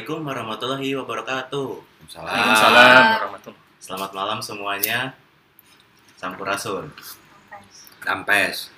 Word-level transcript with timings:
Assalamualaikum 0.00 0.32
warahmatullahi 0.32 0.96
wabarakatuh. 0.96 1.68
Waalaikumsalam 2.16 3.04
warahmatullahi 3.20 3.76
Selamat 3.84 4.10
malam 4.16 4.38
semuanya. 4.40 5.12
Sampurasun. 6.16 6.88
Dampes. 8.00 8.72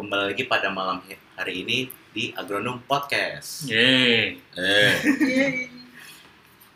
Kembali 0.00 0.32
lagi 0.32 0.48
pada 0.48 0.72
malam 0.72 1.04
hari 1.36 1.52
ini 1.52 1.92
di 2.16 2.32
Agronom 2.32 2.80
Podcast. 2.88 3.68
Yeay. 3.68 4.40
Eh, 4.56 4.94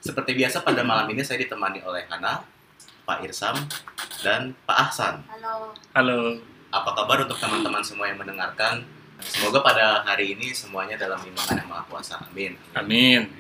Seperti 0.05 0.37
biasa 0.37 0.61
pada 0.61 0.85
malam 0.85 1.09
ini 1.17 1.25
saya 1.25 1.41
ditemani 1.41 1.81
oleh 1.81 2.05
Hana, 2.13 2.45
Pak 3.09 3.25
Irsam, 3.25 3.57
dan 4.21 4.53
Pak 4.69 4.93
Ahsan. 4.93 5.25
Halo. 5.33 5.73
Halo. 5.97 6.45
Apa 6.69 6.93
kabar 6.93 7.25
untuk 7.25 7.41
teman-teman 7.41 7.81
semua 7.81 8.13
yang 8.13 8.21
mendengarkan? 8.21 8.85
Semoga 9.23 9.63
pada 9.63 10.03
hari 10.03 10.35
ini 10.35 10.51
semuanya 10.51 10.99
dalam 10.99 11.23
lindungan 11.23 11.55
yang 11.63 11.71
Maha 11.71 11.87
Kuasa. 11.87 12.19
Amin. 12.19 12.59
Amin. 12.75 13.31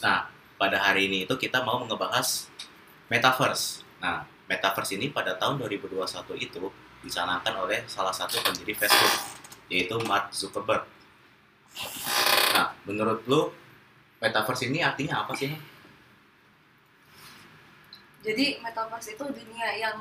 Nah, 0.00 0.32
pada 0.56 0.78
hari 0.80 1.12
ini 1.12 1.28
itu 1.28 1.34
kita 1.36 1.60
mau 1.60 1.84
ngebahas 1.84 2.48
metaverse. 3.12 3.84
Nah, 4.00 4.24
metaverse 4.48 4.96
ini 4.96 5.12
pada 5.12 5.36
tahun 5.36 5.60
2021 5.60 6.00
itu 6.40 6.72
dicanangkan 7.04 7.54
oleh 7.60 7.84
salah 7.90 8.14
satu 8.14 8.40
pendiri 8.40 8.72
Facebook, 8.72 9.14
yaitu 9.68 9.98
Mark 10.08 10.32
Zuckerberg. 10.32 10.88
Nah, 12.56 12.72
menurut 12.88 13.20
lu 13.28 13.52
metaverse 14.22 14.70
ini 14.70 14.80
artinya 14.80 15.26
apa 15.26 15.36
sih? 15.36 15.52
Jadi 18.22 18.62
metaverse 18.62 19.18
itu 19.18 19.24
dunia 19.26 19.68
yang 19.76 19.98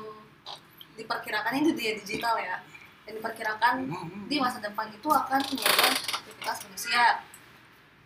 diperkirakan 0.93 1.57
ini 1.57 1.73
dunia 1.73 1.93
digital 1.97 2.37
ya. 2.37 2.61
Yang 3.11 3.19
diperkirakan 3.19 3.91
di 4.31 4.39
masa 4.39 4.63
depan 4.63 4.87
itu 4.87 5.11
akan 5.11 5.43
menyerang 5.51 5.95
aktivitas 6.15 6.63
manusia. 6.63 7.27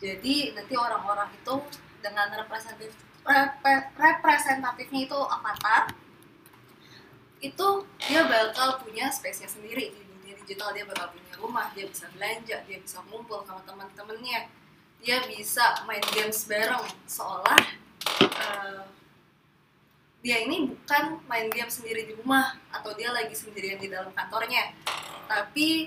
Jadi 0.01 0.57
nanti 0.57 0.73
orang-orang 0.73 1.29
itu 1.37 1.55
dengan 2.01 2.33
representatif 2.33 2.89
repre- 3.21 3.93
representatifnya 3.93 5.05
itu 5.05 5.19
avatar 5.21 5.93
itu 7.37 7.67
dia 8.09 8.25
bakal 8.25 8.81
punya 8.81 9.13
space-nya 9.13 9.45
sendiri. 9.45 9.93
Di 9.93 10.01
dunia 10.01 10.33
digital 10.41 10.73
dia 10.73 10.89
bakal 10.89 11.13
punya 11.13 11.33
rumah 11.37 11.69
dia 11.77 11.85
bisa 11.85 12.09
belanja 12.09 12.65
dia 12.65 12.77
bisa 12.81 12.97
ngumpul 13.05 13.45
sama 13.45 13.61
teman-temannya. 13.61 14.49
Dia 15.05 15.21
bisa 15.29 15.85
main 15.85 16.01
games 16.17 16.49
bareng 16.49 16.81
seolah 17.05 17.61
eh, 18.41 18.81
dia 20.25 20.41
ini 20.41 20.65
bukan 20.65 21.21
main 21.29 21.53
game 21.53 21.69
sendiri 21.69 22.09
di 22.09 22.17
rumah 22.17 22.57
atau 22.73 22.97
dia 22.97 23.13
lagi 23.13 23.37
sendirian 23.37 23.77
di 23.77 23.93
dalam 23.93 24.09
kantornya. 24.09 24.73
Tapi 25.29 25.85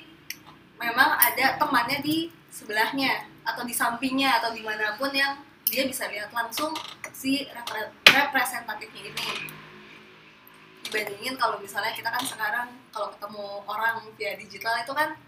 memang 0.78 1.19
ada 1.19 1.58
temannya 1.58 1.98
di 2.06 2.31
sebelahnya 2.47 3.27
atau 3.42 3.66
di 3.66 3.75
sampingnya 3.75 4.39
atau 4.39 4.55
di 4.55 4.62
mana 4.62 4.94
pun 4.94 5.11
yang 5.11 5.42
dia 5.66 5.91
bisa 5.91 6.06
lihat 6.06 6.31
langsung 6.31 6.70
si 7.11 7.50
repre- 7.50 7.91
representatifnya 8.06 9.11
ini. 9.11 9.50
Dibandingin 10.86 11.34
kalau 11.34 11.59
misalnya 11.59 11.91
kita 11.91 12.06
kan 12.06 12.22
sekarang 12.22 12.69
kalau 12.94 13.11
ketemu 13.11 13.66
orang 13.66 14.06
via 14.14 14.39
digital 14.39 14.78
itu 14.78 14.94
kan 14.94 15.19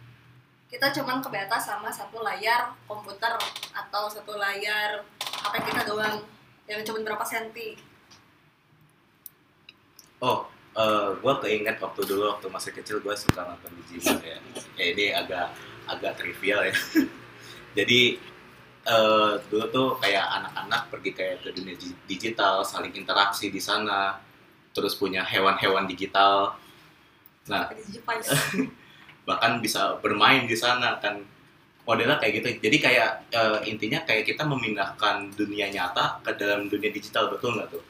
kita 0.71 0.87
cuman 1.03 1.19
kebatas 1.19 1.67
sama 1.67 1.91
satu 1.91 2.23
layar 2.23 2.79
komputer 2.87 3.35
atau 3.75 4.07
satu 4.07 4.39
layar 4.39 5.03
HP 5.19 5.67
kita 5.67 5.83
doang 5.83 6.23
yang 6.71 6.87
cuma 6.87 7.03
berapa 7.03 7.27
senti 7.27 7.90
Oh, 10.21 10.47
gue 11.23 11.35
keinget 11.45 11.77
waktu 11.81 12.01
dulu 12.09 12.23
waktu 12.33 12.47
masih 12.49 12.73
kecil 12.77 12.97
gue 13.05 13.15
suka 13.17 13.45
nonton 13.45 13.73
Digimon 13.81 14.21
ya. 14.25 14.39
Ya 14.79 14.85
ini 14.93 15.07
agak 15.13 15.47
agak 15.89 16.13
trivial 16.21 16.61
ya. 16.69 16.75
Jadi 17.79 18.01
eh, 18.87 19.33
dulu 19.51 19.65
tuh 19.73 19.89
kayak 20.03 20.25
anak-anak 20.41 20.83
pergi 20.93 21.11
kayak 21.17 21.37
ke 21.45 21.51
dunia 21.57 21.77
di- 21.77 21.99
digital, 22.09 22.65
saling 22.65 22.93
interaksi 22.97 23.53
di 23.53 23.61
sana, 23.61 24.21
terus 24.75 24.97
punya 24.97 25.23
hewan-hewan 25.25 25.85
digital. 25.89 26.57
Nah, 27.51 27.69
bahkan 29.29 29.53
bisa 29.65 29.97
bermain 30.03 30.45
di 30.49 30.57
sana 30.57 30.97
kan 31.03 31.21
modelnya 31.87 32.17
kayak 32.23 32.33
gitu. 32.41 32.49
Jadi 32.67 32.77
kayak 32.81 33.11
eh, 33.33 33.59
intinya 33.71 34.01
kayak 34.09 34.25
kita 34.29 34.43
memindahkan 34.49 35.33
dunia 35.37 35.69
nyata 35.73 36.21
ke 36.25 36.31
dalam 36.41 36.69
dunia 36.73 36.91
digital 36.93 37.29
betul 37.33 37.57
nggak 37.59 37.71
tuh? 37.75 37.85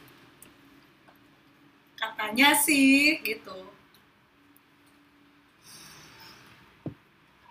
Katanya 2.01 2.57
sih 2.57 3.21
gitu 3.21 3.71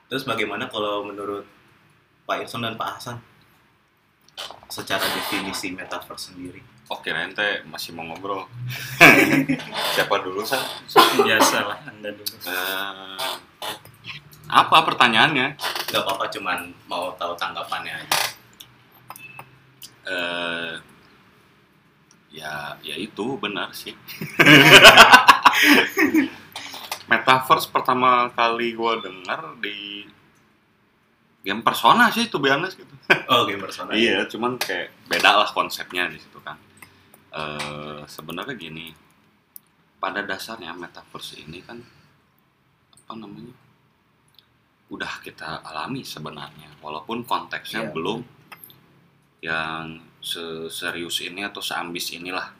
Terus 0.09 0.25
bagaimana 0.25 0.65
kalau 0.65 1.05
menurut 1.05 1.45
Pak 2.25 2.41
Irson 2.41 2.65
dan 2.65 2.73
Pak 2.73 2.97
Hasan 2.97 3.21
secara 4.65 5.05
definisi 5.05 5.69
metaverse 5.69 6.33
sendiri? 6.33 6.65
Oke, 6.89 7.13
ente 7.13 7.61
masih 7.69 7.93
mau 7.93 8.01
ngobrol. 8.09 8.49
Siapa 9.93 10.25
dulu, 10.25 10.41
Sa? 10.41 10.57
Biasa 11.21 11.57
lah 11.61 11.77
Anda 11.85 12.09
dulu. 12.09 12.35
Eh, 12.41 13.37
apa 14.49 14.77
pertanyaannya? 14.81 15.53
Gak 15.93 16.01
apa-apa, 16.01 16.25
cuman 16.33 16.73
mau 16.89 17.13
tahu 17.13 17.37
tanggapannya 17.37 17.93
aja. 17.93 18.19
Eh, 20.09 20.71
ya, 22.39 22.79
ya 22.79 22.95
itu 22.95 23.35
benar 23.35 23.75
sih. 23.75 23.91
Metaverse 27.11 27.67
pertama 27.73 28.29
kali 28.31 28.71
gue 28.77 28.93
dengar 29.03 29.57
di 29.59 30.05
game 31.43 31.59
Persona 31.65 32.07
sih, 32.13 32.29
tuh 32.31 32.39
honest 32.47 32.77
gitu. 32.79 32.93
Oh, 33.31 33.43
game 33.49 33.59
personal. 33.59 33.97
Iya, 33.97 34.29
cuman 34.29 34.55
kayak 34.61 34.93
beda 35.09 35.41
lah 35.41 35.49
konsepnya 35.49 36.05
di 36.07 36.21
situ 36.21 36.37
kan. 36.45 36.55
Eh 37.33 38.05
sebenarnya 38.05 38.53
gini, 38.53 38.93
pada 39.97 40.21
dasarnya 40.21 40.69
metaverse 40.77 41.41
ini 41.41 41.65
kan 41.65 41.81
apa 42.93 43.13
namanya? 43.17 43.55
Udah 44.93 45.17
kita 45.25 45.65
alami 45.65 46.05
sebenarnya, 46.05 46.69
walaupun 46.81 47.25
konteksnya 47.25 47.89
Iya. 47.89 47.93
belum 47.93 48.19
yang 49.41 50.08
serius 50.69 51.23
ini 51.23 51.41
atau 51.43 51.59
seambis 51.59 52.11
inilah. 52.11 52.51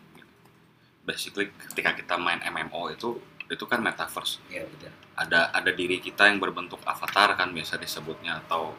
Basically 1.03 1.49
ketika 1.69 1.95
kita 1.95 2.15
main 2.15 2.39
MMO 2.43 2.91
itu 2.93 3.17
itu 3.49 3.65
kan 3.65 3.81
metaverse 3.81 4.37
Iya, 4.47 4.61
betul. 4.63 4.93
ada 5.17 5.49
ada 5.49 5.71
diri 5.73 5.97
kita 5.97 6.29
yang 6.29 6.37
berbentuk 6.37 6.77
avatar 6.85 7.33
kan 7.33 7.49
biasa 7.49 7.81
disebutnya 7.81 8.37
atau 8.45 8.77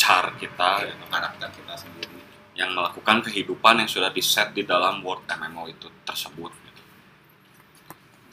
char 0.00 0.32
kita 0.40 0.88
Kayak 0.88 1.08
karakter 1.12 1.48
kita 1.52 1.74
sendiri. 1.76 2.16
yang 2.56 2.72
melakukan 2.72 3.20
kehidupan 3.20 3.84
yang 3.84 3.88
sudah 3.88 4.08
diset 4.08 4.52
di 4.52 4.64
dalam 4.64 5.04
world 5.04 5.28
MMO 5.28 5.68
itu 5.68 5.92
tersebut. 6.08 6.52
gitu. 6.52 6.82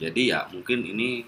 Jadi 0.00 0.32
ya 0.32 0.48
mungkin 0.48 0.80
ini 0.82 1.24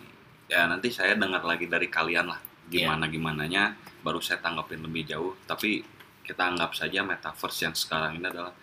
ya 0.48 0.64
nanti 0.64 0.88
saya 0.88 1.12
dengar 1.12 1.44
lagi 1.44 1.68
dari 1.68 1.88
kalian 1.88 2.26
lah 2.32 2.40
gimana 2.72 3.04
gimananya 3.04 3.76
baru 4.00 4.16
saya 4.18 4.40
tanggapin 4.40 4.80
lebih 4.80 5.04
jauh. 5.04 5.36
Tapi 5.44 5.84
kita 6.22 6.42
anggap 6.54 6.72
saja 6.72 7.02
metaverse 7.02 7.66
yang 7.66 7.74
sekarang 7.74 8.18
ini 8.18 8.26
adalah 8.30 8.54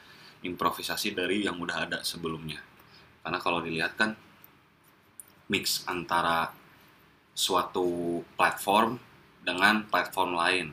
improvisasi 0.43 1.11
dari 1.11 1.43
yang 1.43 1.59
udah 1.59 1.87
ada 1.87 1.99
sebelumnya. 2.01 2.63
Karena 3.19 3.39
kalau 3.43 3.59
dilihat 3.59 3.99
kan 3.99 4.15
mix 5.51 5.83
antara 5.85 6.51
suatu 7.35 8.19
platform 8.35 8.99
dengan 9.43 9.87
platform 9.87 10.35
lain 10.35 10.67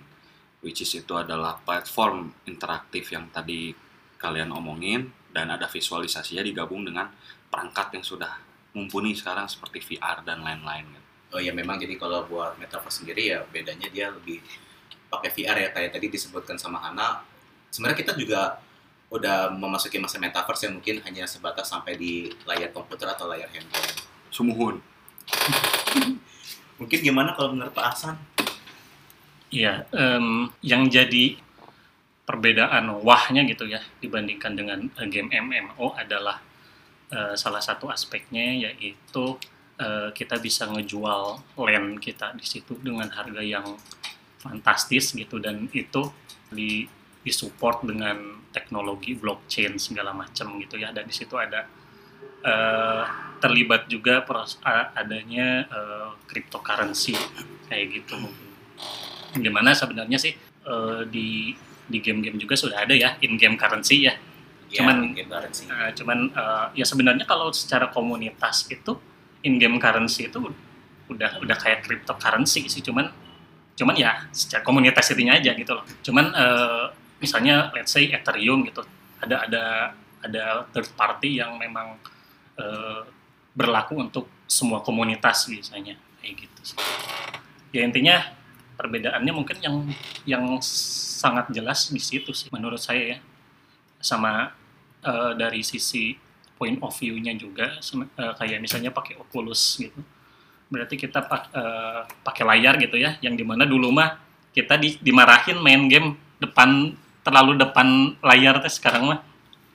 which 0.67 0.83
is 0.83 0.91
itu 0.99 1.15
adalah 1.15 1.63
platform 1.63 2.35
interaktif 2.49 3.15
yang 3.15 3.31
tadi 3.31 3.71
kalian 4.19 4.51
omongin 4.51 5.07
dan 5.31 5.53
ada 5.53 5.69
visualisasinya 5.69 6.43
digabung 6.43 6.83
dengan 6.83 7.13
perangkat 7.47 8.01
yang 8.01 8.05
sudah 8.05 8.33
mumpuni 8.75 9.15
sekarang 9.15 9.47
seperti 9.47 9.95
VR 9.95 10.27
dan 10.27 10.43
lain-lain 10.43 10.85
gitu. 10.91 11.07
Oh 11.37 11.41
ya 11.43 11.53
memang 11.53 11.79
jadi 11.79 11.95
kalau 12.01 12.27
buat 12.27 12.57
metaverse 12.59 13.05
sendiri 13.05 13.37
ya 13.37 13.45
bedanya 13.47 13.87
dia 13.93 14.11
lebih 14.11 14.41
pakai 15.19 15.31
VR 15.33 15.57
ya 15.57 15.69
kayak 15.73 15.91
tadi 15.97 16.07
disebutkan 16.13 16.61
sama 16.61 16.79
Hana. 16.81 17.25
Sebenarnya 17.73 17.99
kita 17.99 18.13
juga 18.17 18.61
udah 19.07 19.55
memasuki 19.55 20.03
masa 20.03 20.19
metaverse 20.19 20.67
yang 20.67 20.83
mungkin 20.83 20.99
hanya 21.07 21.25
sebatas 21.31 21.71
sampai 21.71 21.95
di 21.95 22.31
layar 22.43 22.75
komputer 22.75 23.07
atau 23.07 23.31
layar 23.31 23.47
handphone. 23.55 23.91
Sumuhun. 24.35 24.77
Mungkin 26.83 26.99
gimana 27.01 27.33
kalau 27.33 27.57
menurut 27.57 27.73
Pak 27.73 27.87
Hasan? 27.95 28.17
Iya, 29.49 29.87
em, 29.95 30.51
yang 30.61 30.91
jadi 30.91 31.39
perbedaan 32.27 32.91
wahnya 33.07 33.47
gitu 33.47 33.71
ya 33.71 33.79
dibandingkan 34.03 34.59
dengan 34.59 34.79
eh, 34.99 35.07
game 35.07 35.31
MMO 35.31 35.95
adalah 35.95 36.43
eh, 37.15 37.39
salah 37.39 37.63
satu 37.63 37.87
aspeknya 37.87 38.67
yaitu 38.67 39.39
eh, 39.79 40.11
kita 40.11 40.43
bisa 40.43 40.67
ngejual 40.67 41.39
land 41.55 42.03
kita 42.03 42.35
di 42.35 42.43
situ 42.43 42.75
dengan 42.83 43.07
harga 43.15 43.39
yang 43.39 43.79
fantastis 44.49 45.11
gitu 45.13 45.43
dan 45.43 45.67
itu 45.75 46.11
di 46.51 46.87
disupport 47.27 47.83
dengan 47.83 48.39
teknologi 48.55 49.19
blockchain 49.19 49.77
segala 49.83 50.15
macam 50.15 50.57
gitu 50.63 50.79
ya 50.79 50.95
dan 50.95 51.05
di 51.05 51.15
situ 51.15 51.35
ada 51.35 51.67
eh, 52.47 53.03
terlibat 53.43 53.91
juga 53.91 54.23
pros- 54.23 54.63
adanya 54.95 55.67
eh, 55.67 56.11
cryptocurrency 56.31 57.19
kayak 57.67 57.87
gitu 58.03 58.17
Di 59.37 59.51
mana 59.53 59.75
sebenarnya 59.77 60.17
sih 60.17 60.33
eh, 60.65 61.03
di 61.11 61.53
di 61.87 61.99
game-game 62.03 62.39
juga 62.41 62.55
sudah 62.59 62.83
ada 62.83 62.95
ya 62.97 63.15
in-game 63.23 63.55
currency 63.55 64.07
ya. 64.11 64.15
Ya, 64.67 64.83
Cuman- 64.83 65.15
game 65.15 65.31
currency. 65.31 65.67
Eh, 65.71 65.91
cuman 65.95 66.19
eh, 66.31 66.67
ya 66.79 66.85
sebenarnya 66.87 67.27
kalau 67.27 67.51
secara 67.53 67.91
komunitas 67.91 68.67
itu 68.71 68.97
in-game 69.45 69.79
currency 69.79 70.27
itu 70.31 70.39
udah 71.07 71.39
udah 71.39 71.57
kayak 71.59 71.87
cryptocurrency 71.87 72.67
sih 72.67 72.83
cuman 72.83 73.07
cuman 73.77 73.95
ya 73.95 74.25
secara 74.33 74.65
komunitas 74.65 75.13
itunya 75.13 75.37
aja 75.37 75.53
gitu 75.53 75.73
loh. 75.77 75.85
Cuman 76.01 76.33
eh, 76.33 76.85
misalnya 77.21 77.71
let's 77.77 77.93
say 77.93 78.09
Ethereum 78.09 78.65
gitu 78.65 78.83
ada 79.21 79.45
ada 79.45 79.65
ada 80.25 80.45
third 80.73 80.89
party 80.97 81.39
yang 81.45 81.61
memang 81.61 82.01
eh, 82.57 83.01
berlaku 83.53 84.01
untuk 84.01 84.27
semua 84.49 84.81
komunitas 84.81 85.47
biasanya 85.47 85.95
kayak 86.21 86.49
gitu. 86.49 86.81
Ya 87.77 87.85
intinya 87.85 88.33
perbedaannya 88.81 89.33
mungkin 89.33 89.57
yang 89.61 89.77
yang 90.25 90.45
sangat 90.65 91.53
jelas 91.53 91.89
di 91.89 92.01
situ 92.01 92.33
sih 92.33 92.49
menurut 92.53 92.81
saya 92.81 93.17
ya 93.17 93.19
sama 94.01 94.53
eh, 95.05 95.33
dari 95.37 95.61
sisi 95.61 96.17
point 96.57 96.81
of 96.81 96.93
view-nya 96.97 97.37
juga 97.37 97.77
eh, 97.77 98.35
kayak 98.41 98.59
misalnya 98.61 98.89
pakai 98.93 99.21
Oculus 99.21 99.81
gitu 99.81 100.01
berarti 100.67 100.99
kita 100.99 101.23
pak- 101.23 101.51
eh, 101.55 102.03
pakai 102.27 102.43
layar 102.43 102.75
gitu 102.83 102.99
ya 102.99 103.15
yang 103.23 103.39
di 103.39 103.47
mana 103.47 103.63
dulu 103.63 103.95
mah 103.95 104.19
kita 104.51 104.75
di- 104.75 104.99
dimarahin 104.99 105.61
main 105.63 105.87
game 105.87 106.17
depan 106.43 106.91
terlalu 107.23 107.59
depan 107.59 108.15
layar 108.23 108.59
teh 108.63 108.71
sekarang 108.71 109.15
mah. 109.15 109.21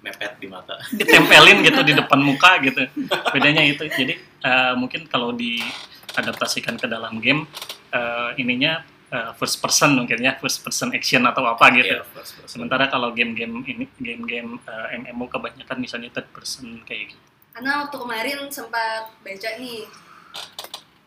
Mepet 0.01 0.33
di 0.41 0.49
mata. 0.49 0.81
ditempelin 0.89 1.61
gitu 1.61 1.81
di 1.85 1.93
depan 2.01 2.17
muka 2.17 2.57
gitu. 2.65 2.89
Bedanya 3.29 3.61
itu. 3.61 3.85
Jadi 3.85 4.17
eh, 4.19 4.73
mungkin 4.73 5.05
kalau 5.05 5.29
diadaptasikan 5.31 6.81
ke 6.81 6.89
dalam 6.89 7.21
game 7.21 7.45
eh, 7.93 8.29
ininya 8.41 8.81
eh, 9.13 9.31
first 9.37 9.61
person 9.61 9.93
mungkin 9.93 10.17
ya 10.17 10.35
first 10.41 10.65
person 10.65 10.89
action 10.91 11.21
atau 11.29 11.45
apa 11.45 11.69
gitu. 11.77 12.01
Iya, 12.01 12.07
first 12.17 12.33
person. 12.41 12.49
sementara 12.49 12.89
kalau 12.89 13.13
game-game 13.13 13.61
ini 13.69 13.85
game-game 14.01 14.57
eh, 14.65 14.97
MMO 15.05 15.29
kebanyakan 15.29 15.77
misalnya 15.77 16.09
third 16.09 16.27
person 16.33 16.81
kayak 16.83 17.13
gitu. 17.13 17.21
Karena 17.53 17.85
waktu 17.85 17.95
kemarin 17.99 18.39
sempat 18.49 19.11
baca 19.21 19.49
nih 19.59 19.85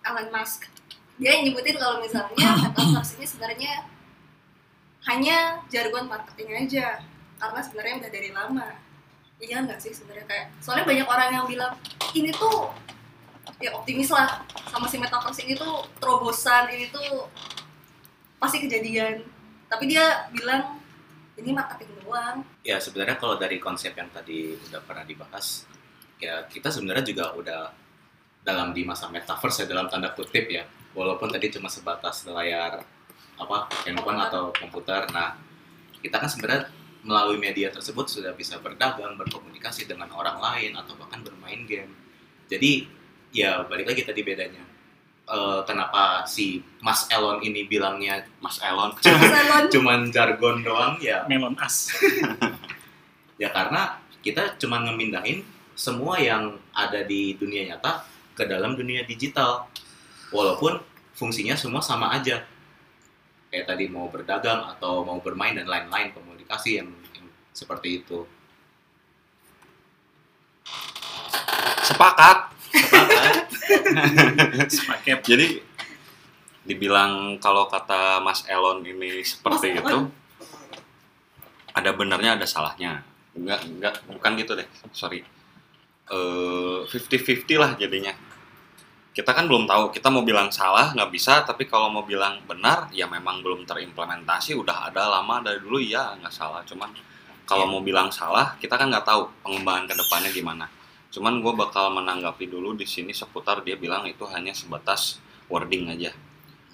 Elon 0.05 0.29
Musk. 0.29 0.69
Dia 1.17 1.41
yang 1.41 1.51
nyebutin 1.51 1.81
kalau 1.81 1.99
misalnya 2.05 2.49
metaverse 2.69 3.17
ini 3.17 3.27
sebenarnya 3.27 3.73
hanya 5.09 5.65
jargon 5.73 6.07
marketing 6.07 6.69
aja. 6.69 7.01
Karena 7.41 7.61
sebenarnya 7.65 7.95
udah 8.05 8.11
dari 8.13 8.31
lama. 8.31 8.69
Iya 9.41 9.65
nggak 9.65 9.81
sih 9.81 9.93
sebenarnya? 9.97 10.25
Kayak 10.29 10.47
soalnya 10.63 10.85
banyak 10.87 11.07
orang 11.09 11.29
yang 11.33 11.45
bilang 11.49 11.73
ini 12.15 12.31
tuh 12.31 12.71
ya 13.59 13.73
optimis 13.75 14.11
lah 14.13 14.45
sama 14.69 14.87
si 14.91 14.97
metaverse 14.99 15.45
ini 15.47 15.55
tuh 15.57 15.87
terobosan 15.99 16.69
ini 16.71 16.93
tuh 16.93 17.29
pasti 18.39 18.61
kejadian. 18.63 19.25
Tapi 19.69 19.91
dia 19.91 20.29
bilang 20.31 20.79
ini 21.35 21.51
marketing 21.51 21.91
doang. 22.05 22.47
Ya 22.63 22.79
sebenarnya 22.79 23.19
kalau 23.19 23.37
dari 23.41 23.59
konsep 23.59 23.97
yang 23.97 24.09
tadi 24.15 24.55
udah 24.71 24.81
pernah 24.87 25.03
dibahas, 25.03 25.67
ya 26.23 26.47
kita 26.47 26.71
sebenarnya 26.71 27.05
juga 27.05 27.35
udah 27.35 27.63
dalam 28.45 28.77
di 28.77 28.85
masa 28.85 29.09
metaverse 29.09 29.65
ya 29.65 29.67
dalam 29.67 29.89
tanda 29.89 30.13
kutip 30.13 30.47
ya, 30.53 30.69
walaupun 30.93 31.33
tadi 31.33 31.49
cuma 31.49 31.73
sebatas 31.73 32.29
layar 32.29 32.85
apa 33.41 33.67
handphone 33.89 34.21
atau 34.21 34.53
komputer. 34.55 35.09
Nah 35.11 35.35
kita 36.05 36.21
kan 36.21 36.29
sebenarnya 36.29 36.69
melalui 37.05 37.41
media 37.41 37.73
tersebut 37.73 38.07
sudah 38.07 38.37
bisa 38.37 38.61
berdagang, 38.61 39.17
berkomunikasi 39.17 39.89
dengan 39.89 40.13
orang 40.13 40.39
lain 40.39 40.77
atau 40.77 40.95
bahkan 41.01 41.25
bermain 41.25 41.65
game. 41.65 41.91
Jadi 42.47 42.87
ya 43.33 43.65
balik 43.65 43.91
lagi 43.91 44.05
tadi 44.05 44.21
bedanya. 44.21 44.75
Eh, 45.25 45.61
kenapa 45.65 46.29
si 46.29 46.61
Mas 46.85 47.09
Elon 47.09 47.41
ini 47.41 47.65
bilangnya 47.65 48.29
Mas 48.45 48.61
Elon 48.61 48.93
cuman 49.73 50.13
jargon 50.13 50.61
doang 50.61 51.01
ya 51.01 51.25
melon 51.25 51.57
as 51.65 51.89
ya 53.41 53.49
karena 53.49 54.05
kita 54.21 54.61
cuma 54.61 54.85
ngemindahin 54.85 55.41
semua 55.73 56.21
yang 56.21 56.61
ada 56.77 57.09
di 57.09 57.41
dunia 57.41 57.73
nyata 57.73 58.05
ke 58.35 58.45
dalam 58.45 58.75
dunia 58.75 59.07
digital. 59.07 59.71
Walaupun 60.35 60.83
fungsinya 61.15 61.55
semua 61.55 61.81
sama 61.81 62.11
aja. 62.11 62.43
Kayak 63.49 63.71
tadi 63.71 63.87
mau 63.87 64.11
berdagang 64.11 64.67
atau 64.75 65.07
mau 65.07 65.23
bermain 65.23 65.55
dan 65.55 65.71
lain-lain 65.71 66.11
komunikasi 66.11 66.83
yang, 66.83 66.91
yang 67.15 67.27
seperti 67.55 68.03
itu. 68.03 68.27
Sepakat. 71.87 72.51
Sepakat? 74.67 75.23
jadi 75.31 75.63
dibilang 76.67 77.39
kalau 77.39 77.71
kata 77.71 78.19
Mas 78.19 78.43
Elon 78.51 78.83
ini 78.83 79.23
seperti 79.23 79.79
Mas 79.79 79.87
itu 79.87 79.97
Elon. 80.03 80.11
ada 81.71 81.91
benarnya 81.95 82.35
ada 82.35 82.47
salahnya. 82.51 83.07
Enggak 83.39 83.61
enggak 83.71 83.95
bukan 84.11 84.33
gitu 84.35 84.59
deh. 84.59 84.67
Sorry 84.91 85.23
eh 86.11 86.81
50-50 86.89 87.63
lah 87.63 87.73
jadinya 87.81 88.13
kita 89.15 89.31
kan 89.31 89.47
belum 89.47 89.65
tahu 89.71 89.95
kita 89.95 90.11
mau 90.11 90.27
bilang 90.27 90.51
salah 90.51 90.91
nggak 90.91 91.11
bisa 91.15 91.47
tapi 91.47 91.71
kalau 91.71 91.89
mau 91.89 92.03
bilang 92.03 92.43
benar 92.45 92.91
ya 92.91 93.07
memang 93.07 93.41
belum 93.41 93.63
terimplementasi 93.65 94.59
udah 94.59 94.91
ada 94.91 95.07
lama 95.07 95.41
dari 95.41 95.63
dulu 95.63 95.79
ya 95.79 96.19
nggak 96.19 96.35
salah 96.35 96.61
cuman 96.67 96.91
kalau 97.47 97.71
mau 97.71 97.81
bilang 97.81 98.11
salah 98.11 98.59
kita 98.59 98.75
kan 98.75 98.91
nggak 98.91 99.07
tahu 99.07 99.31
pengembangan 99.47 99.85
ke 99.87 99.95
depannya 99.97 100.31
gimana 100.35 100.67
cuman 101.15 101.39
gue 101.39 101.53
bakal 101.55 101.95
menanggapi 101.95 102.51
dulu 102.51 102.75
di 102.75 102.85
sini 102.85 103.15
seputar 103.15 103.63
dia 103.63 103.79
bilang 103.79 104.03
itu 104.05 104.27
hanya 104.27 104.51
sebatas 104.51 105.23
wording 105.47 105.89
aja 105.95 106.11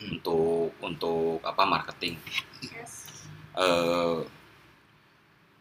Hmm. 0.01 0.17
untuk 0.17 0.73
untuk 0.81 1.45
apa 1.45 1.69
marketing 1.69 2.17
yes. 2.73 3.21
eh 3.53 4.25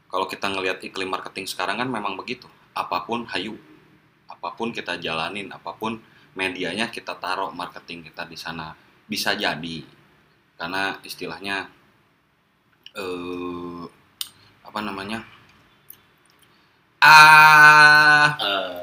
kalau 0.07 0.25
kita 0.25 0.48
ngelihat 0.48 0.80
iklim 0.80 1.12
marketing 1.12 1.45
sekarang 1.45 1.77
kan 1.77 1.86
memang 1.86 2.18
begitu. 2.18 2.50
Apa 2.81 2.98
pun 3.08 3.20
hayu, 3.31 3.56
apa 4.34 4.50
pun 4.58 4.68
kita 4.78 4.94
jalanin, 5.06 5.48
apa 5.52 5.72
pun 5.80 5.94
medianya 6.40 6.88
kita 6.96 7.14
taruh 7.24 7.52
marketing 7.52 8.00
kita 8.08 8.24
di 8.31 8.38
sana 8.40 8.68
bisa 9.12 9.31
jadi. 9.36 9.78
Karena 10.60 10.84
istilahnya 11.10 11.58
eh 13.00 13.84
apa 14.68 14.80
namanya? 14.88 15.20
Ah 17.00 18.36
Eh, 18.39 18.82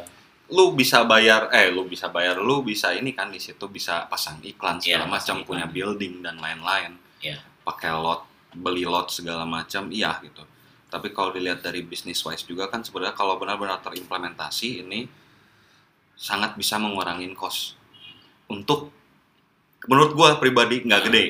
lu 0.57 0.65
bisa 0.79 0.99
bayar 1.05 1.51
eh 1.53 1.69
lu 1.75 1.83
bisa 1.93 2.07
bayar 2.09 2.37
lu 2.49 2.57
bisa 2.65 2.89
ini 2.97 3.11
kan 3.19 3.29
di 3.35 3.41
situ 3.43 3.67
bisa 3.77 3.95
pasang 4.13 4.39
iklan 4.51 4.79
segala 4.81 5.05
Iya, 5.05 5.13
macam 5.17 5.37
punya 5.49 5.67
building 5.69 6.15
dan 6.25 6.37
lain-lain. 6.45 6.93
Iya. 7.21 7.39
pakai 7.67 7.91
lot 7.99 8.23
beli 8.55 8.87
lot 8.87 9.09
segala 9.11 9.43
macam 9.43 9.91
iya 9.91 10.13
gitu 10.23 10.45
tapi 10.87 11.11
kalau 11.11 11.35
dilihat 11.35 11.67
dari 11.67 11.83
business 11.83 12.23
wise 12.23 12.47
juga 12.47 12.71
kan 12.71 12.87
sebenarnya 12.87 13.19
kalau 13.19 13.37
benar-benar 13.43 13.83
terimplementasi 13.83 14.87
ini 14.87 15.11
sangat 16.15 16.55
bisa 16.55 16.79
mengurangi 16.79 17.27
cost. 17.35 17.75
Untuk 18.47 18.95
menurut 19.91 20.15
gua 20.15 20.39
pribadi 20.39 20.87
nggak 20.87 21.05
gede. 21.11 21.27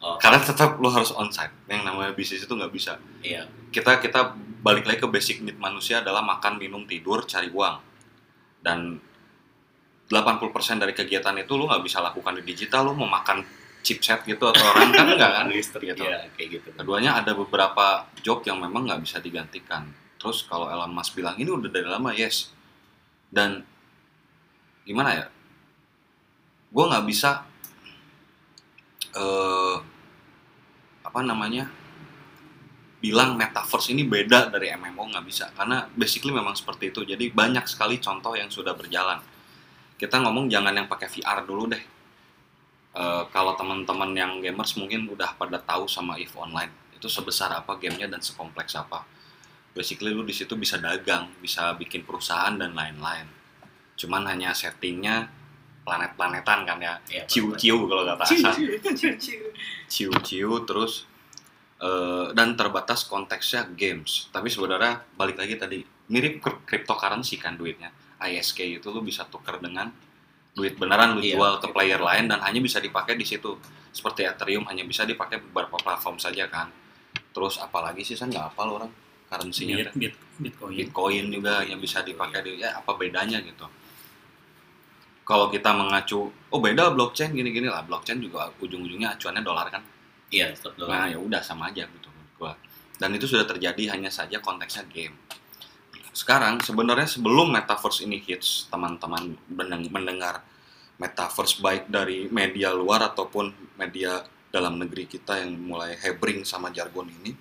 Oh. 0.00 0.16
karena 0.16 0.40
tetap 0.40 0.80
lu 0.80 0.88
harus 0.88 1.12
onsite. 1.12 1.52
Yang 1.68 1.82
namanya 1.84 2.16
bisnis 2.16 2.40
itu 2.40 2.48
nggak 2.48 2.72
bisa. 2.72 2.96
Iya. 3.20 3.44
Kita 3.68 4.00
kita 4.00 4.32
balik 4.64 4.88
lagi 4.88 5.04
ke 5.04 5.08
basic 5.08 5.44
need 5.44 5.60
manusia 5.60 6.00
adalah 6.00 6.24
makan 6.24 6.56
minum 6.56 6.88
tidur 6.88 7.28
cari 7.28 7.52
uang. 7.52 7.76
Dan 8.64 8.96
80% 10.08 10.80
dari 10.80 10.96
kegiatan 10.96 11.36
itu 11.36 11.52
lu 11.52 11.68
nggak 11.68 11.84
bisa 11.84 12.00
lakukan 12.00 12.40
di 12.40 12.42
digital 12.48 12.88
lu 12.88 12.96
mau 12.96 13.12
makan 13.12 13.44
chipset 13.80 14.20
gitu 14.28 14.44
atau 14.44 14.64
orang 14.72 14.92
kan 14.92 15.06
nggak 15.18 15.32
kan? 15.40 15.46
Listrik 15.48 15.92
gitu. 15.92 16.04
ya 16.04 16.28
kayak 16.36 16.48
gitu. 16.60 16.68
Keduanya 16.76 17.20
ada 17.20 17.32
beberapa 17.32 18.08
job 18.20 18.44
yang 18.44 18.60
memang 18.60 18.86
nggak 18.88 19.00
bisa 19.02 19.18
digantikan. 19.18 19.88
Terus 20.20 20.44
kalau 20.44 20.68
Elon 20.68 20.92
Musk 20.92 21.16
bilang 21.16 21.36
ini 21.40 21.48
udah 21.48 21.70
dari 21.72 21.88
lama 21.88 22.12
yes. 22.12 22.52
Dan 23.30 23.64
gimana 24.84 25.16
ya? 25.16 25.26
Gue 26.70 26.84
nggak 26.86 27.06
bisa 27.08 27.44
eh 29.10 29.76
apa 31.00 31.20
namanya 31.26 31.66
bilang 33.00 33.34
metaverse 33.34 33.90
ini 33.90 34.04
beda 34.04 34.52
dari 34.52 34.70
MMO 34.76 35.08
nggak 35.08 35.26
bisa. 35.26 35.48
Karena 35.56 35.88
basically 35.96 36.36
memang 36.36 36.52
seperti 36.52 36.92
itu. 36.92 37.00
Jadi 37.02 37.32
banyak 37.32 37.64
sekali 37.64 37.96
contoh 37.96 38.36
yang 38.36 38.52
sudah 38.52 38.76
berjalan. 38.76 39.18
Kita 39.96 40.20
ngomong 40.20 40.52
jangan 40.52 40.76
yang 40.76 40.88
pakai 40.88 41.08
VR 41.08 41.44
dulu 41.44 41.64
deh 41.72 41.99
Eh, 42.90 43.24
kalau 43.30 43.54
teman-teman 43.54 44.10
yang 44.18 44.42
gamers 44.42 44.74
mungkin 44.74 45.06
udah 45.06 45.38
pada 45.38 45.62
tahu 45.62 45.86
sama 45.86 46.18
EVE 46.18 46.34
Online. 46.34 46.72
Itu 46.98 47.06
sebesar 47.06 47.54
apa 47.54 47.78
gamenya 47.78 48.10
dan 48.10 48.18
sekompleks 48.18 48.74
apa. 48.74 49.06
Basically 49.70 50.10
lu 50.10 50.26
di 50.26 50.34
situ 50.34 50.58
bisa 50.58 50.74
dagang 50.74 51.30
bisa 51.38 51.70
bikin 51.78 52.02
perusahaan 52.02 52.50
dan 52.58 52.74
lain-lain. 52.74 53.30
Cuman 53.94 54.26
hanya 54.26 54.50
settingnya 54.50 55.30
planet-planetan 55.86 56.66
kan 56.66 56.78
ya. 56.82 56.94
Iya, 57.06 57.22
ciu-ciu 57.30 57.86
kalau 57.86 58.02
kata 58.02 58.26
Asa 58.26 58.50
Cucu. 58.58 59.38
ciu-ciu. 59.86 60.50
Terus 60.66 61.06
eh, 61.78 62.26
dan 62.34 62.58
terbatas 62.58 63.06
konteksnya 63.06 63.70
games. 63.70 64.26
Tapi 64.34 64.50
sebenarnya 64.50 65.06
balik 65.14 65.38
lagi 65.38 65.54
tadi 65.54 65.78
mirip 66.10 66.42
cryp- 66.42 66.66
cryptocurrency 66.66 67.38
kan 67.38 67.54
duitnya. 67.54 67.94
ISK 68.18 68.82
itu 68.82 68.90
lu 68.90 69.00
bisa 69.00 69.22
tuker 69.30 69.62
dengan 69.62 69.94
duit 70.54 70.74
beneran 70.76 71.14
lu 71.16 71.22
Iya, 71.22 71.38
jual 71.38 71.52
ke 71.62 71.68
gitu. 71.70 71.74
player 71.74 72.00
lain 72.02 72.26
dan 72.26 72.42
hanya 72.42 72.58
bisa 72.58 72.82
dipakai 72.82 73.14
di 73.14 73.22
situ 73.24 73.54
seperti 73.94 74.26
Ethereum 74.26 74.66
hanya 74.66 74.82
bisa 74.86 75.06
dipakai 75.06 75.38
beberapa 75.38 75.78
platform 75.78 76.18
saja 76.18 76.46
kan. 76.50 76.70
Terus 77.30 77.58
apalagi 77.62 78.02
sih 78.02 78.18
kan 78.18 78.30
nggak 78.30 78.54
hafal 78.54 78.78
orang 78.82 78.90
currency-nya 79.30 79.76
Bit, 79.78 79.86
teh. 79.86 79.94
bit, 79.94 80.14
Bitcoin. 80.42 80.72
Bitcoin 80.74 81.24
juga 81.30 81.62
yang 81.62 81.78
bisa 81.78 82.02
dipakai 82.02 82.42
di 82.42 82.58
ya 82.58 82.74
apa 82.82 82.90
bedanya 82.98 83.38
gitu. 83.42 83.66
Kalau 85.22 85.46
kita 85.46 85.70
mengacu, 85.70 86.26
oh 86.26 86.58
beda 86.58 86.90
blockchain 86.90 87.30
gini-gini 87.30 87.70
lah, 87.70 87.86
blockchain 87.86 88.18
juga 88.18 88.50
ujung-ujungnya 88.58 89.14
acuannya 89.14 89.42
dolar 89.46 89.70
kan. 89.70 89.82
Iya, 90.34 90.50
tetap. 90.58 90.90
Nah 90.90 91.06
ya 91.06 91.18
udah 91.22 91.38
sama 91.38 91.70
aja 91.70 91.86
gitu 91.86 92.10
gua. 92.34 92.58
Dan 92.98 93.14
itu 93.14 93.30
sudah 93.30 93.46
terjadi 93.46 93.94
hanya 93.94 94.10
saja 94.10 94.42
konteksnya 94.42 94.82
game. 94.90 95.14
Sekarang 96.10 96.58
sebenarnya 96.58 97.06
sebelum 97.06 97.54
metaverse 97.54 98.02
ini 98.02 98.18
hits, 98.18 98.66
teman-teman 98.66 99.38
mendeng- 99.46 99.90
mendengar 99.90 100.42
metaverse 100.98 101.62
baik 101.62 101.88
dari 101.88 102.26
media 102.28 102.74
luar 102.74 103.08
ataupun 103.08 103.50
media 103.78 104.20
dalam 104.50 104.76
negeri 104.76 105.06
kita 105.06 105.38
yang 105.38 105.54
mulai 105.56 105.94
hebring 105.96 106.42
sama 106.42 106.68
jargon 106.70 107.08
ini. 107.22 107.32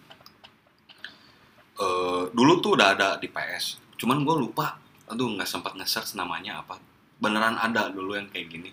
eh, 1.79 2.23
dulu 2.35 2.59
tuh 2.59 2.75
udah 2.75 2.91
ada 2.91 3.09
di 3.15 3.31
PS, 3.31 3.79
cuman 3.95 4.27
gue 4.27 4.35
lupa, 4.35 4.75
aduh 5.07 5.31
nggak 5.31 5.47
sempat 5.47 5.79
nge-search 5.79 6.11
namanya 6.11 6.59
apa. 6.59 6.75
Beneran 7.15 7.55
ada 7.55 7.87
dulu 7.87 8.19
yang 8.19 8.27
kayak 8.27 8.51
gini. 8.51 8.71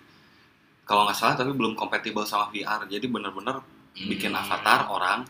Kalau 0.83 1.07
nggak 1.07 1.15
salah 1.15 1.39
tapi 1.39 1.55
belum 1.55 1.79
kompatibel 1.79 2.27
sama 2.27 2.51
VR, 2.51 2.83
jadi 2.91 3.07
bener-bener 3.07 3.63
bikin 3.95 4.35
Hmm. 4.35 4.43
avatar 4.43 4.91
orang 4.91 5.23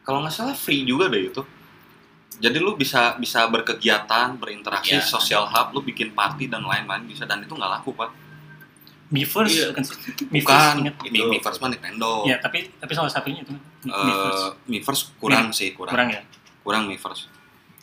kalau 0.00 0.24
nggak 0.24 0.32
salah 0.32 0.56
free 0.56 0.82
juga 0.82 1.06
deh 1.06 1.28
itu 1.28 1.44
jadi 2.34 2.56
lu 2.56 2.72
bisa 2.72 3.16
bisa 3.16 3.44
berkegiatan 3.44 4.34
berinteraksi 4.34 4.94
Ya. 4.94 5.02
social 5.02 5.44
hub 5.44 5.70
lu 5.70 5.80
bikin 5.80 6.10
party 6.10 6.46
dan 6.46 6.62
lain-lain 6.62 7.04
bisa 7.04 7.22
dan 7.22 7.40
itu 7.40 7.50
nggak 7.50 7.72
laku 7.74 7.92
pak 7.92 8.10
Miiverse 9.08 9.52
Iya. 9.52 9.66
bukan? 9.70 9.84
Miiverse, 10.30 10.68
ingat. 10.78 10.94
Itu. 11.04 11.24
Miiverse 11.28 11.58
mah 11.58 11.68
Nintendo 11.68 12.24
Ya, 12.24 12.36
tapi 12.38 12.72
tapi 12.74 12.92
salah 12.92 13.08
satunya 13.08 13.40
itu 13.40 13.52
Mi- 13.52 13.60
Eh, 13.84 13.96
Miiverse. 14.02 14.44
Miiverse 14.66 15.02
kurang 15.16 15.46
sih 15.50 15.68
kurang 15.70 15.92
Kurang 15.92 16.08
ya? 16.10 16.20
kurang 16.62 16.82
Miiverse 16.86 17.28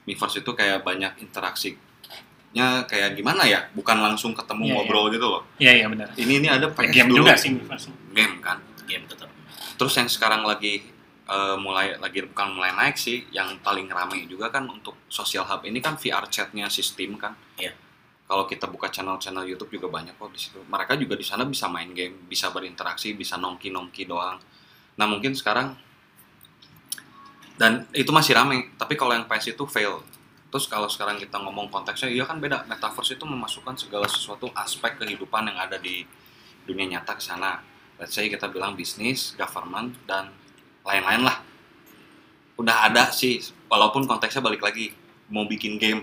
Miiverse 0.03 0.39
itu 0.39 0.51
kayak 0.51 0.81
banyak 0.81 1.21
interaksinya 1.21 1.77
kayak 2.83 3.13
gimana 3.13 3.45
ya 3.45 3.69
bukan 3.71 3.97
langsung 3.99 4.33
ketemu 4.33 4.63
Iya, 4.63 4.73
ngobrol 4.73 5.05
gitu 5.09 5.27
loh 5.27 5.41
Iya, 5.55 5.71
iya 5.75 5.85
benar. 5.85 6.07
ini 6.15 6.33
ini 6.35 6.47
ada 6.47 6.65
PS 6.67 6.89
Game 6.89 7.09
dulu 7.09 7.21
juga 7.21 7.35
sih 7.35 7.49
Miiverse. 7.51 7.89
game 8.09 8.35
kan 8.39 8.57
game 8.83 9.05
tetap. 9.05 9.29
Terus 9.75 9.93
yang 9.93 10.07
sekarang 10.07 10.41
lagi 10.43 10.81
eh, 11.29 11.57
mulai 11.61 11.95
lagi 12.01 12.25
bukan 12.25 12.57
mulai 12.57 12.73
naik 12.73 12.97
sih, 12.97 13.29
yang 13.29 13.61
paling 13.61 13.85
rame 13.85 14.25
juga 14.25 14.49
kan 14.49 14.65
untuk 14.65 15.05
social 15.05 15.45
hub 15.45 15.61
ini 15.69 15.77
kan 15.77 15.95
VR 15.95 16.25
chatnya 16.27 16.65
sistem 16.67 17.15
kan. 17.21 17.37
Iya. 17.61 17.73
Kalau 18.29 18.45
kita 18.45 18.69
buka 18.69 18.93
channel-channel 18.93 19.45
YouTube 19.49 19.81
juga 19.81 19.89
banyak 19.89 20.13
kok 20.13 20.29
di 20.29 20.37
situ. 20.37 20.61
Mereka 20.61 21.01
juga 21.01 21.17
di 21.17 21.25
sana 21.25 21.49
bisa 21.49 21.65
main 21.65 21.89
game, 21.97 22.29
bisa 22.29 22.53
berinteraksi, 22.53 23.17
bisa 23.17 23.41
nongki-nongki 23.41 24.05
doang. 24.05 24.37
Nah 25.01 25.05
mungkin 25.09 25.33
sekarang 25.33 25.73
dan 27.57 27.89
itu 27.93 28.13
masih 28.13 28.37
rame. 28.37 28.73
Tapi 28.77 28.93
kalau 28.93 29.17
yang 29.17 29.25
PS 29.25 29.57
itu 29.57 29.65
fail. 29.65 30.05
Terus 30.49 30.65
kalau 30.65 30.89
sekarang 30.89 31.17
kita 31.21 31.37
ngomong 31.41 31.69
konteksnya, 31.69 32.09
iya 32.09 32.25
kan 32.25 32.41
beda. 32.41 32.65
Metaverse 32.65 33.17
itu 33.17 33.25
memasukkan 33.25 33.77
segala 33.77 34.09
sesuatu 34.09 34.49
aspek 34.57 34.97
kehidupan 34.97 35.45
yang 35.45 35.57
ada 35.61 35.77
di 35.77 36.05
dunia 36.65 36.97
nyata 36.97 37.17
ke 37.17 37.21
sana 37.21 37.61
let's 37.99 38.15
say 38.15 38.31
kita 38.31 38.47
bilang 38.47 38.79
bisnis, 38.79 39.35
government, 39.35 39.99
dan 40.07 40.31
lain-lain 40.89 41.21
lah. 41.23 41.37
Udah 42.57 42.89
ada 42.89 43.13
sih, 43.13 43.39
walaupun 43.69 44.03
konteksnya 44.03 44.41
balik 44.41 44.59
lagi, 44.59 44.91
mau 45.29 45.45
bikin 45.45 45.77
game. 45.77 46.01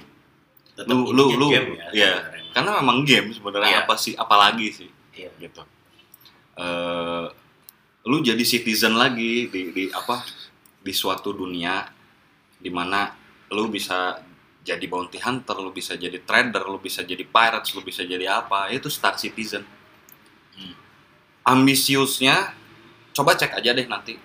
Tetap 0.72 0.88
Lu- 0.88 1.10
lu- 1.12 1.34
lu- 1.34 1.50
game 1.50 1.74
ya. 1.74 1.90
sebenarnya. 1.90 2.10
Karena 2.54 2.70
memang 2.80 3.04
game 3.04 3.28
sebenarnya 3.34 3.70
Iya. 3.72 3.82
apa 3.84 3.94
sih, 3.98 4.14
apalagi 4.16 4.68
sih, 4.72 4.90
Iya. 5.12 5.30
gitu. 5.36 5.62
Eh, 6.56 7.26
lu 8.06 8.16
jadi 8.22 8.40
citizen 8.40 8.96
lagi 8.96 9.50
di, 9.50 9.60
di 9.74 9.84
apa 9.92 10.24
di 10.80 10.94
suatu 10.94 11.34
dunia 11.34 11.84
di 12.56 12.70
mana 12.72 13.12
lu 13.52 13.68
bisa 13.68 14.22
jadi 14.64 14.82
bounty 14.88 15.20
hunter, 15.20 15.58
lu 15.60 15.70
bisa 15.70 15.94
jadi 15.94 16.16
trader, 16.24 16.64
lu 16.66 16.80
bisa 16.80 17.04
jadi 17.04 17.22
pirates, 17.22 17.76
lu 17.76 17.84
bisa 17.84 18.02
jadi 18.02 18.40
apa, 18.40 18.72
itu 18.72 18.88
Star 18.88 19.14
Citizen. 19.14 19.62
Hmm. 20.56 20.74
Ambisiusnya, 21.44 22.56
coba 23.12 23.36
cek 23.36 23.54
aja 23.54 23.70
deh 23.70 23.86
nanti 23.86 24.16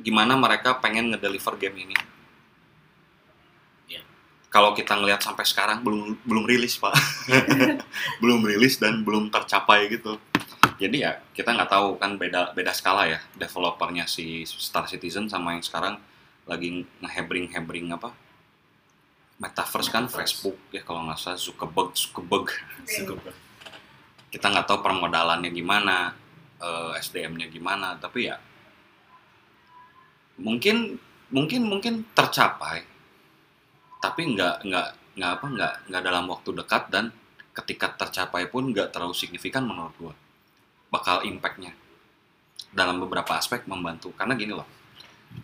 gimana 0.00 0.38
mereka 0.38 0.78
pengen 0.80 1.12
ngedeliver 1.12 1.54
game 1.60 1.88
ini. 1.88 1.96
Iya. 3.90 4.02
Kalau 4.48 4.72
kita 4.72 4.96
ngelihat 4.96 5.20
sampai 5.20 5.44
sekarang 5.44 5.84
belum 5.84 6.16
belum 6.24 6.44
rilis 6.48 6.80
pak, 6.80 6.96
belum 8.22 8.40
rilis 8.46 8.80
dan 8.80 9.04
belum 9.04 9.28
tercapai 9.28 9.92
gitu. 9.92 10.16
Jadi 10.78 11.02
ya 11.04 11.18
kita 11.36 11.52
nggak 11.52 11.70
tahu 11.70 11.98
kan 11.98 12.16
beda 12.16 12.54
beda 12.56 12.72
skala 12.74 13.06
ya 13.10 13.18
developernya 13.36 14.06
si 14.08 14.46
Star 14.46 14.86
Citizen 14.88 15.28
sama 15.28 15.54
yang 15.54 15.62
sekarang 15.62 15.98
lagi 16.46 16.82
ngehebring 16.98 17.54
hebring 17.54 17.94
apa 17.94 18.10
metaverse 19.38 19.90
kan 19.90 20.06
Metaverse. 20.06 20.18
Facebook 20.18 20.58
ya 20.70 20.82
kalau 20.86 21.06
nggak 21.06 21.18
salah 21.18 21.38
Zuckerberg 21.38 21.94
Zuckerberg 21.98 22.46
Cukup. 22.98 23.18
kita 24.30 24.46
nggak 24.48 24.66
tahu 24.70 24.78
permodalannya 24.86 25.50
gimana 25.50 26.14
eh, 26.62 26.98
SDM-nya 26.98 27.50
gimana 27.50 27.98
tapi 27.98 28.30
ya 28.30 28.38
mungkin 30.42 30.98
mungkin 31.30 31.62
mungkin 31.64 31.94
tercapai. 32.12 32.84
Tapi 34.02 34.22
nggak 34.34 34.66
nggak 34.66 34.88
nggak 35.16 35.30
apa 35.38 35.46
nggak 35.46 35.72
nggak 35.88 36.02
dalam 36.02 36.24
waktu 36.26 36.50
dekat 36.58 36.82
dan 36.90 37.14
ketika 37.54 37.94
tercapai 37.94 38.50
pun 38.50 38.74
nggak 38.74 38.90
terlalu 38.90 39.14
signifikan 39.14 39.62
menurut 39.62 39.94
gua. 39.96 40.14
Bakal 40.90 41.24
impactnya 41.24 41.72
dalam 42.74 42.98
beberapa 43.00 43.38
aspek 43.38 43.64
membantu. 43.70 44.10
Karena 44.12 44.34
gini 44.34 44.52
loh 44.52 44.68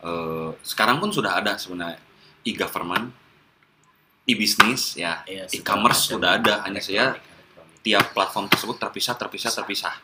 eh, 0.03 0.51
sekarang 0.61 1.01
pun 1.01 1.15
sudah 1.15 1.39
ada 1.39 1.57
sebenarnya 1.57 1.97
e-government 2.45 3.15
e-bisnis 4.29 5.01
ya 5.01 5.25
Iya, 5.25 5.49
E-commerce 5.49 6.13
sudah 6.13 6.37
ada, 6.37 6.61
hanya 6.69 6.85
saja 6.85 7.17
tiap 7.81 8.13
platform 8.13 8.53
tersebut 8.53 8.77
terpisah 8.77 9.17
terpisah 9.17 9.53
terpisah. 9.57 9.95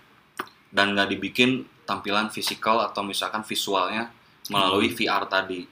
Dan 0.72 0.96
nggak 0.96 1.12
dibikin 1.12 1.68
tampilan 1.84 2.32
fisikal 2.32 2.80
atau 2.80 3.04
misalkan 3.04 3.44
visualnya 3.44 4.08
melalui 4.52 4.92
VR 4.92 5.24
tadi. 5.28 5.64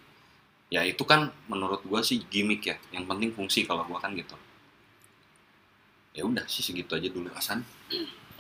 Ya 0.73 0.87
itu 0.89 1.05
kan 1.05 1.29
menurut 1.49 1.85
gua 1.85 2.01
sih 2.01 2.25
gimmick 2.33 2.65
ya. 2.65 2.77
Yang 2.93 3.05
penting 3.09 3.31
fungsi 3.37 3.69
kalau 3.69 3.85
gua 3.85 4.01
kan 4.01 4.17
gitu. 4.17 4.37
Ya 6.13 6.25
udah 6.25 6.45
sih 6.49 6.65
segitu 6.65 6.93
aja 6.97 7.09
dulu 7.09 7.29
Hasan. 7.33 7.65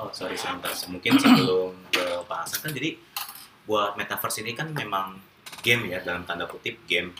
Oh 0.00 0.08
sorry 0.12 0.36
sebentar, 0.40 0.72
mungkin 0.88 1.20
sebelum 1.20 1.76
ke 1.92 2.04
Pak 2.24 2.38
Hasan 2.48 2.58
kan 2.64 2.72
jadi 2.72 2.96
buat 3.68 3.94
metaverse 3.94 4.40
ini 4.42 4.56
kan 4.56 4.72
memang 4.72 5.20
game 5.60 5.92
ya 5.92 6.00
dalam 6.00 6.24
tanda 6.24 6.48
kutip 6.48 6.80
game. 6.88 7.12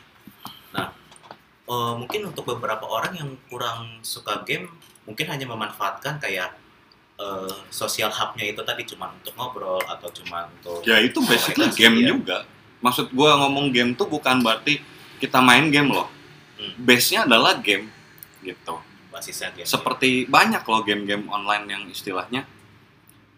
Nah 0.72 0.92
eh, 1.68 1.94
mungkin 1.96 2.32
untuk 2.32 2.48
beberapa 2.48 2.88
orang 2.88 3.16
yang 3.16 3.30
kurang 3.48 4.00
suka 4.00 4.40
game 4.48 4.68
mungkin 5.04 5.26
hanya 5.28 5.46
memanfaatkan 5.46 6.16
kayak 6.18 6.56
eh, 7.20 7.54
sosial 7.68 8.08
hubnya 8.08 8.48
itu 8.48 8.60
tadi 8.64 8.82
cuma 8.88 9.12
untuk 9.12 9.36
ngobrol 9.36 9.80
atau 9.84 10.08
cuma 10.12 10.48
untuk 10.48 10.80
ya 10.88 10.98
itu 10.98 11.20
basically 11.22 11.68
game 11.76 11.96
ya. 12.02 12.16
juga 12.16 12.48
maksud 12.82 13.14
gua 13.14 13.38
ngomong 13.46 13.70
game 13.70 13.94
tuh 13.94 14.10
bukan 14.10 14.42
berarti 14.42 14.82
kita 15.22 15.38
main 15.38 15.70
game 15.70 15.94
loh. 15.94 16.10
Hmm. 16.58 16.74
base-nya 16.78 17.26
adalah 17.26 17.58
game 17.58 17.90
gitu. 18.42 18.78
Basisnya 19.10 19.54
game. 19.54 19.66
seperti 19.66 20.26
banyak 20.26 20.62
loh 20.66 20.82
game-game 20.82 21.30
online 21.30 21.64
yang 21.70 21.82
istilahnya. 21.86 22.42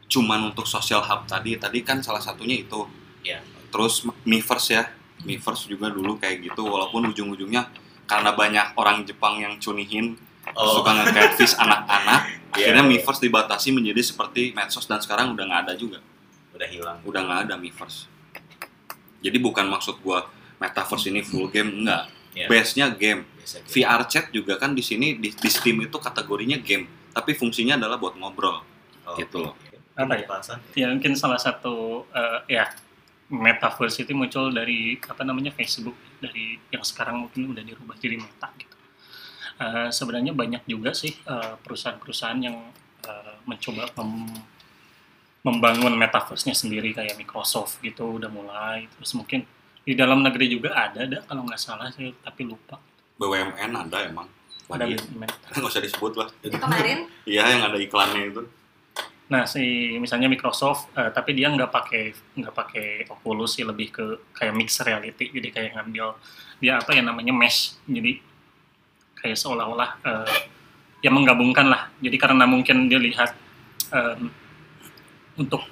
Cuman 0.09 0.53
untuk 0.53 0.65
social 0.65 1.05
hub 1.05 1.29
tadi 1.29 1.57
tadi 1.61 1.85
kan 1.85 2.01
salah 2.01 2.21
satunya 2.25 2.65
itu. 2.65 2.89
Iya. 3.25 3.41
terus 3.73 4.05
Miiverse 4.25 4.71
ya. 4.71 4.85
Miiverse 5.25 5.67
juga 5.67 5.89
dulu 5.89 6.21
kayak 6.21 6.53
gitu 6.53 6.63
walaupun 6.69 7.09
ujung-ujungnya 7.11 7.69
karena 8.05 8.37
banyak 8.37 8.77
orang 8.77 9.05
Jepang 9.09 9.41
yang 9.41 9.57
cunihin 9.61 10.17
Oh, 10.53 10.77
suka 10.77 10.93
nge-catfish 10.93 11.57
anak-anak 11.65 12.21
iya, 12.53 12.69
akhirnya 12.69 12.85
Miiverse 12.85 13.25
dibatasi 13.25 13.73
menjadi 13.73 14.05
seperti 14.05 14.53
medsos 14.53 14.85
dan 14.85 15.01
sekarang 15.01 15.33
udah 15.33 15.41
nggak 15.49 15.61
ada 15.65 15.73
juga. 15.73 16.05
Udah 16.53 16.69
hilang. 16.69 17.01
udah 17.01 17.21
nggak 17.25 17.41
ada 17.49 17.55
Miiverse 17.57 18.14
jadi 19.25 19.41
bukan 19.41 19.65
maksud 19.73 20.05
gua 20.05 20.29
metaverse 20.61 21.09
ini 21.09 21.25
full 21.25 21.49
game 21.49 21.83
enggak 21.83 22.13
Iya, 22.35 22.51
base-nya 22.51 22.87
game 22.91 23.23
game. 23.31 23.63
VR 23.71 24.03
chat 24.11 24.27
juga 24.35 24.59
kan 24.59 24.75
di 24.75 24.83
sini 24.83 25.15
di, 25.23 25.31
di 25.31 25.51
Steam 25.51 25.79
itu 25.87 25.97
kategorinya 26.03 26.59
game, 26.59 26.91
tapi 27.15 27.31
fungsinya 27.31 27.79
adalah 27.79 27.95
buat 27.95 28.19
ngobrol. 28.19 28.59
Oh, 29.07 29.15
gitu 29.15 29.39
loh. 29.39 29.55
oke. 29.55 29.79
Apa 29.95 30.19
ya? 30.19 30.27
Pak 30.27 30.37
Hasan? 30.43 30.59
ya 30.75 30.91
mungkin 30.91 31.15
salah 31.15 31.39
satu 31.39 32.03
eh, 32.11 32.59
ya 32.59 32.67
metaverse 33.31 34.03
itu 34.03 34.11
muncul 34.19 34.51
dari 34.51 34.99
apa 34.99 35.23
namanya 35.23 35.55
Facebook 35.55 35.95
dari 36.19 36.59
yang 36.75 36.83
sekarang 36.83 37.23
mungkin 37.23 37.55
udah 37.55 37.63
dirubah 37.63 37.95
jadi 38.03 38.19
Meta 38.19 38.51
gitu. 38.59 38.77
Eh, 39.63 39.89
sebenarnya 39.95 40.35
banyak 40.35 40.67
juga 40.67 40.91
sih 40.91 41.15
eh, 41.15 41.55
perusahaan-perusahaan 41.63 42.41
yang 42.43 42.57
eh, 43.07 43.35
mencoba 43.47 43.95
mem- 44.03 44.43
membangun 45.45 45.93
metaverse-nya 45.95 46.57
sendiri 46.57 46.97
kayak 46.97 47.21
Microsoft 47.21 47.79
gitu 47.85 48.17
udah 48.17 48.33
mulai 48.33 48.89
terus 48.97 49.13
mungkin 49.13 49.45
di 49.85 49.93
dalam 49.93 50.25
negeri 50.25 50.49
juga 50.49 50.73
ada 50.73 51.05
ada 51.05 51.21
kalau 51.29 51.45
nggak 51.45 51.61
salah 51.61 51.93
saya 51.93 52.09
tapi 52.25 52.49
lupa 52.49 52.81
BUMN 53.19 53.71
ada 53.71 53.99
emang. 54.11 54.27
ada 54.67 54.85
BUMN. 54.89 55.31
nggak 55.55 55.71
usah 55.71 55.83
disebut 55.85 56.13
lah. 56.19 56.29
Yang 56.43 56.59
kemarin 56.59 56.99
Iya 57.31 57.43
yang 57.47 57.63
ada 57.71 57.79
iklannya 57.79 58.23
itu. 58.33 58.43
Nah, 59.25 59.49
si 59.49 59.97
misalnya 59.97 60.29
Microsoft, 60.29 60.93
eh, 60.93 61.09
tapi 61.09 61.33
dia 61.33 61.49
nggak 61.49 61.71
pakai 61.73 62.13
nggak 62.37 62.55
pakai 62.55 62.87
Oculus 63.09 63.57
sih, 63.57 63.65
lebih 63.65 63.89
ke 63.95 64.05
kayak 64.37 64.53
mixed 64.53 64.85
reality. 64.85 65.33
Jadi 65.33 65.49
kayak 65.49 65.71
ngambil 65.81 66.19
dia 66.61 66.77
apa 66.77 66.91
yang 66.93 67.09
namanya 67.09 67.33
mesh. 67.33 67.79
Jadi 67.89 68.21
kayak 69.17 69.39
seolah-olah 69.39 69.91
eh, 70.05 70.39
ya 71.01 71.11
menggabungkan 71.15 71.71
lah. 71.71 71.89
Jadi 72.03 72.17
karena 72.21 72.45
mungkin 72.45 72.91
dia 72.91 73.01
lihat 73.01 73.31
em, 73.95 74.29
untuk 75.39 75.63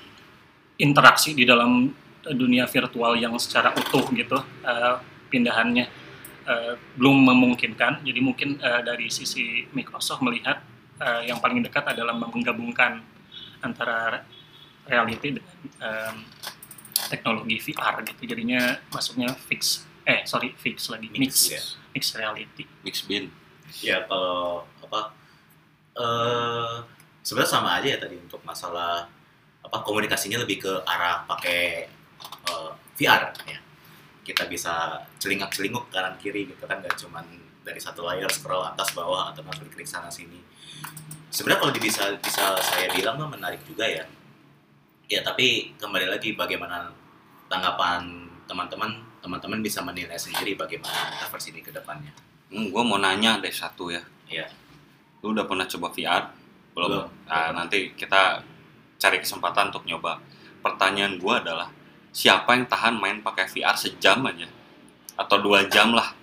interaksi 0.81 1.33
di 1.37 1.47
dalam 1.47 1.91
eh, 2.27 2.35
dunia 2.35 2.67
virtual 2.67 3.15
yang 3.19 3.35
secara 3.39 3.71
utuh 3.77 4.07
gitu 4.15 4.39
eh, 4.65 4.95
pindahannya 5.31 5.87
eh, 6.47 6.75
belum 6.99 7.17
memungkinkan. 7.33 8.03
Jadi 8.05 8.21
mungkin 8.21 8.59
eh, 8.61 8.83
dari 8.83 9.09
sisi 9.09 9.67
Microsoft 9.73 10.21
melihat 10.25 10.61
eh, 11.01 11.31
yang 11.31 11.39
paling 11.39 11.63
dekat 11.63 11.87
adalah 11.95 12.15
menggabungkan 12.17 13.01
antara 13.63 14.27
reality 14.83 15.39
dengan 15.39 15.55
em, 15.79 16.17
teknologi 17.07 17.63
VR 17.71 18.03
gitu. 18.03 18.27
Jadinya 18.27 18.83
masuknya 18.91 19.31
fix 19.47 19.87
eh 20.03 20.27
sorry 20.27 20.51
fix 20.59 20.91
lagi 20.91 21.07
mix 21.15 21.55
ya. 21.55 21.63
mix 21.95 22.11
reality. 22.19 22.67
mix 22.83 23.07
bin 23.07 23.31
Ya 23.81 24.03
kalau 24.05 24.67
apa 24.83 25.15
eh 25.97 26.77
sebenarnya 27.23 27.51
sama 27.55 27.79
aja 27.79 27.89
ya 27.95 27.99
tadi 28.03 28.19
untuk 28.19 28.43
masalah 28.43 29.07
apa 29.73 29.81
komunikasinya 29.89 30.45
lebih 30.45 30.69
ke 30.69 30.73
arah 30.85 31.25
pakai 31.25 31.89
eh, 32.29 32.71
VR 33.01 33.33
ya. 33.49 33.57
Kita 34.21 34.45
bisa 34.45 35.01
celingak-celinguk 35.17 35.89
kanan 35.89 36.21
kiri 36.21 36.45
gitu 36.45 36.69
kan 36.69 36.85
nggak 36.85 36.93
cuman 37.01 37.25
dari 37.65 37.81
satu 37.81 38.05
layar 38.05 38.29
scroll 38.29 38.61
atas 38.61 38.93
bawah 38.93 39.33
atau 39.33 39.41
klik 39.49 39.73
klik 39.73 39.89
sana 39.89 40.13
sini. 40.13 40.37
Sebenarnya 41.33 41.65
kalau 41.65 41.73
bisa 41.81 42.05
bisa 42.21 42.45
saya 42.61 42.93
bilang 42.93 43.17
mah 43.17 43.33
menarik 43.33 43.65
juga 43.65 43.89
ya. 43.89 44.05
Ya 45.09 45.25
tapi 45.25 45.73
kembali 45.81 46.13
lagi 46.13 46.37
bagaimana 46.37 46.93
tanggapan 47.49 48.29
teman-teman 48.45 49.01
teman-teman 49.25 49.65
bisa 49.65 49.81
menilai 49.81 50.21
sendiri 50.21 50.53
bagaimana 50.53 51.17
metaverse 51.17 51.49
ini 51.49 51.65
ke 51.65 51.73
depannya. 51.73 52.13
hmm, 52.53 52.69
gue 52.69 52.83
mau 52.85 53.01
nanya 53.01 53.41
deh 53.41 53.49
satu 53.49 53.89
ya 53.89 54.05
Iya. 54.29 54.45
lu 55.25 55.33
udah 55.33 55.49
pernah 55.49 55.65
coba 55.65 55.89
VR 55.89 56.25
belum 56.77 56.89
Belum. 56.89 57.07
Nah, 57.29 57.49
nanti 57.57 57.97
kita 57.97 58.45
cari 59.03 59.19
kesempatan 59.19 59.75
untuk 59.75 59.83
nyoba. 59.83 60.23
Pertanyaan 60.63 61.19
gue 61.19 61.35
adalah 61.35 61.75
siapa 62.15 62.55
yang 62.55 62.71
tahan 62.71 62.95
main 63.03 63.19
pakai 63.19 63.51
VR 63.51 63.75
sejam 63.75 64.23
aja? 64.23 64.47
Atau 65.19 65.43
dua 65.43 65.67
jam 65.67 65.91
lah. 65.91 66.15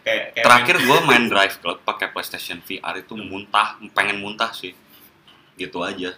Kayak, 0.00 0.32
kayak 0.32 0.44
terakhir 0.48 0.76
gue 0.80 0.98
main 1.12 1.24
Drive 1.28 1.60
Club 1.60 1.84
pakai 1.84 2.08
PlayStation 2.08 2.64
VR 2.64 3.04
itu 3.04 3.12
muntah 3.20 3.76
pengen 3.92 4.18
muntah 4.18 4.48
sih. 4.50 4.72
Gitu 5.54 5.76
aja. 5.84 6.16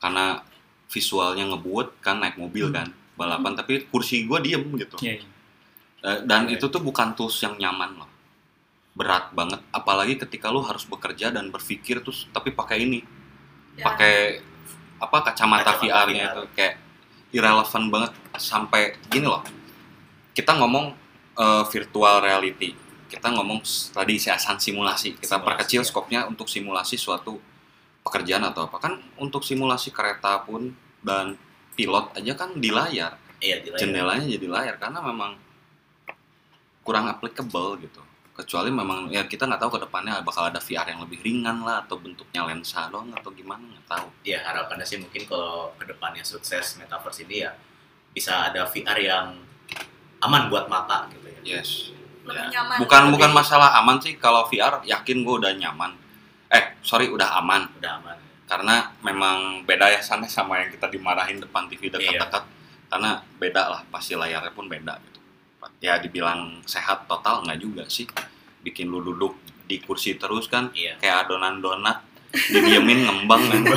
Karena 0.00 0.40
visualnya 0.88 1.44
ngebuat 1.52 2.00
kan 2.00 2.16
naik 2.18 2.40
mobil 2.40 2.72
kan 2.72 2.88
balapan. 3.20 3.52
Tapi 3.54 3.86
kursi 3.92 4.24
gue 4.24 4.38
diem 4.40 4.64
gitu. 4.72 4.96
Iya, 5.04 5.20
iya. 5.20 5.28
Eh, 6.00 6.18
dan 6.24 6.48
Iya. 6.48 6.56
itu 6.56 6.72
tuh 6.72 6.80
bukan 6.80 7.12
tools 7.12 7.36
yang 7.44 7.60
nyaman 7.60 8.00
loh. 8.00 8.10
Berat 8.96 9.36
banget. 9.36 9.60
Apalagi 9.68 10.16
ketika 10.16 10.48
lu 10.48 10.64
harus 10.64 10.88
bekerja 10.88 11.28
dan 11.28 11.52
berpikir 11.52 12.00
terus 12.00 12.24
tapi 12.32 12.50
pakai 12.50 12.88
ini. 12.88 13.00
Ya. 13.78 13.86
pakai 13.86 14.42
apa 15.00 15.16
kacamata, 15.22 15.74
Kacamata 15.74 15.80
VR-nya 15.80 16.26
VR. 16.26 16.34
itu 16.36 16.42
kayak 16.52 16.74
irrelevant 17.30 17.86
banget 17.88 18.12
sampai 18.36 18.82
gini 19.08 19.24
loh 19.24 19.40
kita 20.30 20.54
ngomong 20.54 20.92
eh, 21.34 21.64
virtual 21.66 22.20
reality 22.20 22.76
kita 23.06 23.26
ngomong 23.26 23.58
tadi 23.90 24.14
siasan 24.16 24.56
simulasi 24.56 25.16
kita 25.16 25.34
Simulasi, 25.34 25.46
perkecil 25.46 25.80
ya. 25.82 25.86
skopnya 25.86 26.20
untuk 26.24 26.46
simulasi 26.46 26.94
suatu 26.94 27.40
pekerjaan 28.00 28.44
atau 28.44 28.64
apa 28.64 28.78
kan 28.78 28.92
untuk 29.16 29.42
simulasi 29.42 29.90
kereta 29.90 30.40
pun 30.40 30.70
dan 31.00 31.34
pilot 31.74 32.12
aja 32.14 32.32
kan 32.34 32.52
di 32.54 32.68
layar 32.68 33.16
Iya, 33.40 33.64
di 33.64 33.72
layar. 33.72 33.80
jendelanya 33.80 34.26
jadi 34.28 34.46
layar 34.46 34.74
karena 34.76 35.00
memang 35.00 35.32
kurang 36.82 37.08
applicable 37.08 37.80
gitu 37.80 38.00
kecuali 38.40 38.70
memang 38.70 39.06
ya 39.08 39.22
kita 39.22 39.44
nggak 39.44 39.58
tahu 39.58 39.76
ke 39.76 39.80
depannya 39.82 40.20
bakal 40.20 40.42
ada 40.42 40.56
VR 40.58 40.88
yang 40.88 41.00
lebih 41.00 41.20
ringan 41.20 41.60
lah 41.60 41.80
atau 41.80 41.96
bentuknya 41.96 42.42
lensa 42.42 42.88
doang 42.88 43.12
atau 43.12 43.28
gimana 43.30 43.60
nggak 43.60 43.86
tahu 43.86 44.06
Ya 44.22 44.40
harapannya 44.40 44.82
sih 44.82 44.96
mungkin 44.96 45.22
kalau 45.24 45.72
ke 45.74 45.84
depannya 45.84 46.22
sukses 46.22 46.76
metaverse 46.76 47.22
ini 47.22 47.44
ya 47.44 47.52
bisa 48.10 48.48
ada 48.48 48.64
VR 48.64 48.98
yang 48.98 49.26
aman 50.20 50.48
buat 50.48 50.66
mata 50.66 51.08
gitu 51.10 51.28
ya. 51.42 51.58
yes 51.58 51.92
lebih 52.20 52.36
Ya. 52.42 52.48
nyaman 52.54 52.76
bukan 52.78 53.00
lebih- 53.02 53.12
bukan 53.16 53.30
masalah 53.32 53.70
aman 53.76 53.96
sih 53.98 54.16
kalau 54.16 54.44
VR 54.44 54.80
yakin 54.84 55.20
gue 55.20 55.34
udah 55.36 55.52
nyaman 55.54 55.92
eh 56.48 56.76
sorry 56.80 57.06
udah 57.06 57.38
aman 57.38 57.64
Udah 57.76 57.96
aman. 57.96 58.16
karena 58.44 58.74
memang 59.00 59.36
beda 59.62 59.88
ya 59.88 60.00
sana 60.00 60.26
sama 60.26 60.58
yang 60.58 60.68
kita 60.68 60.86
dimarahin 60.86 61.38
depan 61.38 61.64
TV 61.66 61.86
Iya. 61.86 61.92
dekat-dekat 62.18 62.44
karena 62.88 63.10
beda 63.36 63.62
lah 63.68 63.80
pasti 63.88 64.12
layarnya 64.12 64.50
pun 64.50 64.66
beda 64.66 64.98
gitu 65.00 65.18
ya 65.78 65.96
dibilang 65.96 66.60
sehat 66.64 67.06
total 67.06 67.40
nggak 67.40 67.56
juga 67.56 67.84
sih 67.86 68.04
bikin 68.60 68.88
lu 68.92 69.00
duduk 69.00 69.36
di 69.64 69.78
kursi 69.80 70.18
terus 70.18 70.50
kan 70.50 70.68
Iya. 70.74 70.98
kayak 70.98 71.26
adonan 71.26 71.62
donat 71.62 72.02
didiemin 72.30 73.06
ngembang 73.06 73.42
kan 73.48 73.62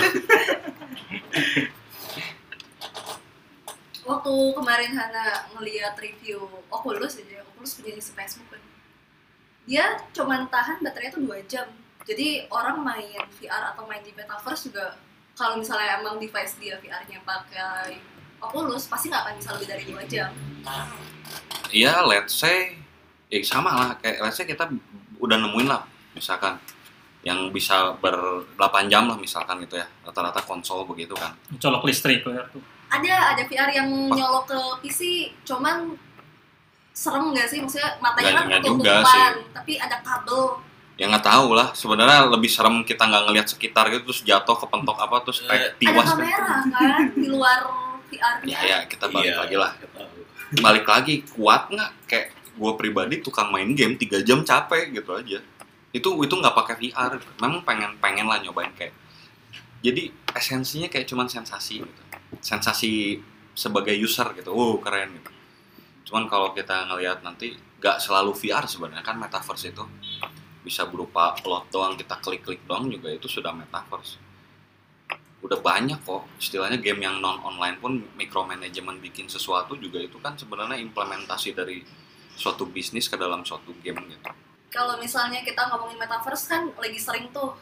waktu 4.04 4.34
kemarin 4.56 4.92
Hana 4.94 5.48
ngeliat 5.56 5.96
review 5.96 6.44
Oculus 6.68 7.20
aja 7.20 7.44
Oculus 7.54 7.80
punya 7.80 7.96
di 7.96 8.04
Facebook 8.04 8.48
kan. 8.52 8.62
Dia 9.64 9.86
cuman 10.12 10.52
tahan 10.52 10.84
baterainya 10.84 11.16
tuh 11.16 11.24
dua 11.24 11.40
jam. 11.48 11.68
Jadi 12.04 12.52
orang 12.52 12.84
main 12.84 13.24
VR 13.40 13.72
atau 13.72 13.88
main 13.88 14.04
di 14.04 14.12
metaverse 14.12 14.68
juga 14.68 15.00
kalau 15.40 15.56
misalnya 15.56 16.04
emang 16.04 16.20
device 16.20 16.60
dia 16.60 16.76
VR-nya 16.84 17.24
pakai 17.24 17.96
Oculus 18.44 18.92
pasti 18.92 19.08
nggak 19.08 19.24
akan 19.24 19.36
bisa 19.40 19.50
lebih 19.56 19.68
dari 19.72 19.84
dua 19.88 20.04
jam. 20.04 20.30
Iya, 21.72 22.04
let's 22.04 22.36
say 22.36 22.83
ya 23.34 23.42
sama 23.42 23.72
lah 23.74 23.90
kayak 23.98 24.22
let's 24.22 24.38
say 24.38 24.46
kita 24.46 24.70
udah 25.18 25.38
nemuin 25.40 25.66
lah 25.66 25.82
misalkan 26.14 26.62
yang 27.24 27.50
bisa 27.50 27.96
ber 27.98 28.14
8 28.54 28.86
jam 28.86 29.08
lah 29.08 29.16
misalkan 29.16 29.58
gitu 29.60 29.74
ya 29.74 29.88
rata-rata 30.04 30.44
konsol 30.44 30.84
begitu 30.84 31.16
kan. 31.16 31.32
Colok 31.56 31.88
listrik 31.88 32.20
ya 32.22 32.44
tuh. 32.46 32.60
ada 32.86 33.34
ada 33.34 33.42
VR 33.42 33.74
yang 33.74 33.90
nyolok 34.08 34.46
ke 34.46 34.60
PC 34.84 35.00
cuman 35.42 35.98
serem 36.94 37.34
nggak 37.34 37.48
sih? 37.48 37.58
Maksudnya 37.58 37.98
matanya 37.98 38.44
Nggak- 38.44 38.44
kan 38.44 38.60
ketutupan 38.60 39.32
tapi 39.50 39.74
ada 39.78 39.98
kabel. 40.00 40.42
Ya 40.94 41.10
nggak 41.10 41.26
tahu 41.26 41.58
lah 41.58 41.74
sebenarnya 41.74 42.30
lebih 42.30 42.46
serem 42.46 42.86
kita 42.86 43.02
nggak 43.02 43.24
ngelihat 43.26 43.48
sekitar 43.50 43.90
gitu 43.90 44.04
terus 44.06 44.22
jatuh 44.22 44.54
kepentok 44.54 44.98
apa 45.00 45.16
terus 45.26 45.42
kayak 45.42 45.74
ada 45.74 45.80
tiwas 45.80 46.06
kan. 46.06 46.14
kamera 46.14 46.56
kan 46.70 47.02
di 47.16 47.28
luar 47.28 47.60
VR-nya 48.06 48.46
ya 48.46 48.60
ya 48.62 48.78
kita 48.86 49.10
balik 49.10 49.26
Iya, 49.26 49.42
lagi 49.42 49.56
lah. 49.58 49.72
Balik 50.54 50.86
lagi 50.86 51.14
kuat 51.26 51.66
nggak? 51.66 51.92
Kayak 52.06 52.26
gue 52.54 52.72
pribadi 52.78 53.20
tukang 53.20 53.50
main 53.50 53.70
game 53.74 53.98
tiga 53.98 54.22
jam 54.22 54.46
capek 54.46 54.94
gitu 54.94 55.12
aja. 55.18 55.40
Itu 55.94 56.18
itu 56.22 56.34
nggak 56.34 56.56
pakai 56.58 56.76
VR 56.80 57.18
memang 57.42 57.62
pengen 57.66 57.92
pengen 58.02 58.26
lah 58.30 58.42
nyobain 58.42 58.74
kayak 58.74 58.94
jadi 59.84 60.10
esensinya 60.32 60.88
kayak 60.88 61.06
cuman 61.10 61.28
sensasi 61.28 61.84
gitu. 61.84 62.02
Sensasi 62.40 63.20
sebagai 63.54 63.94
user 63.94 64.32
gitu. 64.38 64.50
Oh 64.56 64.80
keren 64.80 65.14
gitu. 65.18 65.32
Cuman 66.10 66.26
kalau 66.32 66.56
kita 66.56 66.88
ngelihat 66.90 67.22
nanti 67.22 67.58
nggak 67.84 68.00
selalu 68.00 68.32
VR 68.32 68.64
sebenarnya 68.64 69.04
kan 69.04 69.20
metaverse 69.20 69.76
itu 69.76 69.84
bisa 70.64 70.88
berupa 70.88 71.36
plot 71.36 71.68
doang 71.68 72.00
kita 72.00 72.16
klik-klik 72.24 72.64
doang 72.64 72.88
juga 72.88 73.12
itu 73.12 73.28
sudah 73.28 73.52
metaverse. 73.52 74.16
Udah 75.44 75.60
banyak 75.60 76.00
kok. 76.00 76.24
Istilahnya 76.40 76.80
game 76.80 77.04
yang 77.04 77.20
non 77.20 77.44
online 77.44 77.76
pun 77.84 78.00
micromanagement 78.16 79.04
bikin 79.04 79.28
sesuatu 79.28 79.76
juga 79.76 80.00
itu 80.00 80.16
kan 80.24 80.40
sebenarnya 80.40 80.80
implementasi 80.80 81.52
dari 81.52 81.84
suatu 82.36 82.66
bisnis 82.66 83.06
ke 83.08 83.16
dalam 83.16 83.46
suatu 83.46 83.72
game 83.82 84.00
gitu. 84.10 84.30
Kalau 84.74 84.98
misalnya 84.98 85.46
kita 85.46 85.70
ngomongin 85.70 86.02
metaverse 86.02 86.50
kan 86.50 86.74
lagi 86.82 86.98
sering 86.98 87.30
tuh 87.30 87.54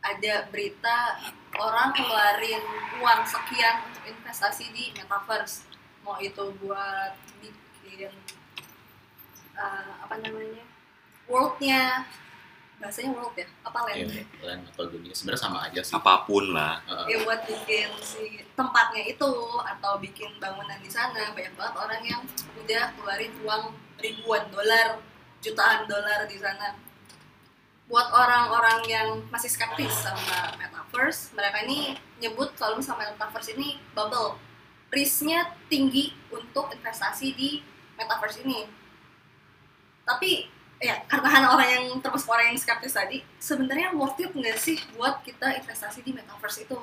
ada 0.00 0.46
berita 0.48 1.20
orang 1.58 1.92
ngeluarin 1.92 2.62
uang 3.02 3.20
sekian 3.26 3.82
untuk 3.90 4.04
investasi 4.08 4.70
di 4.72 4.94
metaverse. 4.96 5.66
Mau 6.06 6.16
itu 6.22 6.54
buat 6.62 7.12
bikin 7.42 8.12
eh, 9.58 9.92
apa 10.00 10.14
namanya 10.22 10.64
worldnya. 11.26 12.06
Bahasanya 12.76 13.16
world 13.16 13.32
ya? 13.40 13.48
Apa 13.64 13.78
land? 13.88 14.04
Iya, 14.04 14.24
land 14.44 14.62
atau 14.68 14.84
dunia. 14.92 15.12
Sebenarnya 15.16 15.42
sama 15.48 15.58
aja 15.64 15.80
sih. 15.80 15.96
apa 15.96 16.28
pun 16.28 16.52
lah. 16.52 16.76
Heeh. 16.84 17.16
ya 17.16 17.16
buat 17.24 17.40
bikin 17.48 17.88
si 18.04 18.44
tempatnya 18.52 19.02
itu 19.16 19.32
atau 19.64 19.96
bikin 19.96 20.36
bangunan 20.36 20.76
di 20.80 20.90
sana. 20.92 21.32
Banyak 21.32 21.56
banget 21.56 21.74
orang 21.80 22.02
yang 22.04 22.22
udah 22.60 22.84
keluarin 23.00 23.32
uang 23.44 23.64
ribuan 24.00 24.48
dolar 24.52 25.00
jutaan 25.40 25.86
dolar 25.88 26.24
di 26.28 26.36
sana. 26.40 26.76
Buat 27.86 28.10
orang-orang 28.10 28.82
yang 28.90 29.08
masih 29.30 29.46
skeptis 29.46 29.94
sama 29.94 30.58
metaverse 30.58 31.30
mereka 31.38 31.62
ini 31.62 31.94
nyebut 32.18 32.50
kalau 32.58 32.82
sama 32.82 33.06
metaverse 33.06 33.54
ini 33.54 33.78
bubble. 33.94 34.38
Risknya 34.90 35.54
tinggi 35.70 36.14
untuk 36.30 36.70
investasi 36.74 37.34
di 37.34 37.62
metaverse 37.94 38.42
ini. 38.42 38.66
Tapi 40.02 40.50
ya 40.82 41.00
karena 41.08 41.56
orang 41.56 41.68
yang 41.72 41.86
termasuk 42.04 42.28
orang 42.28 42.52
yang 42.52 42.58
skeptis 42.60 42.92
tadi 42.92 43.24
sebenarnya 43.40 43.96
worth 43.96 44.20
it 44.20 44.28
nggak 44.28 44.60
sih 44.60 44.76
buat 44.92 45.24
kita 45.24 45.56
investasi 45.62 46.04
di 46.04 46.12
metaverse 46.12 46.68
itu 46.68 46.76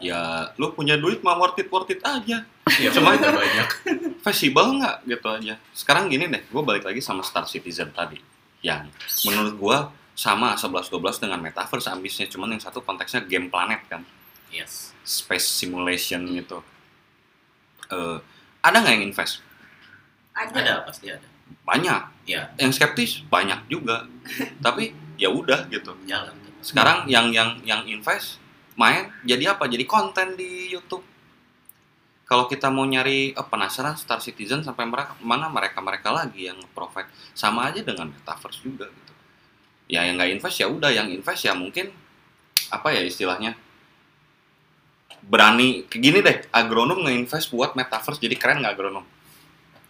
ya 0.00 0.20
lu 0.56 0.72
punya 0.72 0.96
duit 0.96 1.20
mah 1.20 1.36
worth 1.36 1.56
it 1.56 1.68
worth 1.68 1.88
it 1.88 2.00
aja. 2.00 2.42
Iya, 2.70 2.88
Cuma- 2.90 3.14
bener, 3.14 3.34
banyak. 3.34 3.68
fleksibel 4.20 4.78
nggak? 4.78 4.96
Gitu 5.04 5.26
aja. 5.28 5.54
Sekarang 5.70 6.08
gini 6.08 6.26
deh 6.26 6.42
gue 6.42 6.62
balik 6.62 6.82
lagi 6.82 6.98
sama 6.98 7.20
Star 7.20 7.44
Citizen 7.44 7.92
tadi. 7.92 8.16
Yang 8.60 8.92
menurut 9.24 9.54
gue 9.54 9.78
sama 10.12 10.52
11-12 10.52 10.90
dengan 11.18 11.40
Metaverse 11.40 11.88
ambisnya. 11.88 12.26
Cuman 12.26 12.52
yang 12.52 12.60
satu 12.60 12.80
konteksnya 12.80 13.22
game 13.22 13.48
planet 13.48 13.84
kan. 13.86 14.02
Yes. 14.50 14.90
space 15.00 15.46
simulation 15.46 16.26
gitu. 16.28 16.58
Eh, 17.88 18.18
ada 18.60 18.76
nggak 18.78 18.94
yang 18.94 19.04
invest? 19.06 19.42
Ada, 20.34 20.58
Ada 20.58 20.74
pasti 20.86 21.06
ada. 21.08 21.26
banyak. 21.62 22.02
Ya, 22.26 22.50
yang 22.56 22.70
skeptis? 22.70 23.22
Banyak 23.26 23.66
juga. 23.66 24.06
Tapi 24.64 24.90
ya 25.16 25.28
udah 25.28 25.66
gitu. 25.68 25.94
Jalan. 26.04 26.36
sekarang 26.60 27.08
yang 27.08 27.32
yang 27.32 27.56
yang 27.64 27.80
invest 27.88 28.36
main 28.80 29.12
jadi 29.28 29.52
apa? 29.52 29.68
Jadi 29.68 29.84
konten 29.84 30.40
di 30.40 30.72
YouTube. 30.72 31.04
Kalau 32.24 32.48
kita 32.48 32.72
mau 32.72 32.88
nyari 32.88 33.36
eh, 33.36 33.46
penasaran 33.46 34.00
Star 34.00 34.24
Citizen 34.24 34.64
sampai 34.64 34.88
mereka 34.88 35.12
mana 35.20 35.52
mereka 35.52 35.84
mereka 35.84 36.08
lagi 36.08 36.48
yang 36.48 36.56
profit 36.72 37.04
sama 37.36 37.68
aja 37.68 37.84
dengan 37.84 38.08
metaverse 38.08 38.64
juga 38.64 38.88
gitu. 38.88 39.12
Ya 39.92 40.08
yang 40.08 40.16
nggak 40.16 40.40
invest 40.40 40.56
ya 40.64 40.66
udah. 40.72 40.88
Yang 40.88 41.20
invest 41.20 41.42
ya 41.44 41.52
mungkin 41.52 41.92
apa 42.72 42.88
ya 42.96 43.04
istilahnya? 43.04 43.52
Berani 45.20 45.84
gini 45.90 46.24
deh 46.24 46.48
agronom 46.48 47.04
nge-invest 47.04 47.52
buat 47.52 47.76
metaverse 47.76 48.22
jadi 48.22 48.40
keren 48.40 48.64
nggak 48.64 48.72
agronom? 48.78 49.04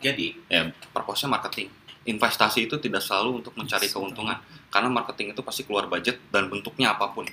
Jadi, 0.00 0.32
ya 0.48 0.72
purpose-nya 0.96 1.28
marketing. 1.28 1.68
Investasi 2.08 2.64
itu 2.64 2.80
tidak 2.80 3.04
selalu 3.04 3.44
untuk 3.44 3.52
mencari 3.52 3.92
keuntungan 3.92 4.40
karena 4.72 4.88
marketing 4.88 5.36
itu 5.36 5.44
pasti 5.44 5.68
keluar 5.68 5.84
budget 5.92 6.16
dan 6.32 6.48
bentuknya 6.48 6.96
apa 6.96 7.12
pun. 7.12 7.28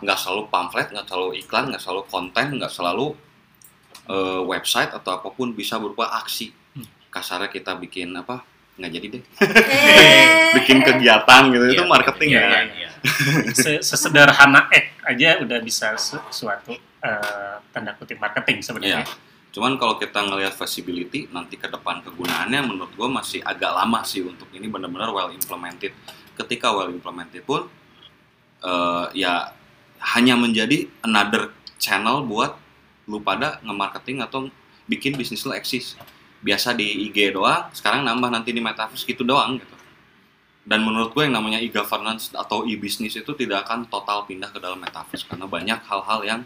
Nggak 0.00 0.16
selalu 0.16 0.42
pamflet 0.48 0.88
nggak 0.88 1.04
selalu 1.04 1.28
iklan 1.36 1.64
nggak 1.68 1.78
selalu 1.78 2.02
konten 2.06 2.46
nggak 2.56 2.68
selalu 2.68 3.06
eh, 4.06 4.42
website 4.42 4.90
atau 4.90 5.10
apa 5.14 5.28
pun 5.28 5.52
bisa 5.52 5.76
berupa 5.76 6.08
aksi 6.14 6.52
Hmm. 6.74 6.82
kasarnya 7.08 7.46
kita 7.48 7.76
bikin 7.76 8.10
apa 8.12 8.42
nggak 8.74 8.90
jadi 8.90 9.06
deh 9.08 9.22
Eh. 9.22 10.26
bikin 10.56 10.82
kegiatan 10.82 11.42
gitu 11.48 11.64
itu 11.68 11.78
Iya, 11.78 11.86
marketing 11.86 12.28
iya, 12.28 12.40
ya 12.40 12.48
iya, 12.48 12.60
iya. 12.74 12.88
Se- 13.52 13.78
sesederhana 13.80 14.66
aja 15.04 15.38
udah 15.38 15.58
bisa 15.60 15.94
su- 15.96 16.18
suatu 16.28 16.74
eh, 16.98 17.54
tanda 17.70 17.92
kutip 17.92 18.16
marketing 18.16 18.58
sebenarnya. 18.58 19.04
Iya. 19.04 19.14
Cuman 19.50 19.76
kalau 19.76 19.94
kita 19.94 20.18
ngelihat 20.18 20.50
feasibility 20.52 21.30
nanti 21.30 21.54
ke 21.54 21.68
depan 21.68 22.02
kegunaannya 22.02 22.60
menurut 22.64 22.90
gue 22.90 23.06
masih 23.08 23.38
agak 23.40 23.70
lama 23.70 24.02
sih 24.02 24.20
untuk 24.20 24.50
ini 24.50 24.66
benar-benar 24.66 25.08
well 25.08 25.30
implemented. 25.30 25.94
Ketika 26.34 26.72
well 26.72 26.88
implemented 26.88 27.44
pun 27.44 27.70
eh, 28.60 29.06
ya 29.14 29.54
hanya 29.98 30.34
menjadi 30.34 30.88
another 31.00 31.50
channel 31.76 32.22
buat 32.22 32.56
lu 33.04 33.20
pada 33.20 33.60
nge-marketing 33.60 34.20
atau 34.20 34.48
bikin 34.84 35.14
bisnis 35.14 35.42
lu 35.42 35.52
eksis. 35.52 35.94
Biasa 36.40 36.72
di 36.72 37.08
IG 37.08 37.32
doang, 37.32 37.68
sekarang 37.70 38.02
nambah 38.02 38.28
nanti 38.28 38.50
di 38.50 38.60
metaverse 38.60 39.04
gitu 39.04 39.22
doang 39.22 39.56
gitu. 39.56 39.72
Dan 40.64 40.80
menurut 40.80 41.12
gue 41.12 41.22
yang 41.22 41.34
namanya 41.34 41.56
e-governance 41.58 42.32
atau 42.32 42.64
e-business 42.64 43.14
itu 43.14 43.32
tidak 43.34 43.64
akan 43.64 43.84
total 43.84 44.24
pindah 44.24 44.48
ke 44.48 44.56
dalam 44.56 44.76
metaverse 44.76 45.24
karena 45.24 45.44
banyak 45.44 45.76
hal-hal 45.82 46.20
yang 46.22 46.40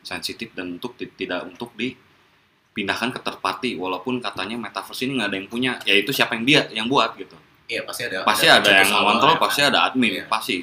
sensitif 0.00 0.52
dan 0.52 0.76
untuk 0.76 0.96
ti- 0.96 1.10
tidak 1.10 1.44
untuk 1.44 1.76
dipindahkan 1.76 3.10
ke 3.10 3.20
third 3.20 3.38
party 3.38 3.70
walaupun 3.74 4.20
katanya 4.20 4.56
metaverse 4.58 5.02
ini 5.02 5.18
nggak 5.18 5.28
ada 5.28 5.36
yang 5.36 5.48
punya 5.48 5.72
yaitu 5.84 6.12
siapa 6.12 6.32
yang 6.32 6.44
dia 6.44 6.60
yang 6.70 6.86
buat 6.86 7.12
gitu 7.16 7.36
Iya, 7.68 7.84
pasti 7.84 8.08
ada. 8.08 8.24
pasti 8.24 8.46
ada, 8.48 8.64
yang 8.64 8.88
cetus 8.88 8.96
awal 8.96 9.04
ngontrol 9.12 9.34
ya, 9.36 9.40
pasti 9.44 9.60
kan? 9.60 9.68
ada 9.68 9.78
admin 9.84 10.12
Iya. 10.14 10.24
pasti 10.24 10.54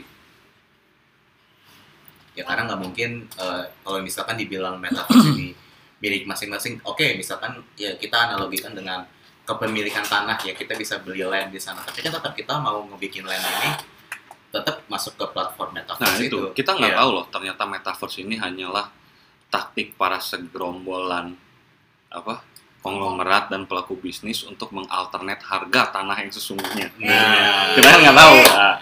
Ya 2.35 2.43
karena 2.43 2.67
nggak 2.67 2.81
mungkin 2.81 3.09
eh, 3.31 3.63
kalau 3.81 3.99
misalkan 3.99 4.35
dibilang 4.35 4.75
metaverse 4.77 5.31
ini 5.35 5.55
milik 5.99 6.27
masing-masing. 6.27 6.83
Oke, 6.83 7.15
misalkan 7.15 7.63
ya 7.75 7.95
kita 7.95 8.29
analogikan 8.29 8.75
dengan 8.75 9.07
kepemilikan 9.43 10.03
tanah 10.03 10.35
ya 10.41 10.51
kita 10.51 10.75
bisa 10.75 10.99
beli 10.99 11.23
land 11.23 11.49
di 11.49 11.59
sana. 11.59 11.79
Tapi 11.81 12.03
kan 12.03 12.11
tetap 12.11 12.33
kita 12.33 12.59
mau 12.59 12.83
ngebikin 12.85 13.23
land 13.23 13.39
ini 13.41 13.71
tetap 14.51 14.87
masuk 14.87 15.19
ke 15.19 15.25
platform 15.35 15.75
metaverse 15.75 15.99
nah 15.99 16.15
itu 16.15 16.39
kita 16.55 16.71
nggak 16.71 16.95
Iya. 16.95 16.99
tahu 17.03 17.09
loh 17.11 17.25
ternyata 17.27 17.67
metaverse 17.67 18.23
ini 18.23 18.39
hanyalah 18.39 18.87
taktik 19.51 19.99
para 19.99 20.15
segerombolan 20.15 21.35
apa 22.07 22.39
konglomerat 22.79 23.51
dan 23.51 23.67
pelaku 23.67 23.99
bisnis 23.99 24.47
untuk 24.47 24.71
mengalternet 24.71 25.43
harga 25.43 25.91
tanah 25.91 26.23
yang 26.23 26.31
sesungguhnya 26.31 26.87
Nah, 26.95 27.75
kita 27.75 27.83
kan 27.83 27.99
nggak 27.99 28.15
tahu 28.15 28.35
Nah, 28.47 28.75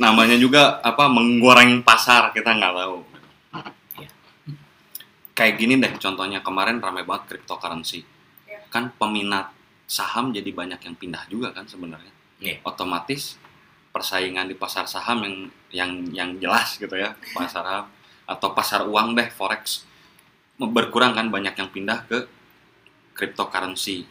namanya 0.00 0.36
juga 0.40 0.80
apa 0.80 1.12
menggoreng 1.12 1.84
pasar 1.84 2.32
kita 2.32 2.56
nggak 2.56 2.72
tahu 2.72 2.96
Iya. 4.00 4.08
kayak 5.36 5.54
gini 5.60 5.76
deh 5.76 5.92
contohnya 6.00 6.40
kemarin 6.40 6.80
ramai 6.80 7.04
banget 7.04 7.36
cryptocurrency 7.36 8.00
Iya. 8.48 8.64
kan 8.72 8.88
peminat 8.96 9.52
saham 9.84 10.32
jadi 10.32 10.48
banyak 10.50 10.80
yang 10.80 10.96
pindah 10.96 11.28
juga 11.28 11.52
kan 11.52 11.68
sebenarnya 11.68 12.10
Iya. 12.40 12.64
otomatis 12.64 13.36
persaingan 13.92 14.48
di 14.48 14.56
pasar 14.56 14.88
saham 14.88 15.20
yang 15.26 15.36
yang 15.74 15.90
yang 16.16 16.30
jelas 16.40 16.80
gitu 16.80 16.96
ya 16.96 17.12
pasar 17.36 17.60
saham 17.66 17.86
atau 18.24 18.48
pasar 18.56 18.86
uang 18.88 19.18
deh 19.18 19.28
forex 19.28 19.84
berkurang 20.56 21.12
kan 21.12 21.28
banyak 21.28 21.52
yang 21.56 21.68
pindah 21.68 22.08
ke 22.08 22.18
cryptocurrency 23.12 24.06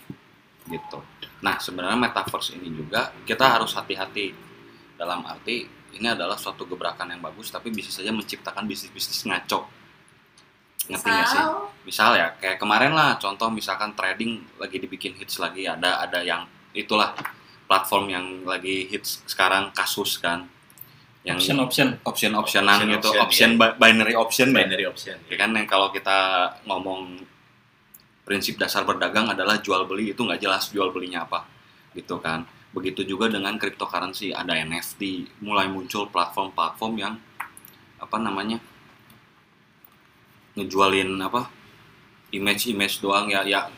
gitu. 0.70 1.00
Nah 1.42 1.58
sebenarnya 1.58 1.98
metaverse 1.98 2.58
ini 2.58 2.70
juga 2.74 3.10
kita 3.26 3.58
harus 3.58 3.74
hati-hati 3.74 4.34
dalam 5.00 5.24
arti 5.24 5.79
ini 5.94 6.08
adalah 6.08 6.36
suatu 6.36 6.64
gebrakan 6.64 7.10
yang 7.10 7.22
bagus 7.22 7.50
tapi 7.50 7.70
bisa 7.70 7.90
saja 7.90 8.10
menciptakan 8.10 8.66
bisnis-bisnis 8.66 9.26
ngaco. 9.26 9.66
Ngerti 10.90 11.08
nggak 11.08 11.28
sih? 11.28 11.44
Misal, 11.86 12.18
ya 12.18 12.28
kayak 12.38 12.58
kemarin 12.58 12.94
lah 12.94 13.18
contoh 13.18 13.50
misalkan 13.50 13.94
trading 13.94 14.42
lagi 14.58 14.78
dibikin 14.78 15.14
hits 15.16 15.38
lagi 15.38 15.66
ada 15.66 16.02
ada 16.02 16.22
yang 16.22 16.46
itulah 16.72 17.14
platform 17.66 18.06
yang 18.10 18.26
lagi 18.44 18.86
hits 18.88 19.22
sekarang 19.26 19.70
kasus 19.74 20.18
kan 20.18 20.46
yang 21.22 21.36
Option 21.36 21.60
option. 21.60 21.88
option 22.08 22.32
optionan 22.34 22.78
Option- 22.80 22.94
gitu 22.96 23.10
option, 23.12 23.22
option 23.26 23.50
bi- 23.60 23.76
binary 23.76 24.16
option 24.16 24.48
ya. 24.50 24.56
binary 24.64 24.86
option. 24.88 25.18
Ya 25.28 25.36
kan 25.36 25.52
yang 25.52 25.68
kalau 25.68 25.92
kita 25.92 26.18
ngomong 26.64 27.22
prinsip 28.24 28.56
dasar 28.56 28.86
berdagang 28.86 29.28
adalah 29.28 29.58
jual 29.58 29.84
beli 29.84 30.14
itu 30.14 30.22
nggak 30.22 30.40
jelas 30.40 30.70
jual 30.70 30.94
belinya 30.94 31.26
apa 31.26 31.44
gitu 31.92 32.22
kan 32.22 32.46
begitu 32.70 33.02
juga 33.02 33.26
dengan 33.34 33.58
cryptocurrency 33.58 34.30
ada 34.30 34.54
NFT 34.54 35.26
mulai 35.42 35.66
muncul 35.66 36.06
platform-platform 36.14 36.94
yang 37.02 37.18
apa 37.98 38.18
namanya 38.22 38.62
ngejualin 40.54 41.18
apa 41.18 41.50
image-image 42.30 43.02
doang 43.02 43.26
ya 43.34 43.42
ya 43.42 43.74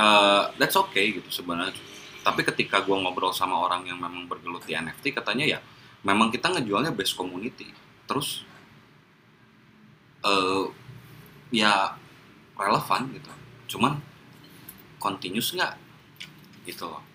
eh, 0.00 0.44
that's 0.56 0.76
okay 0.80 1.20
gitu 1.20 1.28
sebenarnya. 1.28 1.76
Tapi 2.22 2.40
ketika 2.46 2.80
gua 2.80 3.02
ngobrol 3.02 3.34
sama 3.34 3.58
orang 3.58 3.84
yang 3.84 3.98
memang 4.00 4.30
bergelut 4.30 4.64
di 4.64 4.72
NFT 4.72 5.12
katanya 5.12 5.44
ya 5.44 5.58
memang 6.06 6.32
kita 6.32 6.48
ngejualnya 6.48 6.96
base 6.96 7.12
community. 7.12 7.68
Terus 8.08 8.48
eh 10.24 10.64
ya 11.52 11.98
relevan 12.56 13.12
gitu. 13.12 13.32
Cuman 13.76 14.00
continuous 14.96 15.52
nggak? 15.52 15.74
Gitu 16.64 16.86
loh 16.88 17.11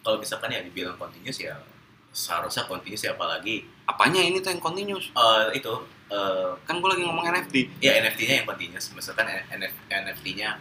Kalau 0.00 0.16
misalkan 0.16 0.48
ya 0.48 0.60
dibilang 0.64 0.96
continuous 0.96 1.40
ya 1.40 1.60
seharusnya 2.10 2.66
continuous 2.66 3.06
ya 3.06 3.14
apalagi 3.14 3.62
apanya 3.86 4.18
ini 4.18 4.42
tuh 4.42 4.50
yang 4.50 4.62
continuous? 4.62 5.14
Eh, 5.14 5.62
itu 5.62 5.72
eh, 6.10 6.50
kan 6.66 6.82
gue 6.82 6.88
lagi 6.90 7.02
ngomong 7.06 7.22
NFT 7.22 7.54
ya 7.78 8.00
NFT-nya 8.02 8.34
yang 8.42 8.48
continuous. 8.48 8.90
Misalkan 8.96 9.28
NFT-nya 9.90 10.58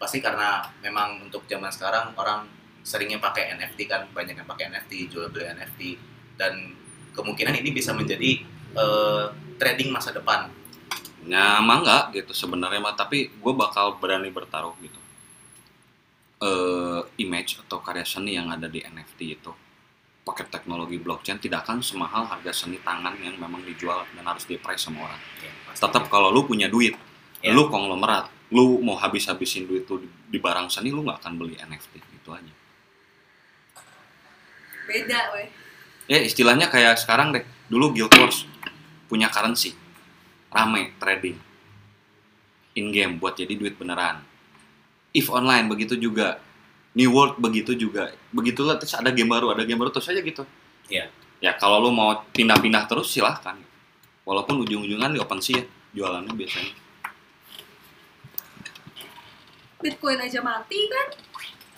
pasti 0.00 0.18
karena 0.18 0.66
memang 0.82 1.22
untuk 1.22 1.46
zaman 1.46 1.70
sekarang 1.70 2.10
orang 2.18 2.50
seringnya 2.82 3.22
pakai 3.22 3.54
NFT 3.54 3.86
kan 3.86 4.10
banyak 4.10 4.34
yang 4.34 4.48
pakai 4.48 4.74
NFT 4.74 5.06
jual 5.14 5.30
beli 5.30 5.46
NFT 5.46 5.80
dan 6.34 6.74
kemungkinan 7.14 7.54
ini 7.62 7.70
bisa 7.70 7.94
menjadi 7.94 8.42
eh, 8.74 9.24
trading 9.60 9.92
masa 9.92 10.10
depan. 10.10 10.50
Nyama 11.22 11.86
nggak 11.86 12.04
gitu 12.18 12.32
sebenarnya 12.34 12.82
mah. 12.82 12.98
Tapi 12.98 13.30
gue 13.30 13.52
bakal 13.54 14.00
berani 14.02 14.32
bertaruh 14.32 14.74
gitu 14.82 15.01
eh 16.42 17.00
image 17.22 17.62
atau 17.62 17.78
karya 17.78 18.02
seni 18.02 18.34
yang 18.34 18.50
ada 18.50 18.66
di 18.66 18.82
NFT 18.82 19.20
itu 19.38 19.52
pakai 20.22 20.46
teknologi 20.50 20.98
blockchain 20.98 21.38
tidak 21.38 21.66
akan 21.66 21.82
semahal 21.82 22.26
harga 22.26 22.50
seni 22.54 22.78
tangan 22.82 23.14
yang 23.18 23.38
memang 23.38 23.62
dijual 23.62 24.06
dan 24.14 24.22
harus 24.26 24.46
di 24.46 24.54
price 24.58 24.86
sama 24.86 25.06
orang 25.06 25.18
ya, 25.42 25.50
pasti. 25.70 25.82
tetap 25.82 26.06
kalau 26.10 26.30
lu 26.34 26.46
punya 26.46 26.66
duit 26.70 26.94
Ya. 27.42 27.50
lu 27.50 27.66
konglomerat 27.66 28.30
lu 28.54 28.78
mau 28.86 28.94
habis-habisin 28.94 29.66
duit 29.66 29.82
tuh 29.82 29.98
di, 30.30 30.38
barang 30.38 30.70
seni 30.70 30.94
lu 30.94 31.02
nggak 31.02 31.26
akan 31.26 31.42
beli 31.42 31.58
NFT 31.58 31.98
gitu 31.98 32.30
aja 32.30 32.54
beda 34.86 35.20
weh. 35.34 35.50
ya 36.06 36.22
istilahnya 36.22 36.70
kayak 36.70 37.02
sekarang 37.02 37.34
deh 37.34 37.42
dulu 37.66 37.90
Guild 37.90 38.14
Wars 38.14 38.46
punya 39.10 39.26
currency 39.26 39.74
rame 40.54 40.94
trading 41.02 41.34
in 42.78 42.94
game 42.94 43.18
buat 43.18 43.34
jadi 43.34 43.58
duit 43.58 43.74
beneran 43.74 44.22
if 45.12 45.28
online 45.28 45.66
begitu 45.66 45.94
juga 45.94 46.40
New 46.92 47.08
World 47.08 47.36
begitu 47.38 47.72
juga 47.72 48.12
begitulah 48.28 48.76
terus 48.76 48.92
ada 48.92 49.08
game 49.08 49.28
baru 49.28 49.48
ada 49.48 49.62
game 49.62 49.76
baru 49.76 49.88
terus 49.88 50.08
aja 50.08 50.20
gitu 50.20 50.44
Iya. 50.86 51.08
ya 51.38 51.52
kalau 51.54 51.80
lu 51.80 51.90
mau 51.90 52.20
pindah-pindah 52.28 52.84
terus 52.84 53.08
silahkan 53.08 53.56
walaupun 54.22 54.60
ujung-ujungnya 54.60 55.08
di 55.08 55.18
OpenSea 55.18 55.56
ya 55.56 55.64
jualannya 55.94 56.32
biasanya 56.32 56.72
Bitcoin 59.78 60.14
aja 60.16 60.38
mati 60.40 60.78
kan? 60.86 61.08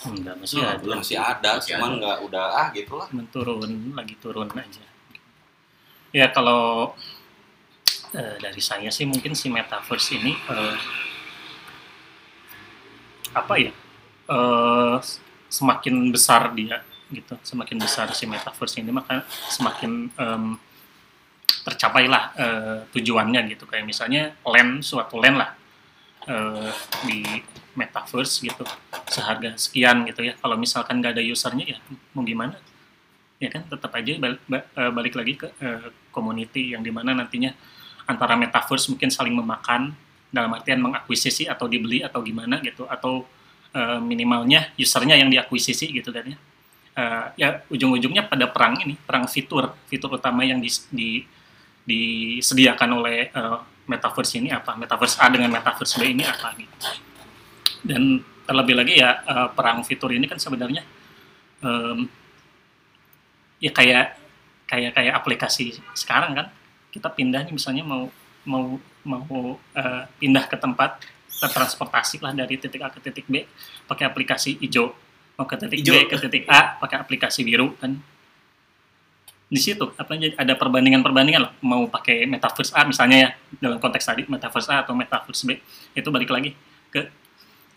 enggak 0.05 0.37
masih 0.37 0.61
Hmm, 0.61 0.68
ada 0.68 0.77
belum. 0.79 0.97
masih 1.01 1.16
ada 1.16 1.51
Masih 1.57 1.68
cuman 1.73 1.88
ada. 1.88 1.97
nggak 1.97 2.18
udah 2.29 2.47
ah 2.53 2.68
gitulah 2.70 3.09
Cuman 3.09 3.27
turun 3.33 3.61
lagi 3.97 4.14
turun 4.20 4.49
aja 4.53 4.85
ya 6.12 6.27
kalau 6.29 6.92
eh, 8.12 8.37
dari 8.37 8.61
saya 8.61 8.87
sih 8.88 9.03
mungkin 9.03 9.33
si 9.33 9.49
metaverse 9.49 10.12
ini 10.14 10.37
eh, 10.37 10.77
apa 13.35 13.55
ya 13.59 13.73
eh, 14.31 14.97
semakin 15.51 15.94
besar 16.14 16.55
dia 16.55 16.81
gitu 17.12 17.37
semakin 17.44 17.79
besar 17.79 18.11
si 18.16 18.25
metaverse 18.27 18.81
ini 18.81 18.90
maka 18.90 19.23
semakin 19.53 20.09
em, 20.14 20.44
tercapailah 21.64 22.25
eh, 22.37 22.79
tujuannya 22.92 23.40
gitu. 23.57 23.64
Kayak 23.64 23.88
misalnya 23.88 24.23
land 24.44 24.85
suatu 24.85 25.16
land 25.16 25.37
lah 25.40 25.51
eh, 26.29 26.70
di 27.09 27.25
metaverse 27.75 28.44
gitu 28.44 28.64
seharga 29.09 29.57
sekian 29.57 30.05
gitu 30.09 30.27
ya. 30.27 30.37
Kalau 30.38 30.57
misalkan 30.61 31.01
nggak 31.01 31.16
ada 31.16 31.23
usernya 31.25 31.77
ya 31.77 31.79
mau 32.12 32.25
gimana? 32.25 32.61
Ya 33.42 33.51
kan 33.51 33.66
tetap 33.66 33.90
aja 33.92 34.12
balik, 34.16 34.40
ba- 34.47 34.68
balik 34.92 35.14
lagi 35.16 35.35
ke 35.40 35.49
eh, 35.61 35.88
community 36.12 36.77
yang 36.77 36.85
di 36.85 36.92
mana 36.92 37.16
nantinya 37.16 37.53
antara 38.05 38.37
metaverse 38.37 38.92
mungkin 38.92 39.09
saling 39.09 39.33
memakan 39.33 39.97
dalam 40.35 40.51
artian 40.51 40.83
mengakuisisi 40.83 41.47
atau 41.47 41.70
dibeli 41.70 42.03
atau 42.03 42.18
gimana 42.27 42.59
gitu 42.59 42.90
atau 42.90 43.23
eh, 43.70 44.03
minimalnya 44.03 44.75
usernya 44.75 45.14
yang 45.14 45.31
diakuisisi 45.31 45.94
gitu 45.94 46.11
kan 46.11 46.27
ya. 46.27 46.38
Eh, 46.94 47.27
ya 47.38 47.49
ujung-ujungnya 47.70 48.27
pada 48.27 48.51
perang 48.51 48.83
ini 48.83 48.99
perang 48.99 49.31
fitur 49.31 49.70
fitur 49.87 50.18
utama 50.18 50.42
yang 50.42 50.59
dis- 50.59 50.90
di, 50.90 51.23
disediakan 51.87 52.90
oleh 52.99 53.31
eh, 53.31 53.59
metaverse 53.87 54.42
ini 54.42 54.51
apa 54.51 54.75
metaverse 54.75 55.23
A 55.23 55.31
dengan 55.31 55.55
metaverse 55.55 56.03
B 56.03 56.11
ini 56.11 56.27
apa 56.27 56.51
gitu. 56.59 56.75
Dan 57.85 58.18
terlebih 58.47 58.75
lagi 58.75 58.94
ya 58.99 59.23
eh, 59.23 59.49
perang 59.55 59.87
fitur 59.87 60.11
ini 60.11 60.27
kan 60.27 60.38
sebenarnya 60.42 60.83
em, 61.62 62.11
ya 63.62 63.70
kayak 63.70 64.18
kayak 64.66 64.92
kayak 64.99 65.14
aplikasi 65.14 65.79
sekarang 65.94 66.35
kan. 66.35 66.47
Kita 66.94 67.11
pindah 67.11 67.42
nih 67.42 67.55
misalnya 67.59 67.83
mau 67.83 68.07
mau 68.44 68.80
mau 69.04 69.57
eh, 69.76 70.04
pindah 70.20 70.44
ke 70.48 70.57
tempat 70.61 71.00
transportasi 71.44 72.24
lah 72.24 72.33
dari 72.33 72.57
titik 72.57 72.80
A 72.80 72.88
ke 72.88 73.04
titik 73.04 73.28
B 73.28 73.44
pakai 73.85 74.09
aplikasi 74.09 74.57
hijau 74.64 74.96
mau 75.35 75.46
ke 75.46 75.57
titik 75.59 75.78
B 75.83 75.88
Hijau. 75.90 76.11
ke 76.11 76.16
titik 76.26 76.44
A 76.46 76.78
pakai 76.78 76.96
aplikasi 77.02 77.42
biru 77.42 77.74
kan. 77.78 77.98
Di 79.44 79.61
situ 79.61 79.87
apa 79.94 80.18
ada 80.18 80.54
perbandingan-perbandingan 80.57 81.42
lah. 81.42 81.52
Mau 81.62 81.87
pakai 81.90 82.26
metaverse 82.26 82.74
A 82.74 82.87
misalnya 82.87 83.16
ya 83.18 83.30
dalam 83.61 83.78
konteks 83.78 84.04
tadi 84.07 84.22
metaverse 84.26 84.70
A 84.70 84.83
atau 84.87 84.94
metaverse 84.96 85.42
B. 85.46 85.59
Itu 85.94 86.11
balik 86.14 86.30
lagi 86.30 86.54
ke 86.90 87.11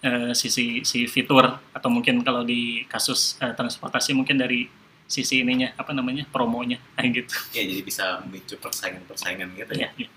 eh, 0.05 0.31
sisi 0.37 0.85
si 0.85 1.05
fitur 1.09 1.57
atau 1.73 1.89
mungkin 1.89 2.21
kalau 2.21 2.45
di 2.45 2.85
kasus 2.85 3.37
eh, 3.41 3.53
transportasi 3.53 4.13
mungkin 4.13 4.37
dari 4.37 4.69
sisi 5.07 5.39
ininya 5.39 5.71
apa 5.79 5.95
namanya 5.95 6.29
promonya 6.29 6.77
kayak 6.97 7.09
gitu. 7.25 7.35
Ya 7.57 7.63
jadi 7.65 7.81
bisa 7.81 8.05
memicu 8.25 8.55
persaingan-persaingan 8.61 9.49
gitu 9.57 9.73
ya. 9.77 9.89
Ya, 9.97 10.05
ya. 10.05 10.09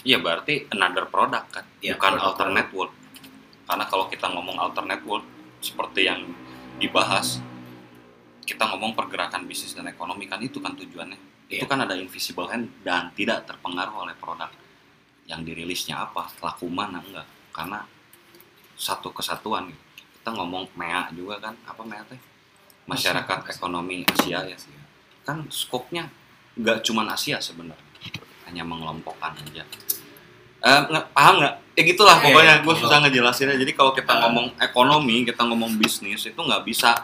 Iya 0.00 0.16
berarti 0.16 0.64
another 0.72 1.04
product 1.12 1.46
kan, 1.52 1.64
Iya, 1.84 2.00
bukan 2.00 2.16
produk 2.16 2.24
alternate 2.32 2.70
world. 2.72 2.92
Karena 3.68 3.84
kalau 3.84 4.08
kita 4.08 4.26
ngomong 4.32 4.56
alternate 4.56 5.04
world, 5.04 5.26
seperti 5.60 6.08
yang 6.08 6.24
dibahas, 6.80 7.38
kita 8.48 8.64
ngomong 8.72 8.96
pergerakan 8.96 9.44
bisnis 9.44 9.76
dan 9.76 9.86
ekonomi 9.92 10.24
kan 10.24 10.40
itu 10.40 10.56
kan 10.58 10.72
tujuannya. 10.72 11.20
Itu 11.52 11.62
Iya. 11.62 11.68
kan 11.68 11.84
ada 11.84 11.94
invisible 11.94 12.48
hand 12.48 12.72
dan 12.80 13.12
tidak 13.12 13.44
terpengaruh 13.44 14.08
oleh 14.08 14.16
produk 14.16 14.48
yang 15.28 15.44
dirilisnya 15.44 16.00
apa, 16.00 16.32
laku 16.40 16.66
mana 16.66 16.98
enggak. 17.04 17.28
Karena 17.52 17.84
satu 18.74 19.12
kesatuan. 19.12 19.68
gitu. 19.68 19.82
Kita 20.20 20.32
ngomong 20.32 20.72
MEA 20.76 21.12
juga 21.12 21.36
kan, 21.38 21.54
apa 21.68 21.82
MEA 21.84 22.02
teh? 22.08 22.20
Masyarakat 22.88 23.46
Ekonomi 23.52 24.02
Asia 24.08 24.42
ya. 24.48 24.56
Kan 25.22 25.46
skopnya 25.52 26.08
nggak 26.56 26.82
cuman 26.82 27.12
Asia 27.12 27.38
sebenarnya, 27.38 27.86
hanya 28.50 28.66
mengelompokkan 28.66 29.38
aja. 29.38 29.62
Eh, 30.60 30.80
nggak 30.90 31.04
paham 31.14 31.34
nggak? 31.40 31.54
Ya 31.78 31.82
gitulah 31.86 32.16
Iya, 32.20 32.24
pokoknya 32.28 32.54
iya. 32.58 32.64
gue 32.66 32.74
susah 32.76 32.98
ngejelasinnya. 33.06 33.56
Jadi 33.56 33.72
kalau 33.72 33.94
kita 33.94 34.12
ngomong 34.20 34.58
ekonomi, 34.60 35.24
kita 35.24 35.46
ngomong 35.48 35.78
bisnis 35.78 36.26
itu 36.26 36.36
nggak 36.36 36.66
bisa 36.66 36.98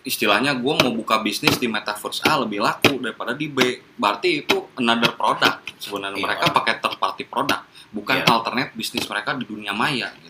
istilahnya 0.00 0.56
gue 0.56 0.74
mau 0.80 0.90
buka 0.96 1.20
bisnis 1.20 1.60
di 1.60 1.68
metaverse 1.68 2.24
A 2.24 2.40
lebih 2.40 2.64
laku 2.64 2.98
daripada 2.98 3.36
di 3.36 3.46
B. 3.46 3.78
Berarti 3.94 4.42
itu 4.42 4.56
another 4.74 5.12
product. 5.14 5.68
Sebenarnya 5.78 6.18
Iya. 6.18 6.24
mereka 6.26 6.44
pakai 6.50 6.74
third 6.80 6.96
party 6.98 7.22
product, 7.28 7.62
bukan 7.92 8.24
Iya. 8.24 8.26
alternate 8.26 8.72
bisnis 8.74 9.04
mereka 9.06 9.36
di 9.36 9.44
dunia 9.46 9.70
maya 9.76 10.10
gitu. 10.18 10.28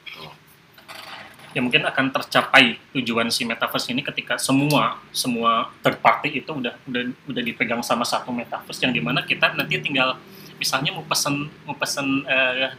ya 1.50 1.58
mungkin 1.58 1.82
akan 1.82 2.14
tercapai 2.14 2.78
tujuan 2.94 3.26
si 3.26 3.42
metaverse 3.42 3.90
ini 3.90 4.06
ketika 4.06 4.38
semua 4.38 5.02
semua 5.10 5.66
third 5.82 5.98
party 5.98 6.38
itu 6.38 6.46
udah 6.46 6.78
udah 6.86 7.02
udah 7.26 7.42
dipegang 7.42 7.82
sama 7.82 8.06
satu 8.06 8.30
metaverse 8.30 8.78
yang 8.78 8.94
di 8.94 9.02
mana 9.02 9.26
kita 9.26 9.58
nanti 9.58 9.82
tinggal 9.82 10.14
misalnya 10.60 10.92
mau 10.92 11.04
pesen 11.08 11.48
mau 11.64 11.72
pesen 11.72 12.06
eh, 12.28 12.70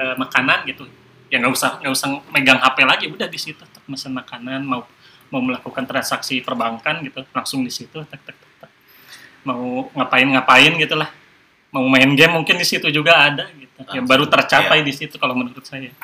eh, 0.00 0.14
makanan 0.16 0.64
gitu. 0.64 0.88
Ya 1.28 1.38
nggak 1.38 1.52
usah 1.52 1.70
nggak 1.84 1.92
usah 1.92 2.08
megang 2.32 2.58
HP 2.58 2.78
lagi 2.88 3.04
udah 3.12 3.28
di 3.28 3.36
situ 3.36 3.60
tek, 3.60 3.84
mesen 3.84 4.16
makanan 4.16 4.64
mau 4.64 4.88
mau 5.30 5.38
melakukan 5.44 5.86
transaksi 5.86 6.42
perbankan 6.42 7.04
gitu 7.06 7.22
langsung 7.30 7.62
di 7.62 7.70
situ 7.70 8.02
tek, 8.08 8.18
tek, 8.24 8.34
tek, 8.34 8.52
tek. 8.66 8.72
mau 9.46 9.86
ngapain 9.94 10.26
ngapain 10.26 10.74
gitulah 10.74 11.06
mau 11.70 11.86
main 11.86 12.10
game 12.18 12.34
mungkin 12.34 12.58
di 12.58 12.66
situ 12.66 12.90
juga 12.90 13.14
ada 13.30 13.46
gitu. 13.54 13.78
Yang 13.94 14.06
baru 14.10 14.24
tercapai 14.26 14.82
di 14.82 14.90
situ 14.90 15.14
kalau 15.22 15.38
menurut 15.38 15.62
saya. 15.62 15.94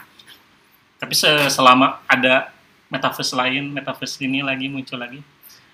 Tapi 0.96 1.12
se- 1.12 1.50
selama 1.50 2.07
ada 2.07 2.55
metaverse 2.87 3.35
lain 3.35 3.74
metaverse 3.74 4.22
ini 4.22 4.46
lagi 4.46 4.70
muncul 4.70 4.94
lagi 4.94 5.18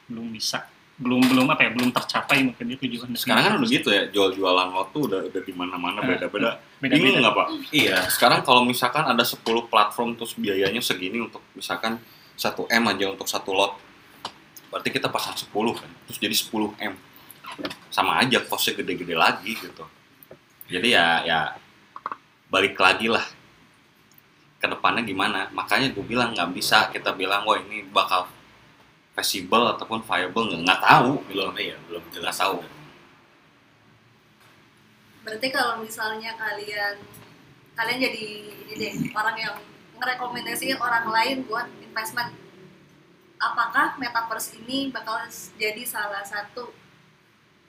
belum 0.09 0.33
bisa 0.33 0.65
belum 1.03 1.21
belum 1.27 1.47
apa 1.51 1.67
ya 1.67 1.71
belum 1.75 1.91
tercapai 1.91 2.47
mungkin 2.47 2.65
dia 2.65 2.79
tujuan 2.79 3.11
Sekarang 3.19 3.43
kan 3.43 3.53
udah 3.59 3.69
gitu 3.69 3.91
ya, 3.91 4.07
jual-jualan 4.09 4.69
tuh 4.95 5.11
udah 5.11 5.21
udah 5.27 5.43
di 5.43 5.53
mana-mana 5.53 5.99
Ah, 5.99 6.07
beda-beda. 6.07 6.63
beda 6.79 6.95
Bingung 6.95 7.13
beda 7.13 7.21
nggak 7.27 7.35
pak? 7.35 7.47
iya 7.75 7.99
Sekarang 8.07 8.41
kalau 8.41 8.63
misalkan 8.63 9.03
ada 9.03 9.21
10 9.21 9.43
platform 9.67 10.15
terus 10.15 10.39
biayanya 10.39 10.79
segini 10.79 11.19
untuk 11.19 11.43
misalkan 11.53 11.99
1 12.39 12.49
M 12.71 12.83
aja 12.89 13.05
untuk 13.11 13.27
satu 13.27 13.51
lot. 13.53 13.77
Berarti 14.71 14.89
kita 14.89 15.11
pasang 15.11 15.37
10 15.37 15.53
kan. 15.77 15.91
Terus 16.09 16.19
jadi 16.19 16.33
10 16.33 16.73
M. 16.81 16.95
Sama 17.93 18.17
aja 18.17 18.41
costnya 18.41 18.81
gede-gede 18.81 19.13
lagi 19.13 19.53
gitu. 19.53 19.85
Jadi 20.71 20.97
ya 20.97 21.21
ya 21.23 21.39
balik 22.49 22.79
lagi 22.79 23.13
lah 23.13 23.23
ke 24.57 24.67
depannya 24.67 25.03
gimana. 25.03 25.51
Makanya 25.53 25.93
gue 25.93 26.05
bilang 26.07 26.33
nggak 26.33 26.51
bisa 26.55 26.89
kita 26.89 27.13
bilang 27.13 27.45
wah 27.45 27.59
ini 27.59 27.85
bakal 27.91 28.25
feasible 29.13 29.77
ataupun 29.77 30.01
viable 30.01 30.45
nggak 30.49 30.61
nggak 30.65 30.81
tahu 30.81 31.13
belum 31.29 31.53
iya 31.61 31.77
belum 31.89 32.05
jelas 32.13 32.41
tahu. 32.41 32.65
Berarti 35.23 35.49
kalau 35.55 35.85
misalnya 35.85 36.35
kalian 36.35 36.97
kalian 37.77 37.99
jadi 38.01 38.27
ini 38.69 38.73
deh 38.75 38.93
orang 39.15 39.37
yang 39.39 39.55
ngerekomendasiin 40.01 40.83
orang 40.83 41.07
lain 41.07 41.37
buat 41.47 41.71
investment, 41.79 42.35
apakah 43.39 43.95
metaverse 44.03 44.59
ini 44.59 44.91
bakal 44.91 45.23
jadi 45.55 45.83
salah 45.87 46.27
satu 46.27 46.75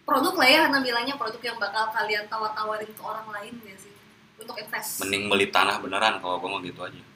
produk 0.03 0.33
lah 0.35 0.49
ya 0.49 0.59
karena 0.67 0.79
bilangnya 0.81 1.15
produk 1.15 1.39
yang 1.39 1.57
bakal 1.61 1.93
kalian 1.93 2.25
tawar-tawarin 2.27 2.91
ke 2.91 3.01
orang 3.05 3.27
lain 3.29 3.53
gak 3.63 3.77
sih 3.79 3.93
untuk 4.41 4.57
invest? 4.57 4.99
Mending 5.05 5.29
beli 5.29 5.47
tanah 5.53 5.77
beneran 5.79 6.17
kalau 6.19 6.41
gue 6.41 6.49
mau 6.49 6.59
gitu 6.59 6.81
aja. 6.83 7.12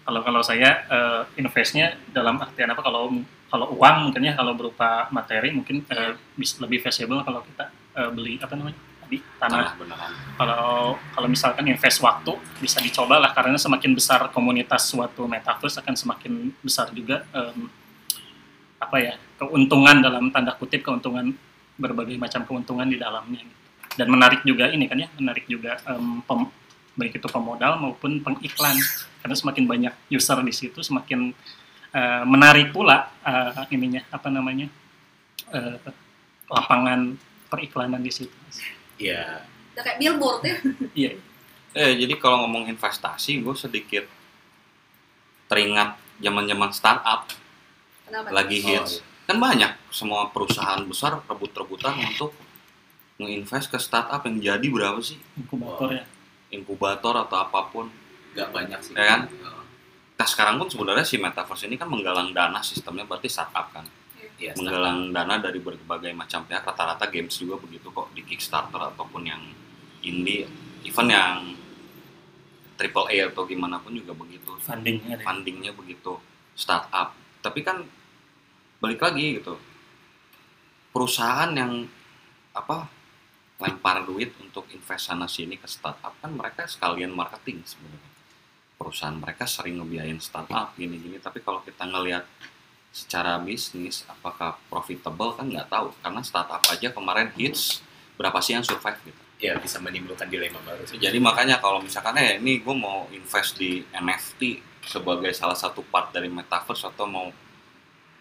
Kalau 0.00 0.20
kalau 0.24 0.40
saya 0.42 0.84
eh, 0.88 1.22
investnya 1.38 1.96
dalam 2.10 2.40
artian 2.40 2.70
apa? 2.72 2.82
Kalau 2.82 3.12
kalau 3.50 3.66
uang 3.74 3.96
mungkin 4.10 4.22
ya 4.22 4.34
kalau 4.38 4.54
berupa 4.54 5.10
materi 5.10 5.50
mungkin 5.50 5.82
bis- 6.34 6.58
lebih 6.62 6.80
feasible 6.82 7.20
kalau 7.22 7.42
kita 7.44 7.70
eh, 7.98 8.10
beli 8.10 8.38
apa 8.40 8.54
namanya? 8.56 8.78
Tadi 9.06 9.18
tanah. 9.42 9.58
Tanah 9.58 9.72
beneran. 9.78 10.10
kalau 10.38 10.64
kalau 11.12 11.28
misalkan 11.28 11.66
invest 11.66 11.98
waktu 12.00 12.32
bisa 12.62 12.78
dicoba 12.78 13.18
lah 13.18 13.30
karena 13.34 13.58
semakin 13.58 13.90
besar 13.92 14.30
komunitas 14.30 14.86
suatu 14.88 15.26
metaverse 15.26 15.82
akan 15.82 15.94
semakin 15.98 16.54
besar 16.62 16.88
juga 16.94 17.26
em, 17.34 17.66
apa 18.80 18.96
ya 18.96 19.14
keuntungan 19.36 20.00
dalam 20.00 20.32
tanda 20.32 20.56
kutip 20.56 20.80
keuntungan 20.80 21.36
berbagai 21.76 22.16
macam 22.16 22.44
keuntungan 22.48 22.88
di 22.88 22.96
dalamnya 22.96 23.44
gitu. 23.44 23.58
dan 23.98 24.06
menarik 24.08 24.40
juga 24.46 24.70
ini 24.72 24.88
kan 24.88 24.96
ya 24.96 25.08
menarik 25.18 25.44
juga 25.44 25.76
em, 25.90 26.24
pem- 26.24 26.48
baik 26.96 27.18
itu 27.20 27.28
pemodal 27.28 27.76
maupun 27.76 28.20
pengiklan 28.24 28.76
karena 29.20 29.36
semakin 29.36 29.64
banyak 29.68 29.94
user 30.10 30.40
di 30.40 30.52
situ 30.52 30.80
semakin 30.80 31.32
eh, 31.92 32.24
menarik 32.24 32.72
pula 32.72 33.12
eh, 33.24 33.74
ininya 33.76 34.02
apa 34.10 34.28
namanya 34.32 34.66
eh, 35.52 35.76
lapangan 36.50 37.14
periklanan 37.50 38.02
di 38.02 38.12
situ. 38.14 38.34
Iya. 38.98 39.46
Udah 39.74 39.82
kayak 39.82 39.98
billboard 39.98 40.40
ya? 40.44 40.56
iya. 41.06 41.12
Eh, 41.70 41.92
jadi 41.98 42.14
kalau 42.18 42.46
ngomong 42.46 42.66
investasi, 42.66 43.42
gue 43.42 43.54
sedikit 43.54 44.04
teringat 45.46 45.98
zaman-zaman 46.18 46.70
startup. 46.74 47.30
Kenapa? 48.06 48.34
lagi 48.34 48.58
Oh, 48.62 48.66
hits. 48.66 48.92
Kan 49.30 49.38
banyak 49.38 49.70
semua 49.94 50.34
perusahaan 50.34 50.82
besar 50.82 51.22
rebut-rebutan 51.30 51.94
untuk 52.10 52.34
nge-invest 53.22 53.70
ke 53.70 53.78
startup 53.78 54.26
yang 54.26 54.42
jadi 54.42 54.66
berapa 54.66 54.98
sih? 54.98 55.18
Inkubator 55.38 55.94
ya. 55.94 56.04
Inkubator 56.50 57.14
atau 57.22 57.38
apa 57.38 57.70
pun 57.70 57.86
nggak 58.34 58.48
banyak 58.50 58.80
sih. 58.82 58.92
Ya 58.94 59.04
kan? 59.16 59.20
Nah 60.20 60.28
sekarang 60.28 60.60
pun 60.60 60.68
sebenarnya 60.68 61.06
si 61.06 61.16
metaverse 61.16 61.64
ini 61.64 61.80
kan 61.80 61.88
menggalang 61.88 62.36
dana 62.36 62.60
sistemnya 62.60 63.08
berarti 63.08 63.32
startup 63.32 63.72
kan? 63.72 63.88
Iya, 64.40 64.56
menggalang 64.56 65.12
dana 65.12 65.40
dari 65.40 65.60
berbagai 65.60 66.12
macam 66.12 66.44
pihak. 66.44 66.64
Rata-rata 66.64 67.08
games 67.08 67.36
juga 67.36 67.60
begitu 67.60 67.88
kok 67.88 68.12
di 68.12 68.20
Kickstarter 68.24 68.92
ataupun 68.92 69.24
yang 69.24 69.40
indie. 70.04 70.44
Even 70.84 71.08
yang 71.12 71.56
triple 72.76 73.08
A 73.08 73.32
atau 73.32 73.44
gimana 73.44 73.80
pun 73.80 73.92
juga 73.96 74.16
begitu. 74.16 74.56
Fundingnya 74.60 75.20
deh. 75.20 75.24
fundingnya 75.24 75.72
begitu. 75.76 76.16
Startup. 76.56 77.12
Tapi 77.40 77.60
kan 77.64 77.84
balik 78.80 79.00
lagi 79.00 79.40
gitu. 79.40 79.56
Perusahaan 80.92 81.52
yang 81.52 81.84
apa 82.52 82.88
lempar 83.60 84.04
duit 84.08 84.32
untuk 84.40 84.68
invest 84.72 85.12
sana 85.12 85.28
sini 85.28 85.60
ke 85.60 85.68
startup 85.68 86.16
kan 86.18 86.32
mereka 86.32 86.64
sekalian 86.64 87.12
marketing 87.12 87.60
sebenarnya 87.62 88.09
perusahaan 88.80 89.12
mereka 89.12 89.44
sering 89.44 89.76
ngebiayain 89.76 90.16
startup 90.24 90.72
gini-gini. 90.72 91.20
Tapi 91.20 91.44
kalau 91.44 91.60
kita 91.60 91.84
ngelihat 91.84 92.24
secara 92.88 93.36
bisnis 93.36 94.08
apakah 94.08 94.56
profitable 94.72 95.36
kan 95.36 95.52
nggak 95.52 95.68
tahu. 95.68 95.92
Karena 96.00 96.24
startup 96.24 96.64
aja 96.72 96.88
kemarin 96.88 97.28
hits 97.36 97.84
berapa 98.16 98.40
sih 98.40 98.56
yang 98.56 98.64
survive 98.64 98.96
gitu. 99.04 99.22
Ya 99.44 99.60
bisa 99.60 99.76
menimbulkan 99.84 100.32
dilema 100.32 100.56
baru 100.64 100.88
sih. 100.88 100.96
Jadi 100.96 101.20
makanya 101.20 101.60
kalau 101.60 101.84
misalkan 101.84 102.16
eh 102.16 102.40
ini 102.40 102.64
gue 102.64 102.72
mau 102.72 103.04
invest 103.12 103.60
di 103.60 103.84
NFT 103.92 104.64
sebagai 104.80 105.36
salah 105.36 105.56
satu 105.56 105.84
part 105.84 106.16
dari 106.16 106.32
metaverse 106.32 106.88
atau 106.88 107.04
mau 107.04 107.28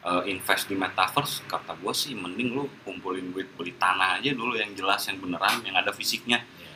eh, 0.04 0.24
invest 0.28 0.68
di 0.68 0.76
metaverse 0.76 1.48
kata 1.48 1.80
gue 1.80 1.94
sih 1.96 2.20
mending 2.20 2.52
lu 2.52 2.68
kumpulin 2.84 3.32
duit 3.32 3.48
beli 3.56 3.76
tanah 3.80 4.20
aja 4.20 4.36
dulu 4.36 4.60
yang 4.60 4.76
jelas 4.76 5.08
yang 5.08 5.24
beneran 5.24 5.64
yang 5.64 5.80
ada 5.80 5.96
fisiknya. 5.96 6.44
Iya. 6.44 6.76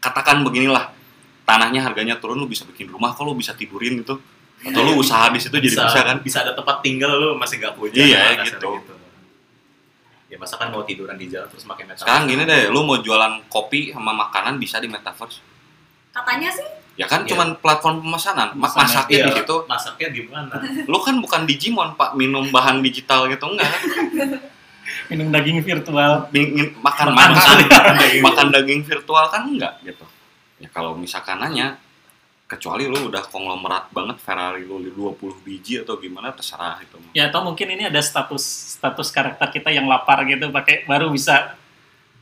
katakan 0.00 0.44
beginilah 0.44 0.95
tanahnya 1.46 1.80
harganya 1.80 2.18
turun 2.18 2.36
lu 2.36 2.44
bisa 2.44 2.66
bikin 2.66 2.86
rumah 2.86 3.14
kalau 3.14 3.32
bisa 3.32 3.54
tidurin 3.54 3.96
gitu. 3.96 4.18
Atau 4.58 4.82
lu 4.82 4.98
usaha 4.98 5.28
di 5.28 5.38
situ 5.38 5.54
jadi 5.54 5.62
bisa 5.64 5.86
kan? 5.94 6.18
bisa 6.18 6.42
ada 6.42 6.52
tempat 6.52 6.80
tinggal 6.80 7.12
lu 7.12 7.28
masih 7.34 7.56
nggak 7.56 7.72
punya 7.72 7.94
Iya, 7.94 8.18
kan, 8.34 8.44
gitu. 8.44 8.70
kasarnya 8.72 9.04
ya 10.26 10.36
masa 10.36 10.58
kan 10.58 10.68
mau 10.68 10.82
tiduran 10.82 11.14
di 11.14 11.30
jalan 11.30 11.46
terus 11.46 11.62
makin 11.64 11.86
metaverse? 11.86 12.02
Sekarang 12.02 12.26
gini 12.26 12.42
deh 12.42 12.66
lu 12.66 12.82
mau 12.82 12.98
jualan 12.98 13.46
kopi 13.46 13.94
sama 13.94 14.10
makanan 14.12 14.58
bisa 14.58 14.76
di 14.76 14.90
metaverse. 14.90 15.38
Katanya 16.10 16.50
sih. 16.50 16.66
Ya 16.96 17.04
kan 17.04 17.22
Iya. 17.22 17.30
cuman 17.30 17.48
platform 17.56 18.00
pemesanan 18.00 18.50
Ma- 18.50 18.66
Pemesanan, 18.66 18.82
masaknya 18.82 19.14
Iya, 19.14 19.26
di 19.28 19.32
situ. 19.36 19.56
masaknya 19.66 20.08
gimana 20.10 20.54
lu 20.90 20.98
kan 20.98 21.14
bukan 21.16 21.44
Digimon 21.44 21.94
pak 21.94 22.16
minum 22.16 22.48
bahan 22.48 22.80
digital 22.80 23.28
gitu 23.28 23.44
enggak. 23.46 23.70
Kan 23.70 24.40
minum 25.06 25.28
daging 25.28 25.60
virtual. 25.60 26.26
Makan 26.26 27.06
Makan 27.12 27.30
makan. 27.30 27.56
daging. 27.94 28.22
makan 28.24 28.46
daging 28.50 28.80
virtual 28.82 29.24
kan 29.28 29.46
enggak 29.46 29.78
gitu 29.84 30.02
ya 30.56 30.68
kalau 30.68 30.94
misalkan 30.94 31.36
nanya 31.36 31.76
kecuali 32.46 32.86
lu 32.86 33.10
udah 33.10 33.26
konglomerat 33.26 33.90
banget 33.90 34.16
Ferrari 34.18 34.62
lu 34.62 34.78
20 34.78 35.18
biji 35.42 35.82
atau 35.82 35.96
gimana 35.96 36.30
terserah 36.30 36.78
itu 36.78 36.94
ya 37.10 37.26
atau 37.26 37.42
mungkin 37.42 37.66
ini 37.68 37.84
ada 37.84 37.98
status 37.98 38.42
status 38.74 39.10
karakter 39.10 39.50
kita 39.50 39.68
yang 39.68 39.84
lapar 39.84 40.22
gitu 40.24 40.48
pakai 40.48 40.84
baru 40.84 41.10
bisa 41.10 41.58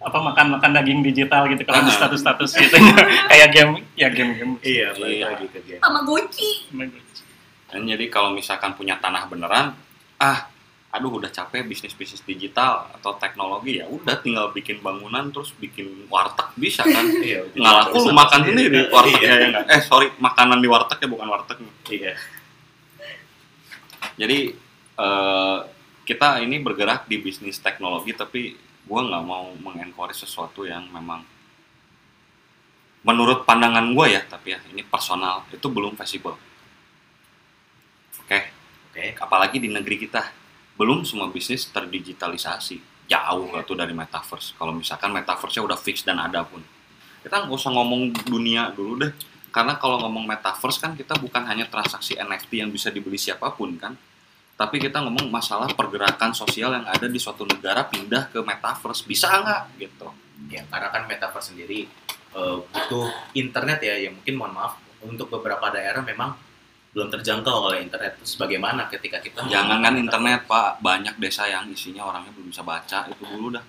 apa 0.01 0.19
makan 0.19 0.57
makan 0.57 0.71
daging 0.75 1.01
digital 1.03 1.45
gitu 1.47 1.63
kalau 1.63 1.81
di 1.81 1.89
Ah. 1.89 1.97
status 1.97 2.21
status 2.21 2.51
gitu 2.53 2.77
kayak 3.31 3.49
game 3.51 3.73
ya 3.95 4.09
game 4.09 4.33
game 4.33 4.53
iya 4.61 4.93
balik 4.93 5.13
Iya. 5.15 5.27
lagi 5.29 5.47
ke 5.49 5.61
game 5.63 5.81
Tamagotchi. 5.81 6.51
Dan 7.67 7.81
jadi 7.85 8.07
kalau 8.07 8.31
misalkan 8.31 8.73
punya 8.73 8.97
tanah 8.97 9.27
beneran 9.27 9.75
ah 10.17 10.39
aduh 10.95 11.19
udah 11.19 11.27
capek 11.27 11.67
bisnis 11.67 11.91
bisnis 11.91 12.23
digital 12.23 12.87
atau 12.95 13.19
teknologi 13.19 13.83
ya 13.83 13.91
udah 13.91 14.15
tinggal 14.23 14.55
bikin 14.55 14.79
bangunan 14.79 15.27
terus 15.35 15.51
bikin 15.59 16.07
warteg 16.07 16.47
bisa 16.55 16.87
kan. 16.87 17.03
Iya 17.27 17.51
nggak 17.51 17.75
laku 17.83 17.97
lu 17.99 18.13
makan 18.15 18.41
sendiri 18.47 18.81
wartegnya 18.95 19.35
iya. 19.35 19.49
ya 19.51 19.61
eh 19.75 19.83
sorry 19.83 20.15
makanan 20.23 20.63
di 20.63 20.71
warteg 20.71 21.03
ya 21.03 21.09
bukan 21.11 21.27
warteg. 21.27 21.59
Iya. 21.91 22.15
Jadi 24.15 24.39
eh, 24.95 25.59
kita 26.07 26.39
ini 26.47 26.63
bergerak 26.63 27.11
di 27.11 27.19
bisnis 27.19 27.59
teknologi 27.59 28.15
tapi 28.15 28.55
gua 28.87 29.03
nggak 29.03 29.25
mau 29.27 29.51
mengencourage 29.51 30.23
sesuatu 30.23 30.63
yang 30.63 30.87
memang 30.95 31.27
menurut 33.03 33.43
pandangan 33.43 33.91
gua 33.91 34.07
ya 34.07 34.23
tapi 34.23 34.55
ya 34.55 34.63
ini 34.71 34.87
personal 34.87 35.43
itu 35.51 35.67
belum 35.67 35.99
visible 35.99 36.39
oke? 38.23 38.41
Oke. 38.95 39.19
Apalagi 39.19 39.59
di 39.59 39.75
negeri 39.75 39.99
kita 39.99 40.44
belum 40.75 41.07
semua 41.07 41.31
bisnis 41.31 41.71
terdigitalisasi. 41.71 42.83
Jauh 43.05 43.53
lah 43.53 43.63
tuh 43.63 43.77
dari 43.77 43.93
metaverse. 43.93 44.57
Kalau 44.57 44.73
misalkan 44.73 45.13
metaverse-nya 45.13 45.63
udah 45.63 45.79
fix 45.79 46.03
dan 46.03 46.19
ada 46.19 46.41
pun. 46.43 46.65
Kita 47.21 47.45
nggak 47.45 47.53
usah 47.53 47.71
ngomong 47.73 48.11
dunia 48.27 48.73
dulu 48.73 49.05
deh. 49.05 49.13
Karena 49.55 49.79
kalau 49.79 50.03
ngomong 50.03 50.27
metaverse 50.27 50.83
kan 50.83 50.99
kita 50.99 51.15
bukan 51.21 51.47
hanya 51.47 51.71
transaksi 51.71 52.19
NFT 52.19 52.65
yang 52.65 52.71
bisa 52.75 52.91
dibeli 52.91 53.21
siapa 53.21 53.55
pun 53.55 53.77
kan. 53.79 53.95
Tapi 54.55 54.83
kita 54.83 55.03
ngomong 55.03 55.31
masalah 55.31 55.71
pergerakan 55.71 56.35
sosial 56.35 56.75
yang 56.75 56.87
ada 56.87 57.07
di 57.07 57.19
suatu 57.19 57.47
negara 57.47 57.87
pindah 57.87 58.33
ke 58.35 58.43
metaverse. 58.43 59.07
Bisa 59.07 59.31
nggak? 59.31 59.79
Gitu. 59.79 60.09
Ya 60.51 60.67
karena 60.67 60.89
kan 60.91 61.07
metaverse 61.07 61.55
sendiri 61.55 61.87
eh, 62.35 62.57
butuh 62.67 63.09
internet 63.37 63.79
ya. 63.85 63.95
Yang 64.11 64.19
mungkin 64.19 64.35
mohon 64.41 64.55
maaf. 64.57 64.75
Untuk 65.05 65.29
beberapa 65.29 65.69
daerah 65.69 66.01
memang 66.01 66.33
belum 66.95 67.11
terjangkau 67.11 67.71
oleh 67.71 67.83
internet 67.83 68.23
terus 68.23 68.39
bagaimana 68.39 68.87
ketika 68.87 69.19
kita 69.19 69.43
jangan 69.51 69.83
kan 69.83 69.99
internet 69.99 70.47
pak 70.47 70.79
banyak 70.79 71.19
desa 71.19 71.51
yang 71.51 71.67
isinya 71.67 72.07
orangnya 72.07 72.31
belum 72.31 72.55
bisa 72.55 72.63
baca 72.63 73.11
itu 73.11 73.23
dulu 73.27 73.59
dah 73.59 73.65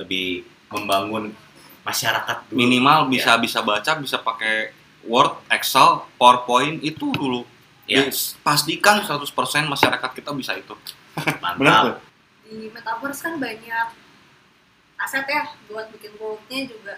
lebih 0.00 0.48
membangun 0.72 1.36
masyarakat 1.84 2.48
dulu. 2.48 2.56
minimal 2.56 3.12
bisa 3.12 3.36
bisa 3.36 3.60
baca 3.60 3.92
bisa 4.00 4.16
pakai 4.18 4.72
Word, 5.04 5.36
Excel, 5.52 6.08
PowerPoint 6.16 6.80
itu 6.80 7.12
dulu. 7.12 7.44
Ya. 7.84 8.08
Ya, 8.08 8.12
pastikan 8.40 9.04
100% 9.04 9.28
masyarakat 9.68 10.10
kita 10.16 10.32
bisa 10.32 10.56
itu. 10.56 10.72
mantap 11.44 12.00
Di 12.48 12.72
metaverse 12.72 13.20
kan 13.20 13.36
banyak 13.36 13.88
aset 14.96 15.28
ya 15.28 15.52
buat 15.68 15.92
bikin 15.92 16.16
world-nya 16.16 16.64
juga. 16.64 16.96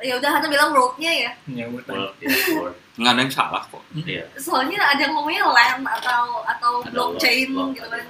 Ya 0.00 0.16
udah 0.16 0.30
hanya 0.32 0.48
bilang 0.48 0.72
world-nya 0.72 1.12
ya. 1.12 1.30
ya 1.46 1.64
buat 1.68 1.84
World, 1.84 2.12
ya, 2.18 2.28
world. 2.56 2.76
Nggak 2.96 3.12
ada 3.12 3.20
yang 3.20 3.32
salah 3.32 3.62
kok. 3.68 3.82
Iya. 3.94 4.24
Soalnya 4.36 4.80
ada 4.80 5.00
yang 5.00 5.12
ngomongnya 5.12 5.44
land 5.44 5.84
atau 5.84 6.40
atau 6.42 6.72
Ada 6.80 6.90
blockchain 6.90 7.48
lot, 7.52 7.68
lot, 7.68 7.76
gitu 7.76 7.88
kan. 7.88 8.04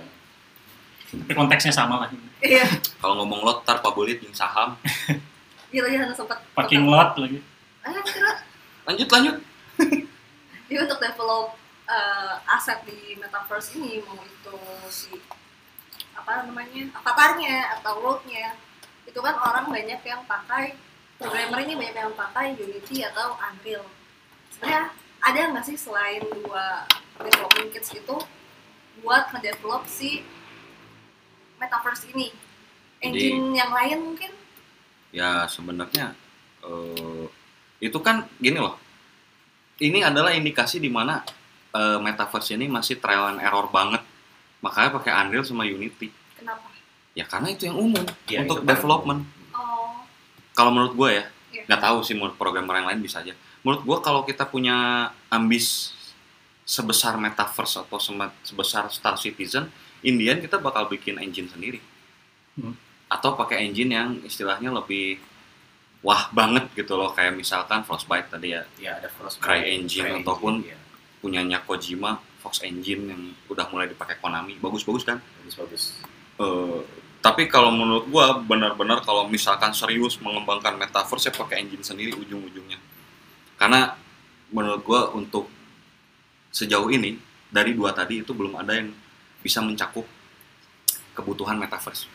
konteksnya 1.34 1.72
sama 1.74 2.02
lah 2.02 2.08
Iya. 2.38 2.66
Kalau 2.98 3.14
ngomong 3.22 3.42
lot, 3.42 3.58
tar 3.62 3.78
Pak 3.78 3.90
Bolit 3.92 4.18
yang 4.22 4.34
saham. 4.34 4.74
Iya 5.74 5.82
tadi 5.82 5.98
Hana 5.98 6.14
sempat. 6.14 6.38
parking 6.54 6.86
lot 6.86 7.18
lagi 7.18 7.42
kira 8.06 8.46
Lanjut, 8.86 9.08
lanjut. 9.10 9.36
Jadi 10.70 10.76
untuk 10.78 11.02
develop 11.02 11.58
eh, 11.84 12.34
aset 12.46 12.78
di 12.86 13.18
metaverse 13.18 13.74
ini 13.74 13.98
mau 14.06 14.22
itu 14.22 14.54
si 14.86 15.10
apa 16.14 16.46
namanya 16.46 16.94
avatarnya 16.94 17.74
atau 17.74 17.98
worldnya 17.98 18.54
itu 19.02 19.18
kan 19.18 19.34
orang 19.34 19.66
banyak 19.66 19.98
yang 19.98 20.22
pakai 20.24 20.78
programmer 21.24 21.64
ini 21.64 21.74
banyak 21.80 21.96
yang 21.96 22.12
pakai 22.12 22.52
Unity 22.52 23.00
atau 23.08 23.40
Unreal. 23.40 23.84
Sebenarnya 24.52 24.92
ada 25.24 25.40
nggak 25.56 25.64
sih 25.64 25.76
selain 25.80 26.20
dua 26.20 26.84
development 27.16 27.72
kits 27.72 27.96
itu 27.96 28.16
buat 29.00 29.32
ngedevelop 29.32 29.88
si 29.88 30.20
metaverse 31.56 32.12
ini? 32.12 32.28
Engine 33.00 33.56
yang 33.56 33.72
lain 33.72 33.98
mungkin? 34.12 34.32
Ya 35.16 35.48
sebenarnya 35.48 36.12
eh, 36.60 37.24
itu 37.80 37.98
kan 38.04 38.28
gini 38.36 38.60
loh. 38.60 38.76
Ini 39.80 40.06
adalah 40.06 40.30
indikasi 40.36 40.76
di 40.76 40.92
mana 40.92 41.24
eh, 41.72 41.98
metaverse 42.04 42.52
ini 42.52 42.68
masih 42.68 43.00
trial 43.00 43.32
and 43.32 43.40
error 43.40 43.64
banget. 43.72 44.04
Makanya 44.60 44.92
pakai 44.92 45.12
Unreal 45.24 45.44
sama 45.44 45.64
Unity. 45.64 46.12
Kenapa? 46.36 46.68
Ya 47.14 47.24
karena 47.24 47.48
itu 47.48 47.64
yang 47.70 47.78
umum 47.78 48.04
Ya, 48.26 48.42
untuk 48.44 48.60
itu 48.60 48.66
kan. 48.66 48.70
development. 48.76 49.20
Kalau 50.54 50.70
menurut 50.70 50.94
gue 50.94 51.10
ya 51.12 51.24
Iya. 51.50 51.62
nggak 51.66 51.82
tahu 51.82 51.98
sih 52.02 52.14
menurut 52.14 52.34
programmer 52.34 52.78
yang 52.78 52.88
lain 52.88 52.98
bisa 52.98 53.20
aja. 53.20 53.34
Menurut 53.62 53.82
gue 53.82 53.98
kalau 54.00 54.22
kita 54.22 54.42
punya 54.44 54.74
ambis 55.28 55.94
sebesar 56.64 57.14
metaverse 57.14 57.76
atau 57.78 57.98
sebesar 58.42 58.88
Star 58.88 59.14
Citizen 59.14 59.68
Indian 60.00 60.40
kita 60.40 60.56
bakal 60.58 60.88
bikin 60.88 61.18
engine 61.18 61.46
sendiri. 61.46 61.80
Hmm. 62.54 62.78
atau 63.04 63.34
pakai 63.34 63.66
engine 63.66 63.90
yang 63.94 64.08
istilahnya 64.22 64.70
lebih 64.70 65.18
wah 66.02 66.26
banget 66.30 66.66
gitu 66.74 66.94
loh. 66.94 67.10
Kayak 67.10 67.34
misalkan 67.34 67.82
Frostbite 67.82 68.26
tadi 68.30 68.54
ya. 68.54 68.62
Ya 68.78 68.98
ada 68.98 69.06
Frostbite, 69.06 69.42
Cry 69.44 69.60
Engine 69.70 70.06
Cry 70.10 70.18
ataupun- 70.22 70.62
ya. 70.66 70.78
punyanya 71.22 71.62
Kojima 71.62 72.18
Fox 72.42 72.60
Engine 72.60 73.02
yang 73.08 73.22
udah 73.48 73.70
mulai 73.70 73.86
dipakai 73.86 74.18
Konami. 74.18 74.58
Bagus-bagus 74.58 75.02
kan? 75.02 75.18
Bagus-bagus. 75.40 75.98
Eh, 76.36 76.78
tapi 77.24 77.48
kalau 77.48 77.72
menurut 77.72 78.04
gua 78.12 78.36
benar-benar 78.36 79.00
kalau 79.00 79.24
misalkan 79.24 79.72
serius 79.72 80.20
mengembangkan 80.20 80.76
metaverse 80.76 81.32
ya 81.32 81.32
pakai 81.32 81.64
engine 81.64 81.80
sendiri 81.80 82.12
ujung-ujungnya. 82.20 82.76
Karena 83.56 83.96
menurut 84.52 84.84
gua 84.84 85.08
untuk 85.16 85.48
sejauh 86.52 86.92
ini 86.92 87.16
dari 87.48 87.72
dua 87.72 87.96
tadi 87.96 88.20
itu 88.20 88.36
belum 88.36 88.60
ada 88.60 88.76
yang 88.76 88.92
bisa 89.40 89.64
mencakup 89.64 90.04
kebutuhan 91.16 91.56
metaverse. 91.56 92.12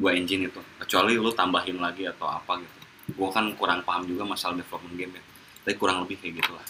dua 0.00 0.16
engine 0.16 0.48
itu 0.48 0.60
kecuali 0.80 1.20
lu 1.20 1.30
tambahin 1.36 1.76
lagi 1.76 2.08
atau 2.08 2.26
apa 2.26 2.58
gitu 2.58 2.76
gue 3.14 3.28
kan 3.30 3.46
kurang 3.54 3.86
paham 3.86 4.02
juga 4.02 4.26
masalah 4.26 4.58
development 4.58 4.96
game 4.98 5.12
ya 5.14 5.22
tapi 5.62 5.74
kurang 5.78 6.02
lebih 6.02 6.18
kayak 6.18 6.42
gitu 6.42 6.52
lah 6.56 6.66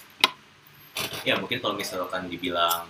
ya 1.24 1.34
mungkin 1.40 1.58
kalau 1.64 1.74
misalkan 1.78 2.28
dibilang 2.28 2.84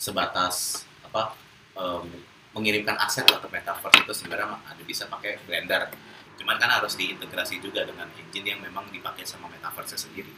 sebatas 0.00 0.86
apa 1.04 1.36
em, 1.76 2.08
mengirimkan 2.56 2.96
aset 2.96 3.28
ke 3.28 3.48
metaverse 3.52 4.00
itu 4.00 4.12
sebenarnya 4.16 4.56
ada 4.64 4.82
bisa 4.82 5.04
pakai 5.12 5.36
Blender 5.44 5.92
cuman 6.40 6.56
kan 6.56 6.70
harus 6.80 6.96
diintegrasi 6.96 7.60
juga 7.60 7.84
dengan 7.84 8.08
engine 8.16 8.56
yang 8.56 8.60
memang 8.64 8.88
dipakai 8.88 9.28
sama 9.28 9.46
metaverse 9.52 10.00
sendiri 10.00 10.32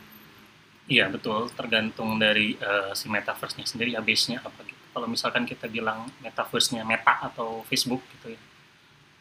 Iya 0.89 1.05
betul, 1.12 1.53
tergantung 1.53 2.16
dari 2.16 2.57
eh, 2.57 2.93
si 2.97 3.12
metaverse-nya 3.12 3.69
sendiri 3.69 3.93
ya 3.93 4.01
base-nya 4.01 4.41
apa 4.41 4.64
gitu. 4.64 4.81
Kalau 4.97 5.05
misalkan 5.05 5.45
kita 5.45 5.69
bilang 5.69 6.09
metaverse-nya 6.25 6.81
Meta 6.81 7.21
atau 7.29 7.61
Facebook 7.69 8.01
gitu 8.16 8.33
ya, 8.33 8.41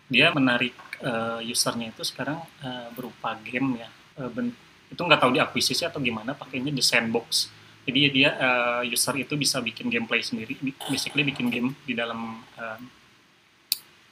dia 0.08 0.28
menarik 0.32 0.72
eh, 1.04 1.40
usernya 1.44 1.92
itu 1.92 2.04
sekarang 2.08 2.40
eh, 2.64 2.88
berupa 2.96 3.36
game 3.44 3.84
ya. 3.84 3.90
Eh, 4.24 4.30
ben- 4.32 4.56
itu 4.88 5.02
nggak 5.04 5.20
tahu 5.20 5.32
diakuisisi 5.36 5.84
atau 5.84 6.00
gimana, 6.00 6.32
pakainya 6.32 6.72
the 6.72 6.80
sandbox. 6.80 7.52
Jadi 7.88 8.00
dia 8.12 8.30
eh, 8.36 8.92
user 8.92 9.16
itu 9.16 9.34
bisa 9.40 9.64
bikin 9.64 9.88
gameplay 9.88 10.20
sendiri, 10.20 10.60
basically 10.92 11.24
bikin 11.24 11.48
game 11.48 11.72
di 11.88 11.96
dalam 11.96 12.44
eh, 12.60 12.80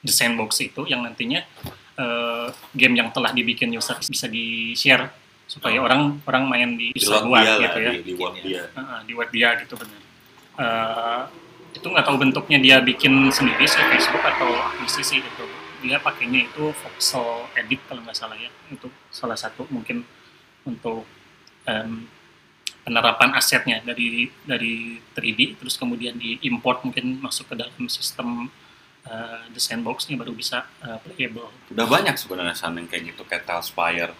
the 0.00 0.12
sandbox 0.12 0.56
itu 0.64 0.88
yang 0.88 1.04
nantinya 1.04 1.44
eh, 2.00 2.48
game 2.72 2.96
yang 2.96 3.12
telah 3.12 3.36
dibikin 3.36 3.68
user 3.76 4.00
bisa 4.00 4.26
di 4.26 4.72
share 4.72 5.12
supaya 5.46 5.78
Oh. 5.78 5.86
orang 5.86 6.18
orang 6.26 6.42
main 6.48 6.70
di 6.74 6.90
lot 7.06 7.22
luar 7.22 7.44
gitu 7.60 7.78
ya. 7.78 7.92
di, 7.94 8.00
di 8.02 8.12
world 8.16 8.36
dia. 8.42 8.62
Di 9.06 9.12
web 9.14 9.30
dia 9.30 9.48
gitu 9.60 9.76
benar. 9.78 10.00
Eh, 10.56 11.22
itu 11.76 11.86
nggak 11.86 12.04
tahu 12.08 12.16
bentuknya 12.16 12.58
dia 12.58 12.76
bikin 12.80 13.28
sendiri 13.28 13.68
sih 13.68 13.84
Facebook 13.92 14.24
atau 14.24 14.48
akuisisi 14.72 15.20
itu 15.20 15.44
dia 15.84 16.00
pakainya 16.00 16.48
itu 16.48 16.72
voxel 16.72 17.44
edit 17.52 17.78
kalau 17.84 18.00
nggak 18.00 18.16
salah 18.16 18.32
ya 18.40 18.48
itu 18.72 18.88
salah 19.12 19.36
satu 19.36 19.68
mungkin 19.68 20.00
untuk 20.64 21.04
em, 21.68 22.08
penerapan 22.86 23.34
asetnya 23.34 23.82
dari 23.82 24.30
dari 24.46 25.02
3D 25.10 25.58
terus 25.58 25.74
kemudian 25.74 26.14
diimport 26.14 26.86
mungkin 26.86 27.18
masuk 27.18 27.50
ke 27.50 27.54
dalam 27.58 27.90
sistem 27.90 28.46
eh, 29.02 29.42
the 29.50 29.58
sandbox-nya 29.58 30.14
baru 30.14 30.30
bisa 30.30 30.62
eh, 30.86 30.94
playable. 31.02 31.50
Udah 31.74 31.86
banyak 31.90 32.14
sebenarnya 32.14 32.54
San 32.54 32.78
yang 32.78 32.86
kayak 32.86 33.10
gitu 33.10 33.26
kayak 33.26 33.42
Talspire 33.42 34.14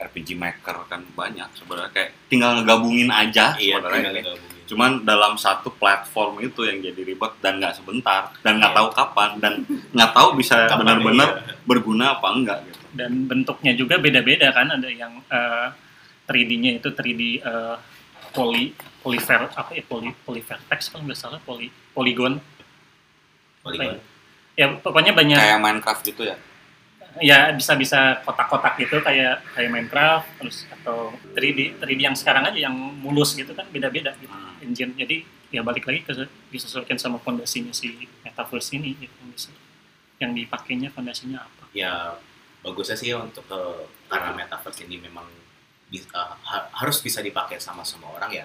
RPG 0.00 0.34
Maker 0.34 0.90
kan 0.90 1.06
banyak 1.14 1.54
sebenarnya. 1.54 1.90
Kayak 1.94 2.10
tinggal 2.26 2.58
ngegabungin 2.58 3.14
aja 3.14 3.54
iya 3.62 3.78
sebenarnya. 3.78 4.26
cuman 4.70 5.02
dalam 5.02 5.34
satu 5.34 5.74
platform 5.74 6.46
itu 6.46 6.62
yang 6.62 6.78
jadi 6.78 7.02
ribet 7.02 7.34
dan 7.42 7.58
nggak 7.58 7.74
sebentar 7.74 8.30
dan 8.38 8.62
nggak 8.62 8.70
Iya. 8.70 8.78
tahu 8.78 8.88
kapan 8.94 9.30
dan 9.42 9.52
nggak 9.66 10.10
tahu 10.14 10.38
bisa 10.38 10.70
benar-benar 10.78 11.42
iya. 11.42 11.58
berguna 11.66 12.14
apa 12.14 12.30
enggak 12.30 12.58
gitu. 12.70 12.78
Dan 12.94 13.26
bentuknya 13.26 13.74
juga 13.74 13.98
beda-beda 13.98 14.50
kan 14.54 14.70
ada 14.70 14.86
yang 14.86 15.18
eh, 15.26 15.68
3D-nya 16.30 16.78
itu 16.78 16.86
3D 16.94 17.22
eh, 17.42 17.76
poly 18.30 18.72
polyver 19.02 19.48
apa 19.52 19.70
ya 19.74 19.82
poly 19.86 20.12
polyvertex 20.26 20.88
kalau 20.92 21.02
nggak 21.06 21.18
salah 21.18 21.40
poly 21.42 21.70
polygon 21.94 22.38
Polygon. 23.60 24.00
ya 24.56 24.66
pokoknya 24.80 25.12
banyak 25.12 25.36
kayak 25.36 25.60
Minecraft 25.60 26.02
gitu 26.04 26.22
ya? 26.24 26.36
Ya 27.20 27.50
bisa 27.52 27.74
bisa 27.74 28.22
kotak-kotak 28.24 28.78
gitu 28.80 29.02
kayak 29.04 29.42
kayak 29.52 29.68
Minecraft 29.68 30.26
terus 30.40 30.64
atau 30.70 31.12
3D 31.36 31.76
3D 31.76 32.00
yang 32.00 32.16
sekarang 32.16 32.46
aja 32.48 32.56
yang 32.56 32.72
mulus 32.72 33.36
gitu 33.36 33.52
kan 33.52 33.68
beda-beda 33.68 34.14
gitu 34.16 34.32
Hmm. 34.32 34.64
engine. 34.64 34.94
Jadi 34.96 35.16
ya 35.50 35.60
balik 35.60 35.84
lagi 35.90 36.06
ke 36.06 36.12
disesuaikan 36.54 36.96
sama 36.96 37.18
fondasinya 37.18 37.74
si 37.74 38.06
metaverse 38.22 38.78
ini 38.78 38.94
gitu 38.96 39.20
yang 40.20 40.36
dipakainya 40.36 40.92
fondasinya 40.92 41.40
apa. 41.42 41.64
Ya 41.72 42.16
bagusnya 42.60 42.94
sih 42.94 43.16
untuk 43.16 43.44
eh, 43.48 43.88
karena 44.06 44.36
metaverse 44.36 44.84
ini 44.84 45.00
memang 45.00 45.24
ha- 46.14 46.68
harus 46.72 47.02
bisa 47.02 47.18
dipakai 47.18 47.58
sama 47.58 47.82
semua 47.82 48.14
orang 48.14 48.30
ya. 48.30 48.44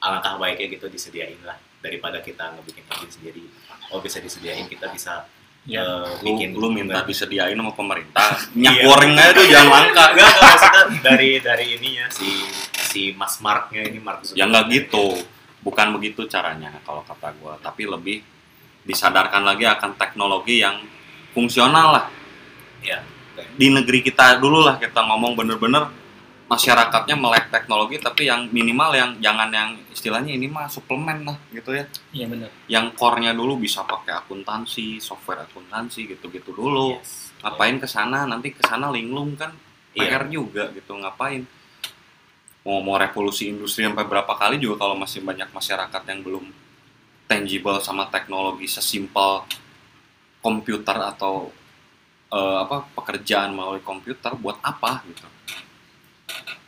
Alangkah 0.00 0.38
baiknya 0.38 0.78
gitu 0.78 0.86
disediain 0.88 1.36
lah 1.44 1.58
daripada 1.80 2.22
kita 2.22 2.56
ngebikin 2.56 2.84
engine 2.88 3.12
sendiri. 3.12 3.44
Oh 3.90 4.00
bisa 4.00 4.22
disediain 4.22 4.64
kita 4.64 4.88
bisa 4.88 5.26
ya 5.68 5.84
lu, 5.84 6.24
bikin 6.24 6.56
lu 6.56 6.72
minta 6.72 7.04
enggak 7.04 7.12
disediain 7.12 7.52
sama 7.52 7.76
pemerintah 7.76 8.32
minyak 8.56 8.74
Iya. 8.80 8.84
goreng 8.88 9.12
aja 9.12 9.30
tuh 9.36 9.46
jangan 9.50 9.68
langka. 9.68 10.04
Enggak 10.14 10.30
maksudnya 10.40 10.82
dari 11.04 11.30
dari 11.42 11.66
ininya 11.76 12.06
si 12.08 12.30
si 12.72 13.02
Mas 13.12 13.36
Marknya 13.44 13.84
ini 13.84 13.98
Mark 14.00 14.24
ya 14.32 14.48
nggak 14.48 14.64
gitu. 14.72 15.20
Bukan 15.60 15.92
begitu 15.92 16.24
caranya 16.24 16.72
kalau 16.88 17.04
kata 17.04 17.36
gua. 17.36 17.60
Tapi 17.60 17.84
lebih 17.84 18.24
disadarkan 18.88 19.44
lagi 19.44 19.68
akan 19.68 20.00
teknologi 20.00 20.64
yang 20.64 20.80
fungsional 21.36 21.92
lah. 21.92 22.06
Ya 22.80 23.04
di 23.56 23.68
negeri 23.68 24.00
kita 24.00 24.40
dulu 24.40 24.64
lah 24.64 24.76
kita 24.76 25.00
ngomong 25.04 25.36
bener-bener 25.36 25.88
masyarakatnya 26.50 27.14
melek 27.14 27.46
teknologi 27.54 28.02
tapi 28.02 28.26
yang 28.26 28.50
minimal 28.50 28.90
yang 28.90 29.10
jangan 29.22 29.54
yang 29.54 29.78
istilahnya 29.94 30.34
ini 30.34 30.50
mah 30.50 30.66
suplemen 30.66 31.22
lah 31.22 31.38
gitu 31.54 31.70
ya. 31.70 31.86
Iya 32.10 32.26
benar. 32.26 32.50
Yang 32.66 32.86
core-nya 32.98 33.30
dulu 33.30 33.62
bisa 33.62 33.86
pakai 33.86 34.18
akuntansi 34.18 34.98
software 34.98 35.46
akuntansi 35.46 36.10
gitu-gitu 36.10 36.50
dulu. 36.50 36.98
Yes. 36.98 37.30
ngapain 37.40 37.78
ke 37.78 37.86
sana? 37.86 38.26
Nanti 38.26 38.50
ke 38.50 38.66
sana 38.66 38.90
linglung 38.90 39.38
kan. 39.38 39.54
Iya. 39.94 40.18
PR 40.18 40.24
juga 40.26 40.74
gitu. 40.74 40.98
Ngapain? 40.98 41.46
Mau 42.66 42.82
mau 42.82 42.98
revolusi 42.98 43.46
industri 43.46 43.86
sampai 43.86 44.02
berapa 44.04 44.34
kali 44.34 44.58
juga 44.58 44.84
kalau 44.84 44.98
masih 44.98 45.22
banyak 45.22 45.54
masyarakat 45.54 46.02
yang 46.02 46.20
belum 46.20 46.44
tangible 47.30 47.78
sama 47.78 48.10
teknologi 48.10 48.66
sesimpel 48.66 49.46
komputer 50.42 50.98
atau 50.98 51.54
eh, 52.34 52.58
apa 52.66 52.90
pekerjaan 52.98 53.54
melalui 53.54 53.80
komputer 53.86 54.34
buat 54.34 54.58
apa 54.66 55.06
gitu 55.06 55.24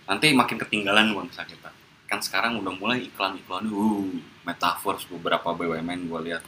nanti 0.05 0.33
makin 0.33 0.59
ketinggalan 0.59 1.13
bangsa 1.13 1.43
kita. 1.43 1.71
Kan 2.05 2.21
sekarang 2.21 2.59
udah 2.59 2.73
mulai 2.73 3.03
iklan-iklan 3.03 3.67
uh 3.67 4.07
metaverse 4.43 5.07
beberapa 5.09 5.51
BUMN 5.51 6.07
gue 6.07 6.21
lihat. 6.25 6.45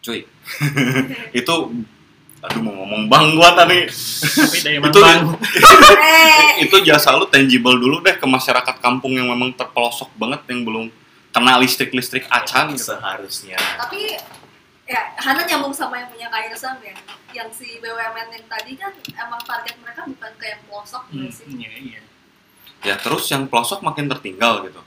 Cuy 0.00 0.26
itu 1.38 1.54
aduh 2.42 2.58
mau 2.58 2.74
ngomong 2.74 3.06
bang 3.06 3.26
gua 3.32 3.54
tadi. 3.54 3.86
Itu- 4.82 4.98
Eh, 6.02 6.50
itu 6.60 6.76
jasa 6.82 7.14
lu 7.14 7.24
tangible 7.24 7.76
dulu 7.76 8.00
deh 8.00 8.12
ke 8.12 8.26
masyarakat 8.26 8.76
kampung 8.78 9.14
yang 9.14 9.30
memang 9.30 9.52
terpelosok 9.52 10.10
banget 10.16 10.42
yang 10.50 10.66
belum 10.66 10.84
kena 11.30 11.54
listrik-listrik 11.56 12.26
acan 12.28 12.74
gitu. 12.74 12.90
seharusnya. 12.90 13.56
Tapi 13.78 14.18
ya 14.84 15.00
Hana 15.16 15.46
nyambung 15.46 15.70
sama 15.70 15.96
yang 15.96 16.10
punya 16.10 16.26
Kak 16.26 16.50
Irsam 16.50 16.76
ya. 16.82 16.92
Yang 17.32 17.48
si 17.56 17.78
BUMN 17.78 18.28
yang 18.28 18.46
tadi 18.46 18.74
kan 18.74 18.90
emang 19.08 19.40
target 19.40 19.78
mereka 19.78 20.02
bukan 20.04 20.32
kayak 20.36 20.58
pelosok 20.66 21.02
Hmm, 21.08 21.30
sih 21.30 21.46
iya 21.48 21.70
iya 21.78 22.00
Ya 22.82 22.94
terus 22.96 23.26
yang 23.26 23.46
pelosok 23.46 23.80
makin 23.80 24.06
tertinggal 24.08 24.66
gitu. 24.66 24.82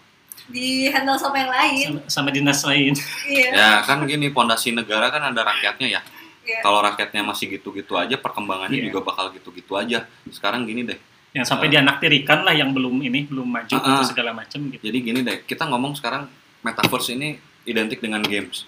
di 0.46 0.86
handle 0.86 1.18
sama 1.18 1.41
yang 1.41 1.50
lain 1.50 1.86
sama, 1.89 2.02
sama 2.06 2.30
dinas 2.30 2.62
lain 2.62 2.93
iya 3.26 3.50
Ya 3.50 3.70
kan 3.82 4.06
gini 4.06 4.30
pondasi 4.30 4.70
negara 4.70 5.10
kan 5.10 5.18
ada 5.26 5.41
rakyatnya 5.41 5.89
ya. 5.89 6.02
iya 6.43 6.62
Kalau 6.62 6.80
rakyatnya 6.80 7.26
masih 7.26 7.50
gitu-gitu 7.52 7.96
aja 7.96 8.14
perkembangannya 8.16 8.78
Iya. 8.78 8.86
juga 8.88 9.00
bakal 9.04 9.34
gitu-gitu 9.34 9.74
aja. 9.74 10.06
Sekarang 10.30 10.64
gini 10.64 10.84
deh. 10.84 11.00
yang 11.34 11.43
sampai 11.43 11.68
dianaktirikan 11.68 12.43
lah 12.43 12.54
yang 12.54 12.72
belum 12.72 12.96
ini 13.02 13.26
belum 13.26 13.43
maju 13.43 13.68
Ah, 13.70 13.76
ah. 13.76 13.88
gitu 14.00 14.04
segala 14.08 14.32
macam 14.32 14.60
gitu 14.70 14.80
Jadi 14.82 14.98
gini 15.02 15.20
deh, 15.20 15.43
kita 15.43 15.66
ngomong 15.66 15.91
sekarang 15.93 16.30
metaverse 16.62 17.12
ini 17.12 17.36
identik 17.66 18.00
dengan 18.00 18.22
games. 18.22 18.64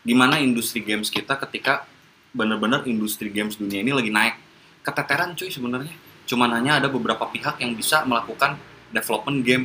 Gimana 0.00 0.38
industri 0.38 0.80
games 0.80 1.06
kita 1.08 1.36
ketika 1.38 1.84
bener-bener 2.30 2.82
industri 2.84 3.28
games 3.28 3.54
dunia 3.54 3.80
ini 3.80 3.92
lagi 3.92 4.08
naik. 4.08 4.34
Keteteran 4.80 5.34
cuy 5.34 5.46
sebenarnya. 5.46 5.92
Cuman 6.24 6.50
hanya 6.50 6.76
ada 6.76 6.88
beberapa 6.88 7.22
pihak 7.24 7.56
yang 7.58 7.72
bisa 7.72 8.02
melakukan 8.02 8.56
development 8.90 9.38
game. 9.40 9.64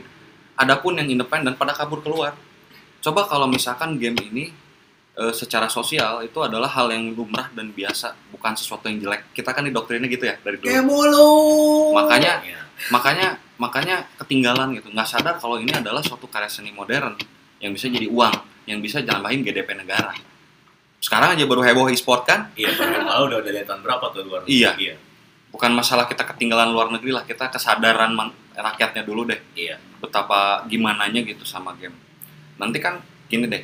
Adapun 0.53 0.95
yang 0.95 1.09
independen 1.09 1.53
pada 1.53 1.71
kabur 1.71 1.99
keluar. 1.99 2.37
Coba 2.99 3.25
kalau 3.25 3.45
misalkan 3.45 3.97
game 3.97 4.15
ini 4.21 4.53
eh, 5.13 5.29
secara 5.31 5.67
sosial 5.67 6.21
itu 6.21 6.39
adalah 6.39 6.67
hal 6.67 6.89
yang 6.89 7.11
lumrah 7.11 7.49
dan 7.51 7.69
biasa, 7.69 8.13
bukan 8.29 8.53
sesuatu 8.53 8.85
yang 8.85 8.97
jelek. 8.99 9.29
Kita 9.31 9.49
kan 9.49 9.61
didoktrinnya 9.61 10.07
gitu 10.07 10.23
ya 10.23 10.35
dari 10.37 10.57
dulu. 10.57 10.67
kayak 10.67 10.83
mulu 10.83 11.31
Makanya 11.95 12.33
Ya. 12.41 12.59
makanya 12.89 13.27
makanya 13.55 13.95
ketinggalan 14.17 14.73
gitu 14.73 14.89
nggak 14.89 15.05
sadar 15.05 15.37
kalau 15.37 15.55
ini 15.55 15.71
adalah 15.71 16.01
suatu 16.01 16.25
karya 16.25 16.49
seni 16.49 16.69
modern 16.69 17.15
yang 17.57 17.71
bisa 17.71 17.87
jadi 17.87 18.09
uang 18.09 18.33
yang 18.65 18.81
bisa 18.81 18.99
jambahin 18.99 19.39
GDP 19.39 19.77
negara 19.77 20.11
sekarang 20.99 21.37
aja 21.37 21.45
baru 21.45 21.61
heboh 21.61 21.87
e-sport 21.87 22.25
kan 22.25 22.49
Iya, 22.55 22.73
baru 22.73 23.05
tahu 23.05 23.23
udah 23.29 23.39
dari 23.39 23.61
tahun 23.61 23.79
berapa 23.79 24.03
tuh 24.09 24.21
luar 24.25 24.41
negeri. 24.43 24.57
Iya. 24.57 24.71
Iya. 24.75 24.95
bukan 25.47 25.71
masalah 25.71 26.09
kita 26.09 26.25
ketinggalan 26.25 26.73
luar 26.73 26.89
negeri 26.89 27.13
lah 27.13 27.23
kita 27.23 27.47
kesadaran 27.47 28.11
man- 28.11 28.33
rakyatnya 28.55 29.03
dulu 29.03 29.25
deh. 29.29 29.41
Iya. 29.53 29.77
betapa 30.03 30.67
gimananya 30.67 31.23
gitu 31.23 31.47
sama 31.47 31.71
game. 31.79 31.95
Nanti 32.59 32.83
kan 32.83 32.99
gini 33.31 33.47
deh 33.47 33.63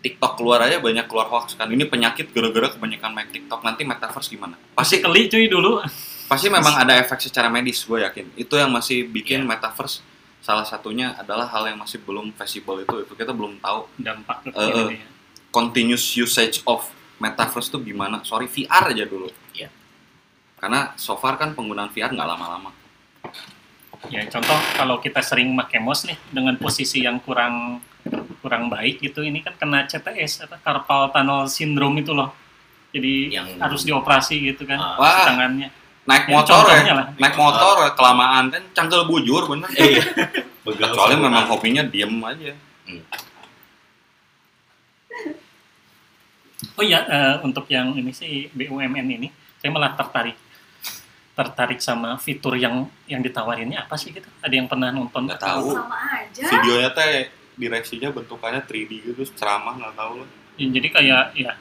TikTok 0.00 0.38
keluar 0.38 0.62
aja 0.62 0.78
banyak 0.78 1.04
keluar 1.10 1.26
hoax 1.26 1.58
kan. 1.58 1.66
Ini 1.66 1.90
penyakit 1.90 2.30
gara-gara 2.30 2.70
kebanyakan 2.72 3.10
main 3.10 3.26
TikTok. 3.28 3.60
Nanti 3.66 3.82
metaverse 3.84 4.30
gimana? 4.30 4.54
Pasti 4.72 5.02
keli 5.02 5.26
cuy 5.26 5.50
dulu. 5.50 5.82
Pasti 6.30 6.46
memang 6.46 6.72
ada 6.78 6.94
efek 6.94 7.20
secara 7.26 7.50
medis 7.50 7.82
gue 7.82 8.00
yakin. 8.06 8.38
Itu 8.38 8.54
yang 8.54 8.70
masih 8.70 9.10
bikin 9.10 9.42
Iya. 9.44 9.50
metaverse 9.50 9.98
salah 10.40 10.62
satunya 10.64 11.12
adalah 11.18 11.50
hal 11.50 11.68
yang 11.68 11.76
masih 11.82 12.00
belum 12.06 12.32
visible 12.32 12.80
itu. 12.86 12.96
Itu 13.02 13.12
kita 13.18 13.34
belum 13.34 13.58
tahu. 13.60 13.90
Dampak 13.98 14.46
ya. 14.48 15.04
continuous 15.50 16.06
usage 16.14 16.62
of 16.64 16.86
metaverse 17.18 17.66
tuh 17.68 17.82
gimana? 17.82 18.22
Sorry 18.22 18.46
VR 18.46 18.94
aja 18.94 19.04
dulu. 19.04 19.26
Iya. 19.52 19.68
karena 20.60 20.92
so 21.00 21.16
far 21.16 21.40
kan 21.40 21.56
penggunaan 21.56 21.88
VR 21.88 22.12
nggak 22.12 22.28
lama-lama 22.36 22.68
Ya 24.08 24.24
contoh 24.26 24.56
kalau 24.74 24.96
kita 24.96 25.20
sering 25.20 25.52
pakai 25.54 25.76
mouse 25.78 26.02
nih 26.02 26.16
dengan 26.30 26.56
posisi 26.56 27.04
yang 27.04 27.20
kurang 27.20 27.84
kurang 28.40 28.66
baik 28.66 28.98
gitu, 28.98 29.20
ini 29.20 29.38
kan 29.38 29.52
kena 29.54 29.84
CTS 29.84 30.48
apa 30.48 30.56
carpal 30.56 31.12
tunnel 31.12 31.44
syndrome 31.46 32.00
itu 32.00 32.10
loh. 32.10 32.32
Jadi 32.90 33.28
Yang- 33.30 33.60
harus 33.60 33.82
dioperasi 33.84 34.40
gitu 34.46 34.64
kan 34.64 34.78
Ah. 34.78 34.96
Wah. 34.96 35.26
tangannya. 35.26 35.68
naik 36.00 36.26
Ya, 36.26 36.32
motor 36.32 36.64
ya 36.64 36.94
lah. 36.96 37.06
naik 37.14 37.36
motor 37.36 37.74
ya, 37.78 37.90
kelamaan 37.92 38.50
kan 38.50 38.62
cangkel 38.72 39.04
bujur 39.04 39.46
bener 39.46 39.68
Iya. 39.70 40.02
Begal 40.66 40.90
kecuali 40.90 41.14
semua. 41.14 41.24
memang 41.28 41.44
hobinya 41.46 41.82
diem 41.84 42.10
aja 42.20 42.50
Oh 46.72 46.82
iya, 46.82 47.04
eh, 47.04 47.34
untuk 47.40 47.68
yang 47.68 47.92
ini 47.92 48.10
sih 48.10 48.48
BUMN 48.50 49.06
ini, 49.12 49.28
saya 49.56 49.70
malah 49.70 49.92
tertarik 49.92 50.34
tertarik 51.40 51.80
sama 51.80 52.20
fitur 52.20 52.60
yang 52.60 52.84
yang 53.08 53.24
ditawarinnya 53.24 53.88
apa 53.88 53.96
sih 53.96 54.12
gitu? 54.12 54.28
Ada 54.44 54.54
yang 54.60 54.68
pernah 54.68 54.92
nonton? 54.92 55.24
Nggak 55.24 55.40
tahu. 55.40 55.72
sama 55.72 55.96
aja 56.20 56.44
videonya 56.44 56.90
teh 56.92 57.32
direksinya 57.56 58.08
bentukannya 58.12 58.60
3D 58.64 58.92
gitu 59.12 59.22
ceramah 59.36 59.76
nggak 59.76 59.96
tahu 59.96 60.24
lah 60.24 60.28
Ya, 60.60 60.68
jadi 60.68 60.88
kayak 60.92 61.24
ya 61.40 61.52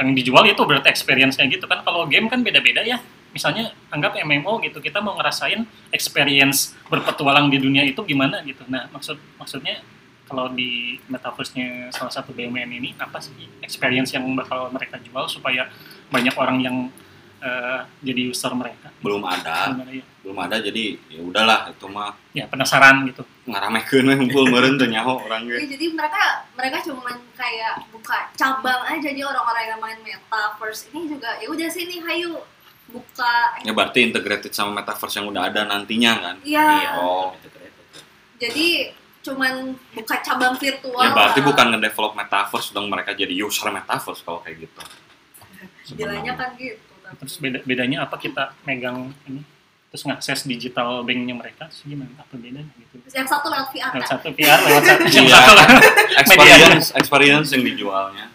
yang 0.00 0.10
dijual 0.16 0.42
itu 0.48 0.58
berarti 0.66 0.90
experience-nya 0.90 1.46
gitu 1.46 1.70
kan. 1.70 1.86
Kalau 1.86 2.08
game 2.10 2.26
kan 2.26 2.42
beda-beda 2.42 2.82
ya. 2.82 2.98
Misalnya 3.30 3.70
anggap 3.94 4.18
MMO 4.18 4.58
gitu, 4.66 4.82
kita 4.82 4.98
mau 4.98 5.14
ngerasain 5.14 5.62
experience 5.94 6.74
berpetualang 6.90 7.46
di 7.46 7.62
dunia 7.62 7.86
itu 7.86 8.02
gimana 8.02 8.42
gitu. 8.42 8.66
Nah, 8.66 8.90
maksud 8.90 9.22
maksudnya 9.38 9.78
kalau 10.26 10.50
di 10.50 10.98
metaverse-nya 11.06 11.94
salah 11.94 12.10
satu 12.10 12.34
BUMN 12.34 12.70
ini 12.74 12.90
apa 12.98 13.22
sih 13.22 13.34
experience 13.62 14.10
yang 14.14 14.26
bakal 14.34 14.66
mereka 14.74 14.98
jual 14.98 15.30
supaya 15.30 15.70
banyak 16.10 16.34
orang 16.34 16.58
yang 16.58 16.76
eh, 17.40 17.80
jadi 18.00 18.20
user 18.26 18.52
mereka? 18.52 18.88
belum 19.00 19.22
ada 19.22 19.72
Gimana 19.72 19.90
ya? 19.90 20.04
belum 20.20 20.38
ada 20.38 20.56
jadi 20.60 20.84
ya 21.08 21.20
udahlah 21.20 21.60
itu 21.68 21.86
mah 21.86 22.12
Ya 22.30 22.44
penasaran 22.44 23.02
gitu. 23.04 23.24
ngaramekeun 23.42 24.04
we 24.04 24.14
ngumpul 24.14 24.44
meureun 24.46 24.76
teu 24.76 24.86
nyaho 24.86 25.18
orang 25.20 25.42
Iya, 25.44 25.64
ge 25.64 25.74
jadi 25.74 25.86
mereka 25.90 26.22
mereka 26.52 26.76
cuma 26.84 27.08
kayak 27.32 27.74
buka 27.90 28.28
cabang 28.34 28.84
aja 28.84 29.08
nih 29.08 29.24
orang-orang 29.24 29.64
yang 29.66 29.80
main 29.80 29.98
metaverse 29.98 30.86
ini 30.88 31.08
juga 31.08 31.34
ya 31.36 31.48
udah 31.48 31.66
sini 31.66 31.98
hayu 32.00 32.36
buka 32.86 33.56
ya 33.62 33.70
berarti 33.70 34.04
integrated 34.04 34.50
sama 34.50 34.76
metaverse 34.76 35.16
yang 35.16 35.26
udah 35.26 35.46
ada 35.46 35.64
nantinya 35.64 36.12
kan 36.20 36.36
iya 36.42 36.64
Iya. 36.78 36.90
Oh. 36.98 37.32
jadi 38.36 38.92
cuman 39.20 39.52
buka 39.92 40.16
cabang 40.20 40.56
virtual 40.56 40.96
ya 40.98 41.12
berarti 41.12 41.40
lah. 41.40 41.46
bukan 41.46 41.66
ngedevelop 41.70 42.12
metaverse 42.14 42.68
dong 42.70 42.88
mereka 42.88 43.12
jadi 43.12 43.32
user 43.36 43.68
metaverse 43.68 44.20
kalau 44.20 44.40
kayak 44.40 44.64
gitu 44.64 44.80
bilangnya 45.92 46.34
kan 46.34 46.54
gitu. 46.56 46.89
Terus 47.16 47.34
beda 47.38 47.58
bedanya 47.64 48.04
apa 48.04 48.16
kita 48.16 48.54
megang 48.62 49.10
ini? 49.26 49.42
Terus 49.90 50.06
ngakses 50.06 50.46
digital 50.46 51.02
banknya 51.02 51.34
mereka? 51.34 51.66
Terus 51.66 51.82
gimana? 51.82 52.14
Apa 52.14 52.38
bedanya 52.38 52.62
gitu? 52.78 52.94
Yang 53.10 53.28
satu 53.28 53.46
lewat 53.50 53.68
VR 53.74 53.90
lewat 53.90 54.06
kan 54.06 54.10
satu 54.14 54.28
PR 54.30 54.58
lewat 54.62 54.82
satu. 54.86 55.02
Yang 55.08 55.26
Iya. 55.26 55.34
satu 55.34 55.52
lah. 55.52 55.66
experience 56.22 56.86
experience 56.94 57.48
yang 57.50 57.62
dijualnya. 57.66 58.26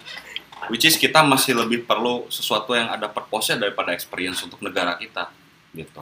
Which 0.67 0.83
is 0.83 0.97
kita 0.97 1.21
masih 1.21 1.53
lebih 1.53 1.85
perlu 1.85 2.25
sesuatu 2.27 2.73
yang 2.73 2.89
ada 2.89 3.05
purpose-nya 3.05 3.61
daripada 3.61 3.93
experience 3.93 4.41
untuk 4.41 4.59
negara 4.59 4.97
kita 4.97 5.29
gitu. 5.71 6.01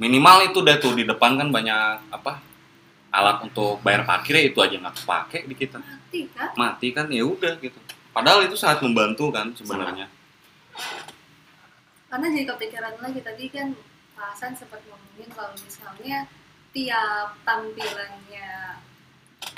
Minimal 0.00 0.50
itu 0.50 0.58
deh 0.58 0.76
tuh 0.80 0.96
di 0.96 1.04
depan 1.04 1.36
kan 1.36 1.52
banyak 1.52 2.08
apa 2.08 2.40
alat 3.12 3.44
untuk 3.44 3.76
bayar 3.84 4.08
parkir 4.08 4.40
ya 4.40 4.48
itu 4.48 4.56
aja 4.58 4.74
nggak 4.74 4.94
kepake 5.04 5.38
di 5.44 5.54
kita. 5.54 5.78
Mati 5.78 6.20
kan 6.32 6.48
mati 6.56 6.86
kan 6.90 7.06
ya 7.12 7.22
udah 7.22 7.60
gitu. 7.60 7.76
Padahal 8.10 8.42
itu 8.42 8.56
sangat 8.56 8.80
membantu 8.82 9.28
kan 9.30 9.52
sebenarnya 9.52 10.08
karena 12.12 12.28
jadi 12.28 12.44
kepikiran 12.44 13.00
lagi 13.00 13.24
tadi 13.24 13.48
kan 13.48 13.72
Pak 14.12 14.36
Hasan 14.36 14.52
sempat 14.52 14.84
ngomongin 14.84 15.32
kalau 15.32 15.56
misalnya 15.56 16.28
tiap 16.76 17.40
tampilannya 17.48 18.76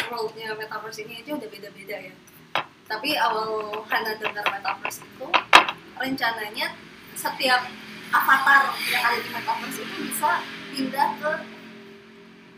worldnya 0.07 0.55
metaverse 0.55 1.03
ini 1.03 1.27
aja 1.27 1.35
udah 1.35 1.51
beda-beda 1.51 1.97
ya. 1.99 2.15
Tapi 2.87 3.19
awal 3.19 3.83
Hana 3.91 4.15
dengar 4.23 4.47
metaverse 4.47 5.03
itu 5.03 5.27
rencananya 5.99 6.79
setiap 7.19 7.67
avatar 8.15 8.71
yang 8.87 9.03
ada 9.03 9.19
di 9.19 9.31
metaverse 9.35 9.83
itu 9.83 9.95
bisa 10.15 10.39
pindah 10.71 11.09
ke 11.19 11.31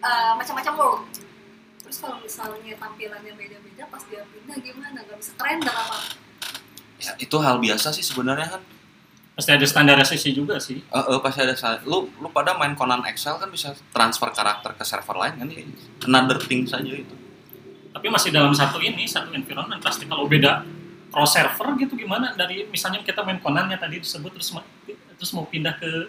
uh, 0.05 0.33
macam-macam 0.37 0.75
world. 0.77 1.03
Terus 1.81 1.97
kalau 2.05 2.21
misalnya 2.21 2.77
tampilannya 2.77 3.33
beda-beda 3.33 3.89
pas 3.89 4.05
dia 4.13 4.29
pindah 4.29 4.61
gimana? 4.61 5.01
Nggak 5.09 5.25
bisa 5.25 5.33
keren 5.41 5.65
apa 5.65 6.21
ya, 7.01 7.13
itu 7.17 7.37
hal 7.41 7.57
biasa 7.61 7.93
sih 7.97 8.05
sebenarnya 8.05 8.57
kan 8.57 8.63
pasti 9.37 9.53
ada 9.53 9.67
standarisasi 9.69 10.33
juga 10.33 10.57
sih. 10.57 10.81
Eh, 10.81 10.97
eh, 10.97 11.19
pasti 11.21 11.45
ada 11.45 11.53
salah. 11.53 11.85
lu 11.85 12.09
lu 12.17 12.33
pada 12.33 12.57
main 12.57 12.73
Conan 12.73 13.05
Excel 13.05 13.37
kan 13.37 13.53
bisa 13.53 13.77
transfer 13.93 14.33
karakter 14.33 14.73
ke 14.73 14.83
server 14.83 15.13
lain 15.13 15.37
kan 15.37 15.49
ya? 15.53 15.61
Another 16.09 16.41
thing 16.41 16.65
saja 16.65 16.89
itu. 16.89 17.13
Tapi 17.93 18.07
masih 18.09 18.33
dalam 18.33 18.57
satu 18.57 18.81
ini 18.81 19.05
satu 19.05 19.37
environment 19.37 19.81
pasti 19.85 20.09
kalau 20.09 20.25
beda 20.25 20.65
cross 21.13 21.37
server 21.37 21.77
gitu 21.77 22.01
gimana? 22.01 22.33
Dari 22.33 22.65
misalnya 22.73 23.05
kita 23.05 23.21
main 23.21 23.37
Conan 23.37 23.69
ya 23.69 23.77
tadi 23.77 24.01
disebut 24.01 24.33
terus 24.33 24.57
terus 25.21 25.31
mau 25.37 25.45
pindah 25.45 25.77
ke 25.77 26.09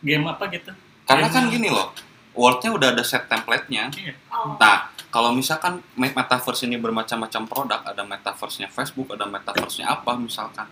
game 0.00 0.24
apa 0.24 0.48
gitu? 0.48 0.72
Karena 1.04 1.28
kan 1.28 1.52
gini 1.52 1.68
loh 1.68 1.92
worldnya 2.32 2.72
udah 2.72 2.88
ada 2.96 3.04
set 3.04 3.28
template-nya. 3.28 3.92
Iya. 3.92 4.16
nah 4.56 4.88
kalau 5.12 5.36
misalkan 5.36 5.84
me- 5.92 6.16
metaverse 6.16 6.64
ini 6.64 6.80
bermacam-macam 6.80 7.42
produk 7.44 7.80
ada 7.84 8.00
metaverse-nya 8.00 8.72
Facebook 8.72 9.12
ada 9.12 9.28
metaverse-nya 9.28 9.92
apa 9.92 10.16
misalkan 10.16 10.64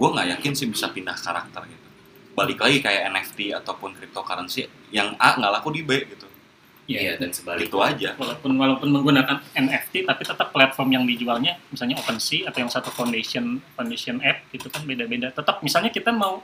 gue 0.00 0.08
nggak 0.08 0.28
yakin 0.40 0.52
sih 0.56 0.66
bisa 0.72 0.88
pindah 0.88 1.12
karakter 1.12 1.60
gitu. 1.68 1.88
Balik 2.32 2.56
lagi 2.56 2.80
kayak 2.80 3.12
NFT 3.12 3.52
ataupun 3.52 3.92
cryptocurrency 3.92 4.64
yang 4.88 5.12
A 5.20 5.36
nggak 5.36 5.60
laku 5.60 5.76
di 5.76 5.84
B 5.84 6.08
gitu. 6.08 6.24
Iya, 6.90 7.20
dan 7.20 7.30
sebaliknya. 7.30 7.68
itu 7.68 7.78
aja. 7.78 8.08
Walaupun 8.16 8.50
walaupun 8.56 8.88
menggunakan 8.88 9.44
NFT 9.52 10.08
tapi 10.08 10.24
tetap 10.24 10.48
platform 10.50 10.88
yang 10.96 11.04
dijualnya 11.04 11.60
misalnya 11.68 12.00
OpenSea 12.00 12.48
atau 12.48 12.58
yang 12.64 12.72
satu 12.72 12.88
foundation 12.90 13.60
foundation 13.76 14.18
app 14.24 14.48
gitu 14.50 14.72
kan 14.72 14.82
beda-beda. 14.88 15.30
Tetap 15.30 15.60
misalnya 15.60 15.92
kita 15.92 16.10
mau 16.10 16.40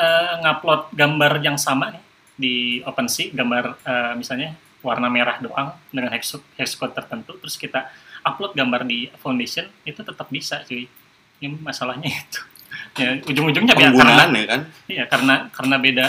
eh, 0.00 0.34
ngupload 0.40 0.96
gambar 0.96 1.32
yang 1.44 1.60
sama 1.60 1.92
nih 1.92 2.02
di 2.34 2.54
OpenSea 2.82 3.30
gambar 3.36 3.64
eh, 3.84 4.14
misalnya 4.16 4.56
warna 4.80 5.12
merah 5.12 5.36
doang 5.38 5.76
dengan 5.92 6.16
hex 6.16 6.32
hex 6.56 6.72
code 6.74 6.96
tertentu 6.96 7.36
terus 7.36 7.60
kita 7.60 7.92
upload 8.24 8.56
gambar 8.56 8.88
di 8.88 9.12
foundation 9.20 9.68
itu 9.84 10.00
tetap 10.00 10.32
bisa 10.32 10.64
cuy. 10.64 10.88
Ini 11.40 11.56
masalahnya 11.62 12.10
itu 12.10 12.49
ya 12.96 13.10
ujung-ujungnya 13.22 13.72
biar 13.72 13.90
karena 13.90 13.96
penggunaannya 13.96 14.42
kan 14.46 14.60
ya 14.86 15.04
karena 15.06 15.34
karena 15.50 15.76
beda 15.76 16.06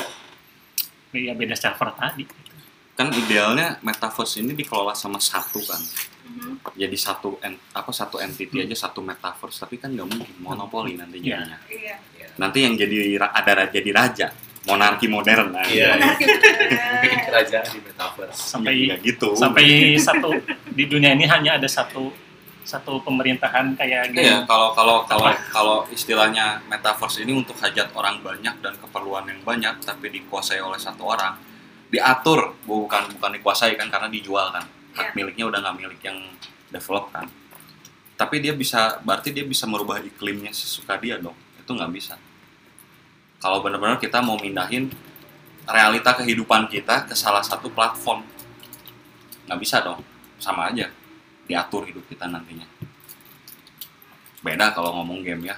ya 1.12 1.34
beda 1.34 1.56
server 1.56 1.90
tadi 1.94 2.24
kan 2.92 3.08
idealnya 3.12 3.80
metaverse 3.82 4.40
ini 4.40 4.54
dikelola 4.54 4.94
sama 4.94 5.18
satu 5.18 5.60
kan 5.64 5.82
mhm. 6.28 6.54
jadi 6.76 6.98
satu 6.98 7.40
en- 7.42 7.60
apa 7.72 7.92
satu 7.92 8.18
entity 8.18 8.64
aja 8.64 8.76
satu 8.78 9.00
metaverse 9.00 9.58
tapi 9.60 9.76
kan 9.76 9.92
nggak 9.92 10.08
mungkin 10.08 10.36
monopoli 10.40 10.96
nanti 10.96 11.20
Iya. 11.20 11.40
jadinya 11.40 11.58
iya 11.68 11.96
Iya. 12.16 12.28
nanti 12.38 12.58
yang 12.62 12.74
jadi 12.76 12.98
ada 13.20 13.52
ra- 13.56 13.72
jadi 13.72 13.90
raja 13.92 14.28
monarki 14.62 15.10
modern 15.10 15.50
nah, 15.52 15.66
Iya. 15.66 15.98
Benar 15.98 16.14
sih, 16.16 16.28
benar. 16.30 17.20
Kerajaan 17.26 17.66
di 17.68 17.80
metaverse. 17.82 18.38
sampai 18.38 18.74
ya, 18.86 18.96
gitu 19.02 19.30
sampai 19.34 19.66
satu 19.98 20.30
di 20.70 20.84
dunia 20.86 21.12
ini 21.12 21.26
hanya 21.26 21.58
ada 21.58 21.66
satu 21.66 22.14
satu 22.72 23.04
pemerintahan 23.04 23.76
kayak 23.76 24.16
gitu. 24.16 24.24
Iya, 24.24 24.48
kalau 24.48 24.72
kalau 24.72 25.04
kalau 25.04 25.28
kalau 25.52 25.78
istilahnya 25.92 26.64
metaverse 26.72 27.20
ini 27.28 27.36
untuk 27.36 27.60
hajat 27.60 27.92
orang 27.92 28.24
banyak 28.24 28.56
dan 28.64 28.74
keperluan 28.80 29.28
yang 29.28 29.44
banyak 29.44 29.84
tapi 29.84 30.08
dikuasai 30.08 30.64
oleh 30.64 30.80
satu 30.80 31.04
orang, 31.04 31.36
diatur 31.92 32.56
bukan 32.64 33.12
bukan 33.20 33.32
dikuasai 33.36 33.76
kan 33.76 33.92
karena 33.92 34.08
dijual 34.08 34.56
kan. 34.56 34.64
Hak 34.96 35.12
Iya. 35.12 35.16
miliknya 35.20 35.46
udah 35.52 35.60
nggak 35.60 35.76
milik 35.84 36.02
yang 36.08 36.20
develop 36.72 37.12
kan. 37.12 37.28
Tapi 38.16 38.40
dia 38.40 38.56
bisa 38.56 39.04
berarti 39.04 39.36
dia 39.36 39.44
bisa 39.44 39.68
merubah 39.68 40.00
iklimnya 40.00 40.56
sesuka 40.56 40.96
dia 40.96 41.20
dong. 41.20 41.36
Itu 41.60 41.76
nggak 41.76 41.92
bisa. 41.92 42.16
Kalau 43.44 43.60
benar-benar 43.60 44.00
kita 44.00 44.24
mau 44.24 44.40
mindahin 44.40 44.88
realita 45.68 46.16
kehidupan 46.16 46.72
kita 46.72 47.10
ke 47.10 47.16
salah 47.18 47.44
satu 47.44 47.68
platform, 47.68 48.24
nggak 49.50 49.60
bisa 49.60 49.84
dong. 49.84 50.00
Sama 50.40 50.72
aja 50.72 51.01
diatur 51.52 51.84
hidup 51.84 52.08
kita 52.08 52.26
nantinya. 52.26 52.64
Beda 54.42 54.72
kalau 54.72 54.96
ngomong 54.98 55.22
game 55.22 55.46
ya. 55.46 55.56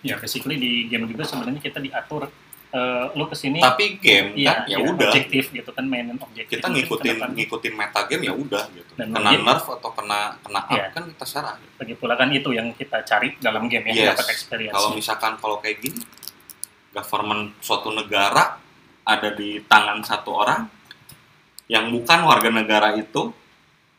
Ya 0.00 0.14
basically 0.16 0.56
di 0.56 0.86
game 0.86 1.04
juga 1.04 1.26
sebenarnya 1.26 1.58
kita 1.58 1.82
diatur 1.82 2.30
eh, 2.70 3.04
lu 3.12 3.26
ke 3.26 3.34
sini 3.34 3.58
Tapi 3.58 3.98
game 3.98 4.30
iya, 4.38 4.62
kan 4.62 4.70
ya 4.70 4.78
iya, 4.78 4.86
udah. 4.86 5.10
objektif 5.10 5.44
gitu 5.50 5.70
kan 5.74 5.84
mainin 5.84 6.14
objektif 6.16 6.54
Kita 6.54 6.70
ngikutin 6.70 7.18
ngikutin 7.34 7.74
meta 7.74 8.06
game 8.06 8.22
ya 8.22 8.32
udah 8.32 8.64
gitu. 8.70 8.92
Dan 8.94 9.10
kena 9.10 9.30
game- 9.34 9.42
nerf 9.42 9.66
atau 9.66 9.90
kena 9.90 10.38
kena 10.38 10.60
up 10.62 10.70
Iya. 10.70 10.86
kan 10.94 11.02
kita 11.10 11.24
serah. 11.26 11.56
lagi 11.58 11.94
pula 11.94 12.14
kan 12.14 12.30
itu 12.30 12.50
yang 12.54 12.70
kita 12.74 13.02
cari 13.02 13.34
dalam 13.38 13.66
game 13.66 13.90
Yes. 13.90 13.98
ya 13.98 14.04
dapat 14.14 14.26
experience 14.30 14.74
Kalau 14.74 14.90
misalkan 14.94 15.32
kalau 15.36 15.56
kayak 15.58 15.78
gini 15.82 16.00
government 16.94 17.58
suatu 17.58 17.90
negara 17.90 18.54
ada 19.02 19.28
di 19.34 19.58
tangan 19.66 19.98
satu 20.02 20.30
orang 20.30 20.62
yang 21.66 21.90
bukan 21.90 22.22
warga 22.22 22.48
negara 22.48 22.94
itu 22.94 23.34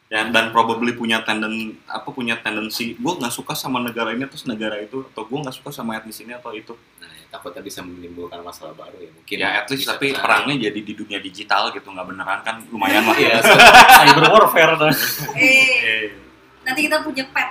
yang 0.10 0.30
dan 0.30 0.50
probably 0.50 0.90
punya 0.92 1.22
tenden 1.22 1.78
apa 1.86 2.10
punya 2.10 2.34
tendensi 2.36 2.94
gue 2.94 3.14
nggak 3.16 3.30
suka 3.30 3.54
sama 3.54 3.78
negara 3.78 4.10
ini 4.10 4.26
terus 4.26 4.42
negara 4.44 4.78
itu 4.78 5.06
atau 5.06 5.22
gue 5.22 5.38
nggak 5.40 5.54
suka 5.54 5.70
sama 5.72 5.96
etnis 5.96 6.18
ini 6.18 6.34
atau 6.34 6.50
itu 6.52 6.74
Nah, 6.98 7.06
ya. 7.08 7.30
takutnya 7.30 7.62
bisa 7.62 7.80
menimbulkan 7.80 8.42
masalah 8.42 8.74
baru 8.74 8.98
ya 8.98 9.12
mungkin 9.12 9.38
ya 9.38 9.50
at 9.56 9.70
least 9.70 9.86
bisa 9.86 9.94
tapi 9.94 10.10
ke 10.10 10.12
sana. 10.12 10.24
perangnya 10.26 10.56
jadi 10.66 10.80
di 10.82 10.94
dunia 10.94 11.20
digital 11.20 11.70
gitu 11.70 11.88
nggak 11.88 12.08
beneran 12.08 12.40
kan 12.42 12.56
lumayan 12.68 13.06
lah 13.06 13.14
Iya, 13.22 13.38
cyber 14.02 14.26
warfare 14.28 14.74
tuh. 14.76 14.90
Eh, 15.32 15.78
eh, 15.80 16.04
nanti 16.64 16.80
kita 16.84 16.98
punya 17.00 17.30
pet. 17.30 17.50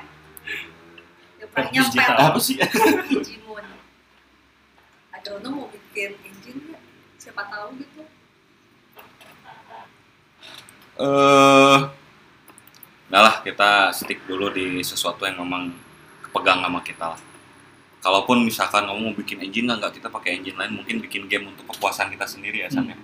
Yang 1.38 1.48
perangnya 1.48 1.78
Pet 1.78 1.86
digital. 1.88 2.10
pet. 2.10 2.26
apa 2.26 2.38
sih 2.38 2.54
Digimon. 3.14 3.64
Agronom 5.12 5.52
mau 5.54 5.66
bikin 5.70 6.10
engine 6.20 6.58
nggak? 6.66 6.82
Siapa 7.16 7.42
tahu 7.46 7.68
gitu. 7.78 8.02
eh 10.98 11.78
Nah 13.08 13.20
lah 13.24 13.34
kita 13.40 13.88
stick 13.96 14.20
dulu 14.28 14.52
di 14.52 14.84
sesuatu 14.84 15.24
yang 15.24 15.40
memang 15.40 15.72
kepegang 16.28 16.60
sama 16.60 16.80
kita 16.84 17.16
lah. 17.16 17.20
Kalaupun 17.98 18.46
misalkan 18.46 18.86
kamu 18.86 19.00
mau 19.10 19.14
bikin 19.16 19.42
engine 19.42 19.66
lah, 19.66 19.80
nggak 19.80 19.98
kita 19.98 20.08
pakai 20.12 20.38
engine 20.38 20.54
lain, 20.54 20.78
mungkin 20.78 21.02
bikin 21.02 21.26
game 21.26 21.50
untuk 21.50 21.66
kepuasan 21.74 22.14
kita 22.14 22.28
sendiri 22.30 22.62
ya, 22.62 22.70
Sam 22.70 22.86
ya. 22.86 22.96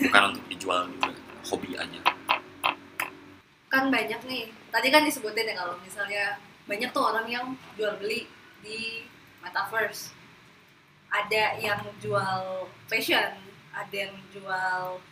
Bukan 0.00 0.22
untuk 0.32 0.44
dijual 0.48 0.88
juga, 0.88 1.12
hobi 1.50 1.76
aja. 1.76 2.00
Kan 3.68 3.92
banyak 3.92 4.20
nih. 4.24 4.48
Tadi 4.72 4.88
kan 4.88 5.02
disebutin 5.04 5.50
ya 5.50 5.54
kalau 5.60 5.76
misalnya 5.84 6.40
banyak 6.64 6.88
tuh 6.94 7.04
orang 7.04 7.26
yang 7.28 7.52
jual 7.76 8.00
beli 8.00 8.30
di 8.64 9.04
metaverse. 9.44 10.16
Ada 11.10 11.58
yang 11.60 11.82
jual 12.00 12.70
fashion, 12.88 13.34
ada 13.74 13.92
yang 13.94 14.14
jual 14.32 15.02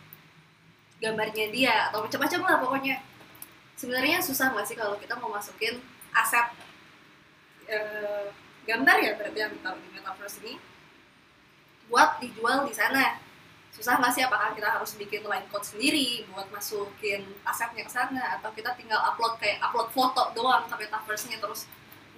gambarnya 1.03 1.45
dia 1.53 1.91
atau 1.91 2.01
macam-macam 2.01 2.39
lah 2.49 2.57
pokoknya. 2.65 2.97
Sebenarnya 3.79 4.19
susah 4.19 4.51
nggak 4.51 4.67
sih 4.67 4.75
kalau 4.75 4.99
kita 4.99 5.15
mau 5.15 5.31
masukin 5.31 5.79
aset 6.11 6.51
eh, 7.71 8.27
gambar 8.67 8.97
ya 8.99 9.15
berarti 9.15 9.39
yang 9.39 9.55
ditaruh 9.55 9.79
di 9.79 9.89
metaverse 9.95 10.43
ini 10.43 10.59
buat 11.87 12.19
dijual 12.19 12.67
di 12.67 12.75
sana? 12.75 13.23
Susah 13.71 13.95
nggak 14.03 14.11
sih? 14.11 14.27
Apakah 14.27 14.51
kita 14.51 14.67
harus 14.67 14.99
bikin 14.99 15.23
line 15.23 15.47
code 15.47 15.63
sendiri 15.63 16.27
buat 16.27 16.51
masukin 16.51 17.23
asetnya 17.47 17.87
ke 17.87 17.91
sana? 17.95 18.35
Atau 18.35 18.51
kita 18.51 18.75
tinggal 18.75 18.99
upload 18.99 19.39
kayak 19.39 19.63
upload 19.63 19.87
foto 19.95 20.35
doang 20.35 20.67
ke 20.67 20.75
metaverse-nya 20.75 21.39
terus 21.39 21.63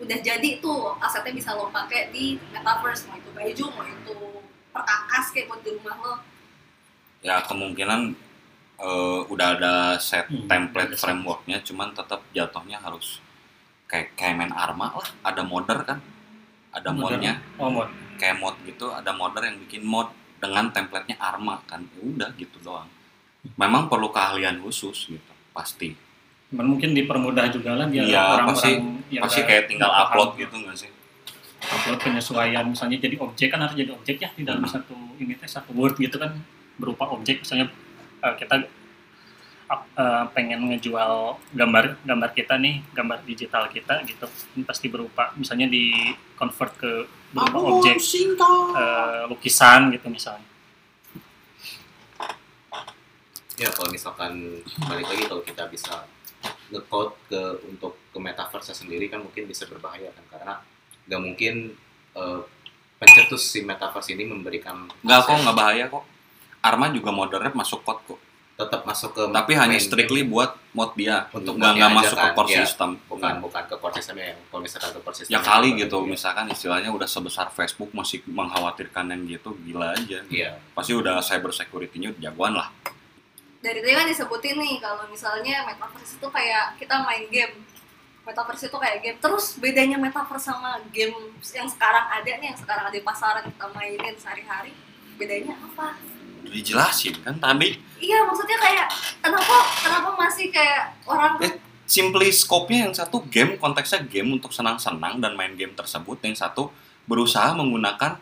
udah 0.02 0.18
jadi 0.18 0.58
tuh 0.58 0.98
asetnya 0.98 1.30
bisa 1.30 1.54
lo 1.54 1.70
pakai 1.70 2.10
di 2.10 2.42
metaverse 2.50 3.06
mau 3.06 3.22
itu 3.22 3.30
baju 3.30 3.66
mau 3.78 3.86
itu 3.86 4.18
perkakas 4.74 5.30
kayak 5.30 5.46
buat 5.46 5.62
di 5.62 5.78
rumah 5.78 5.96
lo? 6.02 6.14
Ya 7.22 7.38
kemungkinan 7.46 8.18
eh, 8.82 9.20
udah 9.28 9.48
ada 9.56 9.74
set 9.98 10.26
Hmm, 10.26 10.46
template 10.46 10.94
frameworknya, 10.96 11.62
cuman 11.62 11.92
tetap 11.92 12.26
jatuhnya 12.30 12.78
harus 12.78 13.22
kayak 13.86 14.14
kayak 14.14 14.36
main 14.36 14.54
Arma 14.54 14.92
lah, 14.94 15.10
ada 15.22 15.44
modder 15.44 15.84
kan, 15.84 16.00
ada 16.72 16.90
Modder. 16.90 17.18
modnya. 17.18 17.34
Oh, 17.58 17.70
mod. 17.70 17.90
kayak 18.16 18.38
mod 18.38 18.54
gitu 18.64 18.86
ada 18.90 19.12
modder 19.12 19.44
yang 19.44 19.58
bikin 19.60 19.82
mod 19.84 20.10
dengan 20.38 20.70
template-nya 20.70 21.18
Arma 21.18 21.58
kan 21.64 21.82
Ya 21.92 22.02
udah 22.04 22.30
gitu 22.36 22.58
doang 22.60 22.86
memang 23.56 23.86
perlu 23.88 24.10
keahlian 24.10 24.58
khusus 24.58 25.10
gitu 25.10 25.34
pasti 25.52 25.98
Cuman 26.48 26.70
mungkin 26.70 26.94
dipermudah 26.94 27.50
juga 27.50 27.74
lah 27.74 27.86
biar 27.86 28.04
Iya, 28.04 28.22
orang-orang 28.22 28.48
pasti- 28.52 28.78
yang 29.10 29.24
pasti 29.26 29.42
kayak 29.42 29.66
tinggal 29.66 29.90
upload 29.90 30.38
gitu 30.38 30.54
nggak 30.56 30.78
sih 30.78 30.92
upload 31.64 31.98
penyesuaian 32.00 32.62
misalnya 32.64 32.98
jadi 33.00 33.18
objek 33.18 33.48
kan 33.50 33.60
harus 33.60 33.74
jadi 33.76 33.90
objek 33.92 34.16
ya 34.18 34.30
di 34.32 34.44
dalam 34.44 34.62
Hmm. 34.62 34.70
satu 34.72 34.94
ini 35.18 35.34
teh 35.34 35.50
satu 35.50 35.74
word 35.74 35.98
gitu 35.98 36.16
kan 36.16 36.38
berupa 36.76 37.10
objek 37.10 37.42
misalnya 37.42 37.74
eh, 38.22 38.36
kita 38.38 38.56
eh, 39.72 40.26
pengen 40.34 40.72
ngejual 40.72 41.42
gambar 41.54 42.00
gambar 42.06 42.30
kita 42.38 42.56
nih 42.62 42.86
gambar 42.94 43.20
digital 43.26 43.68
kita 43.74 44.06
gitu. 44.06 44.26
Ini 44.58 44.64
pasti 44.64 44.88
berupa 44.88 45.34
misalnya 45.36 45.68
di 45.68 46.14
convert 46.38 46.74
ke 46.78 46.92
berupa 47.34 47.60
objek 47.78 47.98
eh, 47.98 49.22
lukisan 49.28 49.92
gitu 49.94 50.08
misalnya. 50.08 50.48
Ya 53.60 53.70
kalau 53.70 53.94
misalkan 53.94 54.64
balik 54.90 55.06
lagi 55.06 55.24
kalau 55.30 55.44
kita 55.46 55.70
bisa 55.70 56.10
nge-code 56.72 57.14
ke 57.28 57.42
untuk 57.68 58.00
ke 58.10 58.18
metaverse 58.18 58.74
sendiri 58.74 59.12
kan 59.12 59.22
mungkin 59.22 59.46
bisa 59.46 59.68
berbahaya 59.68 60.10
kan 60.16 60.26
karena 60.32 60.54
nggak 61.06 61.22
mungkin 61.22 61.54
eh, 62.16 62.42
pencetus 62.98 63.52
si 63.52 63.60
metaverse 63.62 64.16
ini 64.16 64.26
memberikan 64.26 64.88
nggak 65.04 65.20
kok 65.28 65.38
nggak 65.44 65.58
bahaya 65.58 65.86
kok 65.92 66.04
Arma 66.62 66.94
juga 66.94 67.10
moddernya 67.10 67.52
masuk 67.58 67.82
code 67.82 68.02
kok. 68.06 68.20
Tetap 68.52 68.86
masuk 68.86 69.18
ke 69.18 69.24
tapi 69.34 69.58
hanya 69.58 69.82
strictly 69.82 70.22
buat 70.22 70.54
mod 70.78 70.94
dia 70.94 71.26
Untuk 71.34 71.58
nggak 71.58 71.82
nggak 71.82 71.92
masuk 71.98 72.14
ke 72.14 72.28
kan, 72.30 72.38
core 72.38 72.50
ya. 72.54 72.58
system. 72.62 72.90
Bukan 73.10 73.34
bukan 73.42 73.64
ke 73.66 73.76
core 73.82 73.96
systemnya 73.98 74.26
ya 74.30 74.36
kalau 74.54 74.62
misalkan 74.62 74.90
ke 74.94 75.00
core 75.02 75.18
system 75.18 75.34
ya 75.34 75.40
kali 75.42 75.70
gitu 75.82 75.98
misalkan 76.06 76.46
istilahnya 76.54 76.90
udah 76.94 77.10
sebesar 77.10 77.50
Facebook 77.50 77.90
masih 77.98 78.22
mengkhawatirkan 78.30 79.10
yang 79.10 79.22
gitu 79.26 79.58
gila 79.66 79.98
aja. 79.98 80.22
Iya. 80.30 80.62
Pasti 80.78 80.94
udah 80.94 81.18
cyber 81.26 81.50
security-nya 81.50 82.14
udah 82.14 82.22
jagoan 82.22 82.54
lah. 82.54 82.70
Dari 83.62 83.82
tadi 83.82 83.94
kan 83.98 84.06
disebutin 84.06 84.58
nih 84.58 84.78
kalau 84.78 85.10
misalnya 85.10 85.66
metaverse 85.66 86.22
itu 86.22 86.28
kayak 86.30 86.78
kita 86.78 86.96
main 87.02 87.26
game. 87.34 87.56
Metaverse 88.22 88.70
itu 88.70 88.78
kayak 88.78 88.98
game. 89.02 89.18
Terus 89.18 89.58
bedanya 89.58 89.98
metaverse 89.98 90.54
sama 90.54 90.78
game 90.94 91.18
yang 91.42 91.66
sekarang 91.66 92.06
ada 92.14 92.30
nih 92.30 92.54
yang 92.54 92.60
sekarang 92.62 92.86
ada 92.86 92.94
di 92.94 93.02
pasaran 93.02 93.50
kita 93.50 93.68
mainin 93.74 94.14
sehari-hari 94.22 94.78
bedanya 95.18 95.54
apa 95.58 95.98
dijelasin 96.52 97.16
kan 97.24 97.36
tadi 97.36 97.80
iya 97.98 98.22
maksudnya 98.22 98.60
kayak 98.60 98.88
kenapa 99.20 99.56
kenapa 99.80 100.10
masih 100.20 100.52
kayak 100.52 100.92
orang 101.04 101.40
Eh, 101.40 101.56
simply 101.88 102.30
scope-nya 102.30 102.88
yang 102.88 102.94
satu 102.94 103.24
game 103.28 103.56
konteksnya 103.56 104.04
game 104.04 104.32
untuk 104.32 104.52
senang-senang 104.52 105.18
dan 105.18 105.34
main 105.34 105.56
game 105.56 105.72
tersebut 105.72 106.20
yang 106.22 106.36
satu 106.36 106.70
berusaha 107.04 107.52
menggunakan 107.52 108.20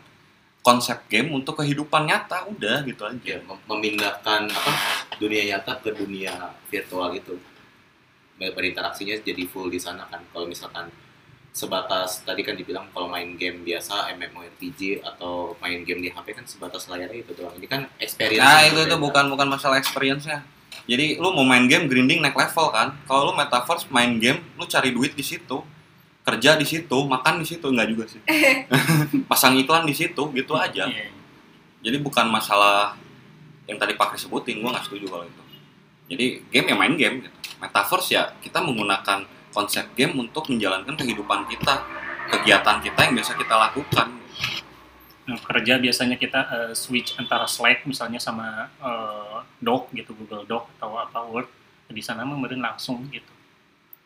konsep 0.60 1.08
game 1.08 1.32
untuk 1.32 1.56
kehidupan 1.56 2.04
nyata 2.04 2.44
udah 2.46 2.84
gitu 2.84 3.00
aja. 3.02 3.16
Ya 3.24 3.38
mem- 3.40 3.64
memindahkan 3.64 4.44
apa 4.46 4.70
dunia 5.16 5.42
nyata 5.48 5.80
ke 5.80 5.90
dunia 5.90 6.36
virtual 6.68 7.16
itu 7.16 7.34
Ber- 8.36 8.52
berinteraksinya 8.52 9.20
jadi 9.20 9.44
full 9.46 9.68
di 9.68 9.80
sana 9.80 10.04
kan 10.06 10.20
kalau 10.30 10.44
misalkan 10.44 10.88
sebatas 11.50 12.22
tadi 12.22 12.46
kan 12.46 12.54
dibilang 12.54 12.86
kalau 12.94 13.10
main 13.10 13.34
game 13.34 13.66
biasa 13.66 14.14
MMORPG 14.14 15.02
atau 15.02 15.58
main 15.58 15.82
game 15.82 15.98
di 15.98 16.08
HP 16.08 16.38
kan 16.38 16.46
sebatas 16.46 16.86
layarnya 16.86 17.26
itu 17.26 17.32
doang. 17.34 17.54
Ini 17.58 17.66
kan 17.66 17.90
experience 17.98 18.42
nah 18.42 18.62
yang 18.62 18.78
itu 18.78 18.80
itu 18.86 18.96
bukan 18.96 19.24
bukan 19.34 19.48
masalah 19.50 19.76
experience-nya. 19.82 20.46
Jadi 20.86 21.18
lu 21.18 21.34
mau 21.34 21.42
main 21.42 21.66
game 21.66 21.90
grinding 21.90 22.22
naik 22.22 22.38
level 22.38 22.70
kan? 22.70 22.94
Kalau 23.04 23.30
lu 23.30 23.32
metaverse 23.34 23.90
main 23.90 24.16
game 24.22 24.38
lu 24.54 24.64
cari 24.66 24.94
duit 24.94 25.18
di 25.18 25.26
situ 25.26 25.58
kerja 26.20 26.54
di 26.54 26.66
situ 26.68 26.98
makan 27.08 27.42
di 27.42 27.46
situ 27.48 27.66
enggak 27.66 27.88
juga 27.90 28.04
sih. 28.06 28.22
Pasang 29.30 29.58
iklan 29.58 29.82
di 29.82 29.94
situ 29.96 30.22
gitu 30.30 30.54
aja. 30.54 30.86
Iya. 30.86 31.10
jadi 31.80 31.96
bukan 31.96 32.28
masalah 32.28 32.92
yang 33.64 33.80
tadi 33.80 33.96
Pak 33.96 34.12
Kris 34.12 34.28
sebutin 34.28 34.60
gue 34.60 34.70
nggak 34.70 34.84
setuju 34.84 35.08
kalau 35.10 35.24
itu. 35.24 35.42
Jadi 36.12 36.26
game 36.52 36.66
ya 36.70 36.76
main 36.76 36.94
game 36.94 37.16
gitu. 37.26 37.38
metaverse 37.60 38.08
ya 38.16 38.22
kita 38.40 38.60
menggunakan 38.60 39.24
konsep 39.50 39.86
game 39.98 40.14
untuk 40.18 40.46
menjalankan 40.50 40.94
kehidupan 40.94 41.46
kita 41.50 41.82
kegiatan 42.30 42.78
kita 42.78 43.00
yang 43.10 43.14
biasa 43.18 43.32
kita 43.34 43.54
lakukan. 43.58 44.08
Nah, 45.26 45.38
kerja 45.46 45.78
biasanya 45.78 46.16
kita 46.18 46.40
eh, 46.46 46.72
switch 46.74 47.18
antara 47.18 47.46
Slack 47.46 47.86
misalnya 47.86 48.22
sama 48.22 48.70
eh, 48.78 49.38
Doc 49.58 49.90
gitu 49.94 50.14
Google 50.14 50.46
Doc 50.46 50.70
atau 50.78 50.98
apa 50.98 51.26
Word 51.26 51.48
di 51.90 52.02
sana 52.02 52.22
meureun 52.22 52.62
langsung 52.62 53.02
gitu. 53.10 53.30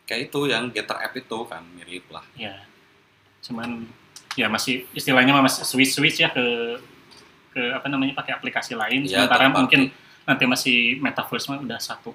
Kayak 0.09 0.29
itu 0.29 0.39
yang 0.49 0.69
Getter 0.73 0.97
app 0.97 1.13
itu 1.13 1.37
kan 1.45 1.61
mirip 1.77 2.05
lah. 2.09 2.25
Ya 2.33 2.65
cuman 3.45 3.85
ya 4.33 4.49
masih 4.49 4.89
istilahnya 4.97 5.37
masih 5.37 5.61
switch 5.61 5.93
switch 5.93 6.17
ya 6.25 6.33
ke 6.33 6.45
ke 7.53 7.61
apa 7.71 7.85
namanya 7.87 8.17
pakai 8.17 8.33
aplikasi 8.33 8.73
lain. 8.73 9.05
Iya, 9.05 9.29
sementara 9.29 9.53
mungkin 9.53 9.93
nanti 10.25 10.43
masih 10.49 10.77
metaverse 10.97 11.47
mah 11.53 11.61
udah 11.61 11.77
satu 11.77 12.11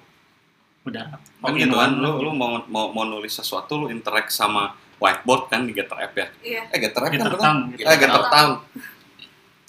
udah. 0.85 1.03
Kan 1.17 1.53
in 1.57 1.69
gitu 1.69 1.75
kan 1.77 1.91
lu 1.97 2.21
lu 2.21 2.31
mau, 2.33 2.61
mau 2.65 2.89
mau 2.89 3.05
nulis 3.05 3.33
sesuatu 3.33 3.77
lu 3.77 3.87
interact 3.93 4.33
sama 4.33 4.73
whiteboard 5.01 5.49
kan 5.49 5.65
di 5.65 5.73
Getter 5.73 5.97
app 5.97 6.13
ya? 6.13 6.27
Iya. 6.41 6.61
Eh 6.69 6.77
Getter 6.77 7.01
app 7.01 7.13
Getter 7.13 7.33
kan 7.33 7.41
Town, 7.41 7.57
betul? 7.73 7.85
eh 7.89 7.97
Getter 7.97 8.23
Town. 8.29 8.51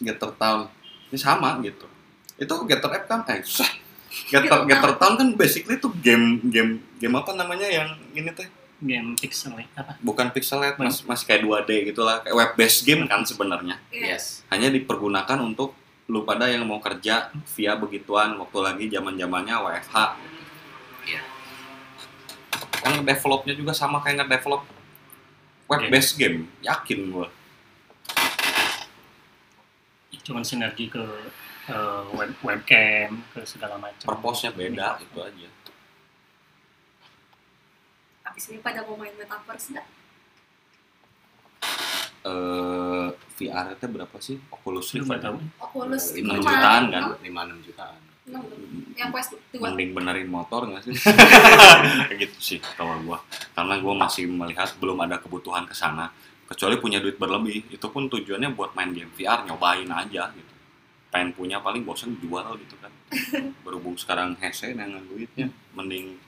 Getter 0.02 0.30
Town. 0.36 0.60
Ini 1.12 1.18
sama 1.20 1.48
gitu. 1.64 1.86
Itu 2.36 2.54
Getter 2.68 2.90
app 2.92 3.04
kan 3.08 3.20
eh 3.28 3.40
susah. 3.44 3.70
Getter 4.28 4.68
Getter 4.68 4.92
Town. 5.00 5.12
Kan 5.16 5.28
basically 5.36 5.80
tuh 5.80 5.92
game 6.00 6.40
game 6.48 6.84
game 7.00 7.14
apa 7.16 7.32
namanya 7.32 7.68
yang 7.68 7.96
ini 8.12 8.28
teh? 8.32 8.48
Game 8.82 9.14
pixel 9.14 9.54
ya, 9.54 9.66
apa? 9.78 9.94
Bukan 10.02 10.34
pixelate 10.34 10.74
mas, 10.74 11.06
masih 11.06 11.24
kayak 11.30 11.46
2D 11.46 11.94
gitu 11.94 12.02
lah 12.02 12.18
kayak 12.18 12.34
web 12.34 12.50
based 12.58 12.82
game 12.82 13.06
kan 13.06 13.22
sebenarnya. 13.22 13.78
Iya. 13.94 14.18
Yes. 14.18 14.42
Hanya 14.50 14.74
dipergunakan 14.74 15.38
untuk 15.38 15.78
lu 16.10 16.26
pada 16.26 16.50
yang 16.50 16.66
mau 16.66 16.82
kerja 16.82 17.30
via 17.54 17.72
begituan 17.78 18.34
waktu 18.42 18.58
lagi 18.58 18.84
zaman 18.90 19.14
zamannya 19.14 19.54
WFH. 19.54 19.96
Yang 22.80 23.04
developnya 23.04 23.52
juga 23.52 23.72
sama 23.72 24.00
kayak 24.00 24.24
nge-develop 24.24 24.62
web 25.68 25.82
based 25.88 26.16
game. 26.16 26.48
Yakin 26.60 27.12
gua. 27.12 27.28
Cuman 30.22 30.46
sinergi 30.46 30.86
ke 30.86 31.02
eh, 31.66 32.02
web 32.14 32.30
webcam 32.40 33.20
ke 33.34 33.42
segala 33.42 33.74
macam. 33.76 34.06
Purpose-nya 34.06 34.54
beda 34.54 35.02
itu 35.02 35.18
aja. 35.18 35.48
Abis 38.22 38.48
ini 38.48 38.62
pada 38.62 38.86
mau 38.86 38.94
main 38.94 39.12
metaverse 39.18 39.74
nggak? 39.74 39.86
Eh 42.22 43.08
VR 43.34 43.74
itu 43.74 43.86
berapa 43.90 44.16
sih? 44.22 44.38
Oculus 44.48 44.94
Lu 44.94 45.02
Rift. 45.02 45.10
nggak. 45.10 45.34
Oculus 45.58 46.04
Lima 46.14 46.38
lima, 46.38 46.46
jutaan 46.46 46.82
kan? 46.86 47.02
enam, 47.02 47.18
lima 47.18 47.40
enam 47.50 47.58
jutaan. 47.66 47.98
enam, 47.98 48.11
yang 48.94 49.10
Quest 49.10 49.34
dua 49.50 49.74
Mending 49.74 49.90
benerin 49.98 50.30
motor 50.30 50.62
nggak 50.70 50.82
sih? 50.86 50.94
Kayak 52.06 52.18
gitu 52.22 52.38
sih 52.38 52.58
kalau 52.78 52.94
gua. 53.02 53.18
Karena 53.50 53.82
gua 53.82 53.94
masih 54.06 54.30
melihat 54.30 54.70
belum 54.78 55.02
ada 55.02 55.18
kebutuhan 55.18 55.66
ke 55.66 55.74
sana. 55.74 56.06
Kecuali 56.46 56.78
punya 56.78 57.02
duit 57.02 57.18
berlebih, 57.18 57.66
itu 57.72 57.86
pun 57.90 58.06
tujuannya 58.06 58.54
buat 58.54 58.76
main 58.78 58.92
game 58.94 59.10
VR, 59.16 59.42
nyobain 59.48 59.88
aja 59.88 60.30
gitu. 60.30 60.52
Pengen 61.10 61.34
punya 61.34 61.58
paling 61.58 61.82
bosan 61.82 62.14
jual 62.22 62.46
gitu 62.62 62.76
kan. 62.78 62.92
Berhubung 63.66 63.98
sekarang 63.98 64.38
hese 64.38 64.70
dengan 64.70 65.02
duitnya, 65.02 65.50
mending 65.74 66.20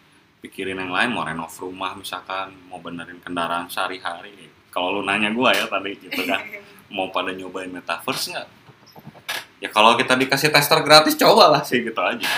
pikirin 0.42 0.80
yang 0.80 0.90
lain 0.90 1.14
mau 1.14 1.22
renov 1.22 1.53
rumah 1.62 1.95
misalkan, 1.95 2.57
mau 2.66 2.82
benerin 2.82 3.22
kendaraan 3.22 3.70
sehari-hari. 3.70 4.51
Kalau 4.74 4.99
lu 4.99 5.03
nanya 5.07 5.30
gua 5.30 5.55
ya 5.55 5.70
tadi 5.70 5.95
gitu 5.95 6.26
kan, 6.26 6.42
mau 6.97 7.14
pada 7.14 7.30
nyobain 7.30 7.70
metaverse 7.70 8.34
nggak? 8.34 8.49
Ya 9.64 9.72
kalau 9.72 9.96
kita 9.96 10.12
dikasih 10.12 10.52
tester 10.52 10.76
gratis 10.80 11.16
cobalah 11.16 11.64
sih 11.64 11.80
gitu 11.80 11.96
aja. 11.96 12.28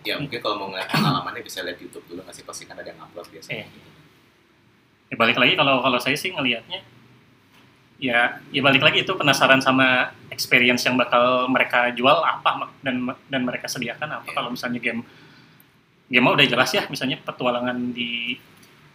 ya 0.00 0.16
mungkin 0.16 0.36
kalau 0.38 0.56
mau 0.56 0.68
ngeliat 0.68 0.88
pengalamannya 0.88 1.40
bisa 1.40 1.60
lihat 1.60 1.76
YouTube 1.76 2.04
dulu 2.06 2.20
nggak 2.20 2.32
sih 2.32 2.40
pasti 2.40 2.64
kan 2.64 2.72
ada 2.74 2.88
yang 2.88 3.00
upload 3.00 3.24
biasanya 3.28 3.68
Ya, 5.06 5.16
balik 5.16 5.36
lagi 5.36 5.52
kalau 5.54 5.80
kalau 5.80 5.98
saya 5.98 6.14
sih 6.14 6.30
ngelihatnya 6.30 6.80
ya 7.98 8.40
ya 8.48 8.60
balik 8.60 8.80
lagi 8.80 9.04
itu 9.04 9.12
penasaran 9.12 9.60
sama 9.60 10.08
experience 10.28 10.84
yang 10.84 10.96
bakal 10.96 11.44
mereka 11.46 11.92
jual 11.92 12.16
apa 12.16 12.72
dan 12.80 12.96
dan 13.28 13.44
mereka 13.44 13.68
sediakan 13.68 14.08
apa 14.16 14.24
Iya. 14.24 14.34
kalau 14.34 14.48
misalnya 14.48 14.80
game 14.80 15.04
game 16.06 16.24
udah 16.26 16.46
jelas 16.48 16.70
ya 16.72 16.88
misalnya 16.88 17.20
petualangan 17.20 17.92
di 17.92 18.40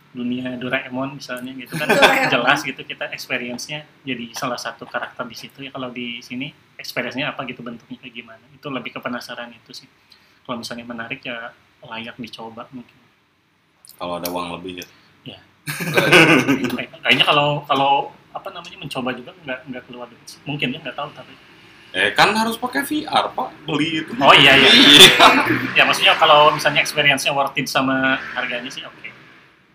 dunia 0.10 0.58
Doraemon 0.58 1.22
misalnya 1.22 1.54
gitu 1.54 1.78
kan 1.78 1.86
jelas 2.34 2.66
gitu 2.66 2.82
kita 2.82 3.14
experience-nya 3.14 3.86
jadi 4.02 4.26
salah 4.34 4.58
satu 4.58 4.90
karakter 4.90 5.22
di 5.26 5.38
situ 5.38 5.62
ya 5.62 5.70
kalau 5.70 5.94
di 5.94 6.18
sini 6.20 6.50
experience-nya 6.76 7.32
apa 7.32 7.44
gitu 7.46 7.60
bentuknya 7.60 7.98
kayak 7.98 8.14
gimana. 8.16 8.44
Itu 8.52 8.68
lebih 8.70 8.92
ke 8.92 9.00
penasaran 9.00 9.52
itu 9.52 9.72
sih. 9.74 9.88
Kalau 10.44 10.58
misalnya 10.58 10.86
menarik 10.86 11.22
ya 11.22 11.52
layak 11.82 12.16
dicoba 12.16 12.68
mungkin. 12.70 12.98
Kalau 13.96 14.18
ada 14.18 14.28
uang 14.28 14.60
lebih 14.60 14.82
ya. 14.82 14.88
Kayak- 16.76 17.02
kayaknya 17.02 17.26
kalau 17.26 17.66
kalau 17.66 17.92
apa 18.30 18.48
namanya 18.52 18.78
mencoba 18.78 19.10
juga 19.12 19.34
nggak 19.42 19.60
nggak 19.66 19.84
keluar 19.86 20.06
duit. 20.06 20.30
Mungkin 20.44 20.68
ya 20.70 20.80
nggak 20.80 20.94
tahu 20.94 21.10
tapi 21.12 21.34
Eh 21.96 22.12
kan 22.12 22.36
harus 22.36 22.60
pakai 22.60 22.84
VR 22.84 23.32
pak, 23.32 23.50
beli 23.64 24.04
itu. 24.04 24.12
oh 24.20 24.36
iya 24.36 24.52
iya. 24.54 24.68
Iya. 24.76 25.28
ya 25.74 25.84
maksudnya 25.88 26.12
kalau 26.14 26.52
misalnya 26.52 26.84
experience-nya 26.84 27.32
worth 27.32 27.56
it 27.56 27.66
sama 27.66 28.20
harganya 28.36 28.68
sih 28.68 28.84
oke. 28.84 29.10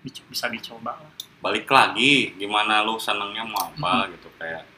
Dic- 0.04 0.22
bisa 0.28 0.44
dicoba. 0.46 1.00
Balik 1.40 1.64
lagi, 1.66 2.36
gimana 2.36 2.84
lu 2.84 3.00
senengnya 3.00 3.40
mau 3.42 3.72
apa 3.72 4.12
gitu 4.12 4.28
kayak. 4.36 4.68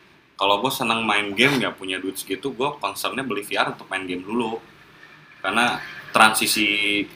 Kalau 0.43 0.59
gue 0.59 0.72
seneng 0.74 1.07
main 1.07 1.30
game 1.38 1.62
ya 1.62 1.70
punya 1.70 2.03
duit 2.03 2.18
segitu, 2.18 2.51
gue 2.51 2.66
concernnya 2.82 3.22
beli 3.22 3.47
VR 3.47 3.78
untuk 3.78 3.86
main 3.86 4.03
game 4.03 4.26
dulu. 4.26 4.59
Karena 5.38 5.78
transisi 6.11 7.07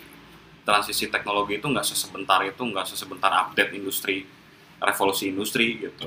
transisi 0.62 1.10
teknologi 1.10 1.58
itu 1.58 1.66
nggak 1.66 1.82
sesebentar 1.82 2.38
itu, 2.46 2.62
nggak 2.62 2.86
sesebentar 2.86 3.34
update 3.34 3.74
industri, 3.74 4.22
revolusi 4.78 5.34
industri 5.34 5.74
gitu. 5.82 6.06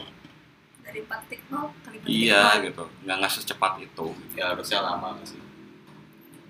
dari 0.80 1.04
praktik 1.06 1.44
nol 1.52 1.76
ke 1.84 2.02
Iya 2.08 2.64
gitu, 2.66 2.88
nggak 3.04 3.16
nggak 3.20 3.34
secepat 3.36 3.84
itu. 3.84 4.16
ya 4.34 4.56
harusnya 4.56 4.80
lama 4.82 5.14
nggak 5.20 5.28
sih 5.28 5.38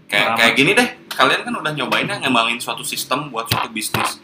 Kayak 0.07 0.29
kayak 0.37 0.53
gini 0.53 0.71
deh, 0.77 0.89
kalian 1.11 1.41
kan 1.49 1.53
udah 1.59 1.71
nyobain 1.75 2.07
ya 2.07 2.17
ngembangin 2.21 2.61
suatu 2.61 2.85
sistem 2.85 3.33
buat 3.33 3.49
suatu 3.49 3.67
bisnis. 3.73 4.21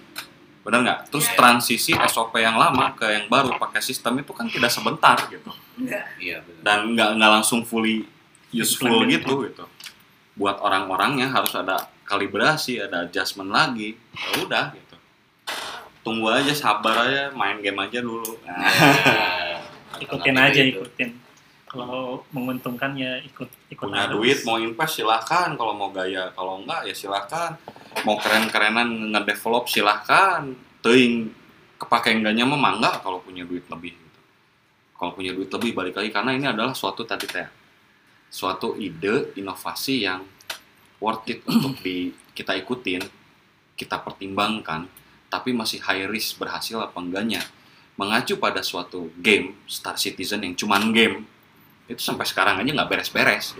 Bener 0.65 0.81
nggak? 0.81 0.99
Terus 1.07 1.27
Iya. 1.27 1.35
transisi 1.35 1.93
SOP 1.93 2.33
yang 2.35 2.57
lama 2.57 2.89
ke 2.91 3.05
yang 3.05 3.25
baru 3.25 3.53
pakai 3.55 3.79
sistem 3.79 4.17
itu 4.17 4.33
kan 4.33 4.49
tidak 4.49 4.67
sebentar 4.67 5.13
gitu. 5.25 5.53
enggak 5.75 6.03
iya 6.17 6.41
benar 6.41 6.61
Dan 6.63 6.77
nggak 6.91 7.09
nggak 7.15 7.31
langsung 7.31 7.61
fully 7.61 8.01
useful 8.49 8.89
Implement. 8.97 9.13
gitu 9.13 9.33
gitu. 9.45 9.65
Buat 10.33 10.57
orang-orangnya 10.59 11.29
harus 11.29 11.53
ada 11.53 11.77
kalibrasi, 12.03 12.79
ada 12.79 13.05
adjustment 13.05 13.47
lagi. 13.47 13.93
Ya 14.11 14.41
udah 14.41 14.65
gitu. 14.71 14.95
Tunggu 16.01 16.27
aja, 16.29 16.51
sabar 16.51 17.01
aja, 17.03 17.29
main 17.31 17.57
game 17.59 17.77
aja 17.79 17.97
dulu. 17.99 18.37
Nah, 18.41 18.57
Ya, 18.57 19.61
ikutin 20.03 20.35
aja 20.35 20.59
itu. 20.59 20.81
ikutin 20.81 21.09
kalau 21.65 22.23
menguntungkan 22.29 22.95
ya 22.95 23.19
ikut 23.19 23.49
ikut 23.69 23.83
punya 23.85 24.05
arus. 24.05 24.13
duit 24.13 24.37
mau 24.41 24.57
invest 24.57 24.95
silahkan 24.95 25.51
kalau 25.53 25.73
mau 25.73 25.89
gaya 25.89 26.31
kalau 26.31 26.57
enggak 26.57 26.83
ya 26.83 26.93
silahkan 26.93 27.51
mau 28.03 28.19
keren-kerenan 28.19 29.15
ngedevelop 29.15 29.71
silahkan. 29.71 30.51
Teing 30.83 31.31
kepake 31.79 32.11
enggaknya 32.11 32.43
mah 32.43 32.59
mangga 32.59 32.99
kalau 32.99 33.21
punya 33.23 33.43
duit 33.43 33.65
lebih 33.67 33.93
gitu. 33.95 34.21
kalau 34.95 35.11
punya 35.11 35.35
duit 35.35 35.51
lebih 35.51 35.75
balik 35.75 35.99
lagi 35.99 36.07
karena 36.07 36.31
ini 36.31 36.47
adalah 36.47 36.71
suatu 36.71 37.03
tadi 37.03 37.27
teh 37.27 37.43
suatu 38.31 38.79
ide 38.79 39.35
inovasi 39.35 40.07
yang 40.07 40.23
worth 41.03 41.27
it 41.27 41.43
untuk 41.51 41.75
di 41.83 42.15
kita 42.31 42.55
ikutin 42.55 43.03
kita 43.75 43.99
pertimbangkan 43.99 44.87
tapi 45.27 45.51
masih 45.51 45.83
high 45.83 46.07
risk 46.07 46.39
berhasil 46.39 46.79
apa 46.79 46.95
enggaknya. 47.01 47.43
Mengacu 47.95 48.39
pada 48.39 48.59
suatu 48.59 49.11
game 49.19 49.55
Star 49.67 49.95
Citizen 49.95 50.43
yang 50.43 50.55
cuman 50.55 50.91
game 50.91 51.27
itu 51.85 52.01
sampai 52.01 52.25
sekarang 52.25 52.61
aja 52.61 52.71
nggak 52.73 52.89
beres-beres 52.89 53.53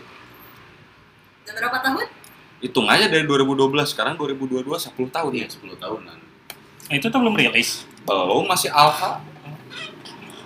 udah 1.46 1.54
berapa 1.54 1.78
tahun 1.78 2.08
hitung 2.60 2.88
aja 2.88 3.06
dari 3.08 3.24
2012 3.24 3.91
sekarang 3.91 4.16
2022 4.16 4.64
10 4.66 4.95
tahun 5.12 5.32
iya 5.36 5.45
ya? 5.45 5.49
10 5.51 5.76
tahunan. 5.78 6.18
Nah, 6.86 6.93
itu 6.95 7.08
tuh 7.10 7.20
belum 7.20 7.36
rilis. 7.36 7.84
Belum 8.06 8.45
masih 8.45 8.70
alpha. 8.70 9.20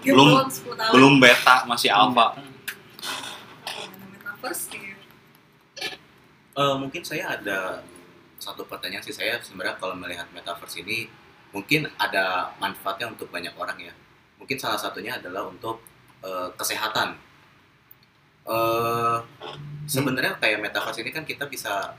Ya, 0.01 0.15
Belum- 0.15 0.47
10 0.47 0.73
tahun. 0.75 0.91
belum 0.95 1.13
beta 1.19 1.67
masih 1.67 1.91
alpha. 1.91 2.39
Eh, 6.59 6.75
mungkin 6.75 7.01
saya 7.07 7.39
ada 7.39 7.79
satu 8.35 8.67
pertanyaan 8.67 8.99
sih. 8.99 9.15
Saya 9.15 9.39
sebenarnya 9.39 9.79
kalau 9.79 9.95
melihat 9.95 10.27
metaverse 10.35 10.83
ini 10.83 11.07
mungkin 11.55 11.87
ada 11.95 12.51
manfaatnya 12.59 13.07
untuk 13.07 13.31
banyak 13.31 13.55
orang 13.55 13.79
ya. 13.79 13.93
Mungkin 14.35 14.59
salah 14.59 14.75
satunya 14.75 15.15
adalah 15.15 15.47
untuk 15.47 15.79
eh, 16.19 16.49
kesehatan. 16.59 17.15
Eh, 18.43 19.17
sebenarnya 19.89 20.37
kayak 20.37 20.61
metaverse 20.61 21.01
ini 21.01 21.09
kan 21.09 21.25
kita 21.25 21.49
bisa 21.49 21.97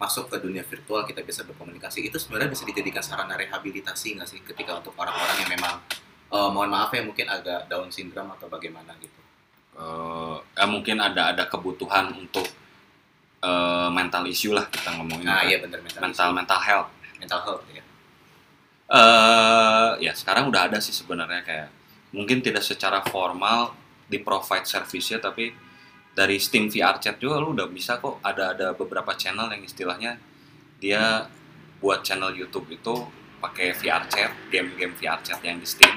masuk 0.00 0.28
ke 0.32 0.36
dunia 0.44 0.64
virtual, 0.64 1.04
kita 1.08 1.20
bisa 1.24 1.40
berkomunikasi. 1.44 2.08
Itu 2.08 2.16
sebenarnya 2.20 2.52
bisa 2.52 2.64
dijadikan 2.68 3.04
sarana 3.04 3.36
rehabilitasi 3.36 4.16
nggak 4.16 4.28
sih 4.28 4.40
ketika 4.44 4.80
untuk 4.80 4.92
orang-orang 4.96 5.36
yang 5.44 5.50
memang 5.56 5.74
eh, 6.32 6.48
mohon 6.52 6.68
maaf 6.72 6.90
ya 6.96 7.02
mungkin 7.04 7.28
agak 7.28 7.68
Down 7.70 7.88
syndrome 7.92 8.32
atau 8.36 8.48
bagaimana 8.48 8.92
gitu. 9.00 9.20
Eh, 9.76 10.36
ya 10.56 10.64
mungkin 10.68 10.96
ada 11.00 11.32
ada 11.36 11.44
kebutuhan 11.48 12.12
untuk 12.16 12.48
eh, 13.44 13.88
mental 13.92 14.24
issue 14.28 14.52
lah 14.56 14.64
kita 14.72 14.96
ngomongin 14.96 15.28
Nah, 15.28 15.44
kan. 15.44 15.48
iya 15.48 15.56
benar 15.60 15.80
mental 15.84 16.00
mental 16.08 16.28
mental 16.32 16.60
health 16.60 16.90
mental 17.20 17.40
health 17.44 17.64
ya. 17.72 17.84
eh 18.86 19.90
ya 20.06 20.12
sekarang 20.14 20.46
udah 20.50 20.70
ada 20.70 20.78
sih 20.78 20.94
sebenarnya 20.94 21.42
kayak 21.42 21.68
mungkin 22.14 22.38
tidak 22.38 22.62
secara 22.62 23.02
formal 23.02 23.74
di 24.06 24.22
provide 24.22 24.62
service-nya 24.62 25.18
tapi 25.18 25.50
dari 26.16 26.40
Steam 26.40 26.66
VR 26.66 26.96
Chat 26.96 27.20
juga 27.20 27.36
lu 27.38 27.52
udah 27.52 27.68
bisa 27.68 28.00
kok 28.00 28.24
ada 28.24 28.56
ada 28.56 28.72
beberapa 28.72 29.12
channel 29.12 29.52
yang 29.52 29.62
istilahnya 29.62 30.16
dia 30.80 31.28
buat 31.76 32.00
channel 32.00 32.32
YouTube 32.32 32.72
itu 32.72 32.94
pakai 33.36 33.76
VR 33.76 34.08
Chat, 34.08 34.32
game-game 34.48 34.96
VR 34.96 35.20
Chat 35.20 35.44
yang 35.44 35.60
di 35.60 35.68
Steam 35.68 35.92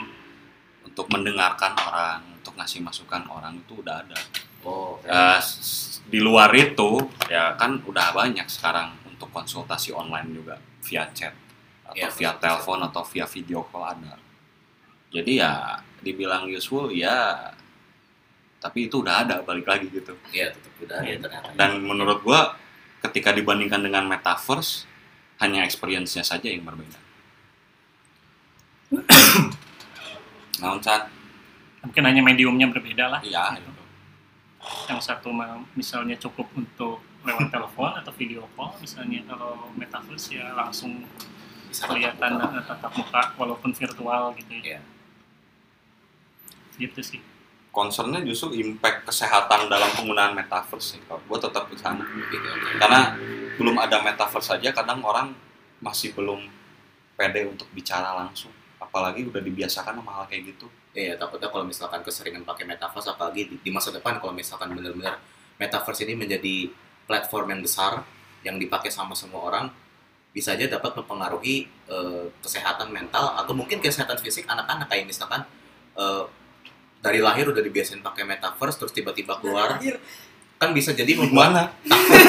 untuk 0.83 1.07
mendengarkan 1.07 1.71
orang, 1.79 2.19
untuk 2.35 2.51
ngasih 2.53 2.83
masukan 2.83 3.23
orang 3.31 3.55
itu 3.57 3.79
udah 3.79 4.03
ada. 4.03 4.19
Oh, 4.67 4.99
Eh, 5.07 5.39
s- 5.39 6.03
di 6.03 6.19
luar 6.19 6.51
itu 6.51 6.99
ya 7.31 7.55
kan 7.55 7.79
udah 7.79 8.11
banyak 8.11 8.43
sekarang 8.51 8.91
untuk 9.07 9.31
konsultasi 9.31 9.95
online 9.95 10.35
juga 10.35 10.55
via 10.83 11.07
chat 11.15 11.31
atau 11.85 11.95
Iya, 11.95 12.09
via 12.11 12.31
telepon 12.35 12.79
atau 12.83 13.03
via 13.07 13.23
video 13.23 13.63
call 13.71 13.85
ada. 13.87 14.19
Jadi 15.09 15.39
ya 15.39 15.79
dibilang 16.03 16.45
useful 16.49 16.91
ya 16.91 17.49
tapi 18.59 18.87
itu 18.87 18.99
udah 18.99 19.23
ada 19.23 19.35
balik 19.41 19.65
lagi 19.65 19.87
gitu. 19.89 20.13
Iya, 20.29 20.51
tetap 20.51 20.73
udah 20.79 20.95
ada 20.99 21.11
ternyata. 21.15 21.49
Dan 21.55 21.79
menurut 21.81 22.19
gua 22.21 22.55
ketika 22.99 23.31
dibandingkan 23.31 23.79
dengan 23.79 24.03
metaverse 24.05 24.83
hanya 25.39 25.63
experience-nya 25.63 26.21
saja 26.21 26.51
yang 26.51 26.63
berbeda. 26.63 26.99
Nah, 30.59 30.75
Chan? 30.83 31.07
mungkin 31.79 32.03
hanya 32.03 32.19
mediumnya 32.19 32.67
berbeda 32.67 33.07
lah 33.07 33.23
Iya, 33.23 33.55
itu. 33.55 33.71
yang 34.91 34.99
satu 34.99 35.31
mah 35.31 35.63
misalnya 35.71 36.19
cukup 36.19 36.51
untuk 36.51 36.99
lewat 37.23 37.47
telepon 37.47 37.95
atau 37.95 38.11
video 38.11 38.43
call 38.51 38.75
misalnya 38.83 39.23
kalau 39.23 39.71
metaverse 39.79 40.35
ya 40.35 40.51
langsung 40.51 41.07
bisa 41.71 41.87
kelihatan 41.87 42.35
tetap 42.35 42.51
muka. 42.51 42.59
eh, 42.59 42.65
tatap 42.67 42.91
muka 42.91 43.21
walaupun 43.39 43.71
virtual 43.71 44.35
gitu 44.35 44.51
ya 44.59 44.63
Iya. 44.75 44.79
gitu 46.77 46.99
sih 46.99 47.23
Concernnya 47.69 48.25
justru 48.25 48.57
impact 48.57 49.05
kesehatan 49.05 49.69
dalam 49.69 49.89
penggunaan 49.93 50.33
metaverse 50.33 50.97
sih. 50.97 51.01
Kalau 51.05 51.21
gua 51.29 51.37
tetap 51.37 51.69
ke 51.69 51.77
sana. 51.77 52.01
Gitu, 52.03 52.49
karena 52.81 53.13
belum 53.61 53.77
ada 53.77 54.01
metaverse 54.01 54.57
saja 54.57 54.73
kadang 54.73 55.05
orang 55.05 55.35
masih 55.79 56.11
belum 56.17 56.47
pede 57.19 57.45
untuk 57.47 57.67
bicara 57.75 58.15
langsung 58.15 58.51
apalagi 58.79 59.27
udah 59.27 59.43
dibiasakan 59.43 59.99
sama 59.99 60.11
hal 60.15 60.25
kayak 60.31 60.55
gitu 60.55 60.71
Iya, 60.89 61.21
takutnya 61.21 61.53
kalau 61.53 61.69
misalkan 61.69 62.01
keseringan 62.01 62.41
pakai 62.41 62.65
metaverse, 62.65 63.13
apalagi 63.13 63.45
di, 63.45 63.55
di 63.61 63.69
masa 63.69 63.93
depan 63.93 64.17
kalau 64.17 64.33
misalkan 64.33 64.73
benar-benar 64.73 65.21
metaverse 65.61 66.01
ini 66.01 66.17
menjadi 66.17 66.73
platform 67.05 67.53
yang 67.53 67.61
besar 67.61 68.01
yang 68.41 68.57
dipakai 68.57 68.89
sama 68.89 69.13
semua 69.13 69.45
orang, 69.45 69.65
bisa 70.33 70.57
aja 70.57 70.65
dapat 70.65 70.97
mempengaruhi 70.97 71.69
eh, 71.69 72.25
kesehatan 72.41 72.89
mental 72.89 73.37
atau 73.37 73.53
mungkin 73.53 73.77
kesehatan 73.85 74.17
fisik 74.17 74.49
anak-anak 74.49 74.89
kayak 74.89 75.05
misalkan 75.05 75.45
eh, 75.93 76.23
dari 76.99 77.19
lahir 77.23 77.47
udah 77.47 77.63
dibiasain 77.63 78.03
pakai 78.03 78.27
metaverse 78.27 78.77
terus 78.79 78.93
tiba-tiba 78.95 79.39
keluar. 79.39 79.79
kan 80.59 80.75
bisa 80.75 80.91
jadi 80.91 81.15
membuat 81.15 81.55
takut. 81.87 82.19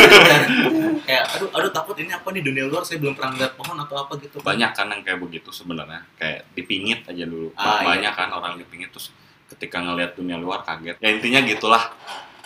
Kayak 1.02 1.24
aduh 1.34 1.50
aduh 1.50 1.72
takut 1.74 1.98
ini 1.98 2.14
apa 2.14 2.30
nih 2.30 2.46
dunia 2.46 2.62
luar 2.62 2.86
saya 2.86 3.02
belum 3.02 3.18
pernah 3.18 3.34
lihat 3.34 3.58
pohon 3.58 3.74
atau 3.74 4.06
apa 4.06 4.22
gitu. 4.22 4.38
Banyak 4.38 4.70
kan 4.70 4.86
yang 4.86 5.02
kayak 5.02 5.18
begitu 5.18 5.50
sebenarnya. 5.50 6.06
Kayak 6.14 6.46
dipingit 6.54 7.02
aja 7.10 7.26
dulu. 7.26 7.50
Ah, 7.58 7.82
banyak 7.82 8.06
iya. 8.06 8.14
kan 8.14 8.30
orang 8.30 8.54
dipingit 8.62 8.94
terus 8.94 9.10
ketika 9.50 9.82
ngelihat 9.82 10.14
dunia 10.14 10.38
luar 10.38 10.62
kaget. 10.62 11.02
Ya 11.02 11.10
intinya 11.10 11.42
gitulah. 11.42 11.90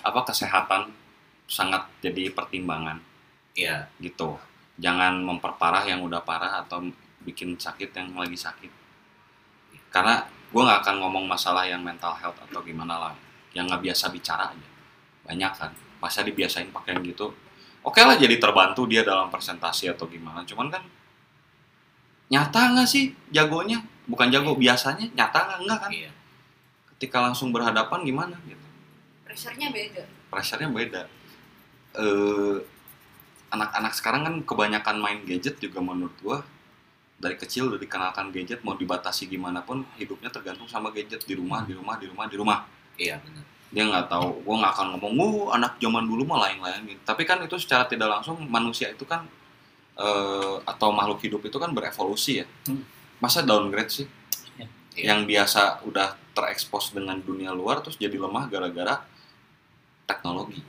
Apa 0.00 0.24
kesehatan 0.24 0.88
sangat 1.44 1.84
jadi 2.00 2.32
pertimbangan. 2.32 3.04
Iya. 3.52 3.92
Gitu. 4.00 4.40
Jangan 4.80 5.20
memperparah 5.20 5.84
yang 5.84 6.00
udah 6.00 6.24
parah 6.24 6.64
atau 6.64 6.80
bikin 7.28 7.60
sakit 7.60 7.92
yang 7.92 8.16
lagi 8.16 8.40
sakit. 8.40 8.72
Karena 9.92 10.24
gue 10.54 10.62
nggak 10.62 10.86
akan 10.86 11.02
ngomong 11.02 11.26
masalah 11.26 11.66
yang 11.66 11.82
mental 11.82 12.14
health 12.14 12.38
atau 12.38 12.62
gimana 12.62 12.94
lah. 12.94 13.14
Yang 13.50 13.74
nggak 13.74 13.82
biasa 13.90 14.04
bicara 14.14 14.54
aja. 14.54 14.68
Banyak 15.26 15.52
kan. 15.58 15.74
Masa 15.98 16.22
dibiasain 16.22 16.70
pakai 16.70 16.94
yang 16.94 17.02
gitu? 17.02 17.34
Oke 17.82 17.98
lah 18.06 18.14
jadi 18.14 18.38
terbantu 18.38 18.86
dia 18.86 19.02
dalam 19.02 19.34
presentasi 19.34 19.90
atau 19.90 20.06
gimana. 20.06 20.46
Cuman 20.46 20.70
kan 20.70 20.86
nyata 22.30 22.70
nggak 22.70 22.86
sih 22.86 23.18
jagonya? 23.34 23.82
Bukan 24.06 24.30
jago 24.30 24.54
biasanya 24.54 25.10
nyata 25.10 25.38
nggak? 25.42 25.58
Enggak 25.66 25.78
kan? 25.82 25.90
Iya. 25.90 26.10
Ketika 26.94 27.18
langsung 27.18 27.50
berhadapan 27.50 28.06
gimana 28.06 28.38
gitu? 28.46 28.66
Pressure-nya 29.26 29.74
beda. 29.74 30.06
Pressure-nya 30.30 30.70
beda. 30.70 31.02
Eh 31.98 32.56
anak-anak 33.50 33.92
sekarang 33.94 34.22
kan 34.22 34.34
kebanyakan 34.46 34.96
main 35.02 35.18
gadget 35.26 35.58
juga 35.58 35.78
menurut 35.82 36.14
gua 36.22 36.42
dari 37.14 37.36
kecil 37.38 37.72
udah 37.72 37.80
dikenalkan 37.80 38.34
gadget 38.34 38.60
mau 38.66 38.74
dibatasi 38.74 39.30
gimana 39.30 39.62
pun 39.64 39.86
hidupnya 39.96 40.28
tergantung 40.28 40.68
sama 40.68 40.90
gadget. 40.90 41.24
Di 41.24 41.34
rumah 41.38 41.64
di 41.64 41.72
rumah 41.72 41.94
di 41.96 42.06
rumah 42.10 42.26
di 42.28 42.36
rumah. 42.36 42.58
Iya 42.98 43.22
benar. 43.22 43.44
Dia 43.74 43.82
nggak 43.90 44.06
tahu. 44.10 44.44
Gua 44.44 44.54
nggak 44.60 44.72
akan 44.74 44.86
ngomong 44.96 45.12
oh 45.18 45.34
anak 45.54 45.78
zaman 45.78 46.04
dulu 46.04 46.22
mah 46.26 46.50
lain-lain. 46.50 46.98
Tapi 47.02 47.22
kan 47.24 47.42
itu 47.42 47.56
secara 47.56 47.86
tidak 47.86 48.10
langsung 48.10 48.38
manusia 48.46 48.90
itu 48.90 49.06
kan 49.06 49.26
eh, 49.98 50.56
atau 50.66 50.88
makhluk 50.90 51.22
hidup 51.22 51.42
itu 51.46 51.56
kan 51.56 51.70
berevolusi 51.70 52.42
ya. 52.42 52.46
Hmm. 52.68 52.84
masa 53.22 53.40
downgrade 53.40 53.88
sih? 53.88 54.08
Iya. 54.94 55.10
yang 55.10 55.20
biasa 55.26 55.82
udah 55.90 56.14
terekspos 56.38 56.94
dengan 56.94 57.18
dunia 57.18 57.50
luar 57.50 57.82
terus 57.82 57.98
jadi 57.98 58.14
lemah 58.14 58.46
gara-gara 58.46 59.02
teknologi 60.06 60.62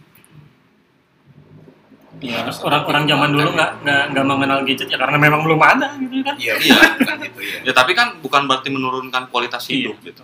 Ya, 2.17 2.41
orang-orang 2.41 3.03
zaman 3.05 3.29
dulu 3.29 3.49
nggak 3.53 3.71
nggak 3.83 4.03
nggak 4.11 4.25
mengenal 4.25 4.59
gadget 4.63 4.87
ya 4.87 4.97
karena 4.97 5.17
memang 5.17 5.41
belum 5.41 5.59
ada 5.59 5.93
gitu 5.95 6.21
kan. 6.21 6.35
iya 6.35 6.53
iya 6.57 6.75
bukan 6.95 7.17
gitu 7.21 7.39
ya 7.39 7.57
Ya 7.61 7.71
tapi 7.71 7.91
kan 7.91 8.17
bukan 8.17 8.45
berarti 8.45 8.69
menurunkan 8.69 9.27
kualitas 9.27 9.67
Iya. 9.67 9.91
hidup 9.91 9.97
gitu. 10.01 10.23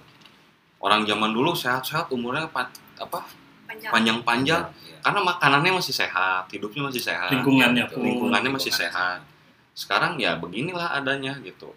Orang 0.77 1.03
zaman 1.03 1.29
dulu 1.29 1.51
sehat-sehat, 1.51 2.09
umurnya 2.09 2.47
pa- 2.47 2.71
apa 2.95 3.27
panjang 3.67 3.91
panjang-panjang 3.91 4.61
Iya. 4.71 4.97
karena 4.99 5.19
makanannya 5.21 5.71
masih 5.75 5.93
sehat, 5.93 6.47
hidupnya 6.47 6.81
masih 6.83 7.03
sehat, 7.03 7.29
Lingkungannya 7.29 7.85
pun. 7.85 8.01
lingkungannya 8.01 8.51
masih 8.51 8.71
sehat. 8.71 9.21
Sekarang 9.73 10.15
ya 10.15 10.35
beginilah 10.35 10.95
adanya 10.95 11.37
gitu. 11.39 11.75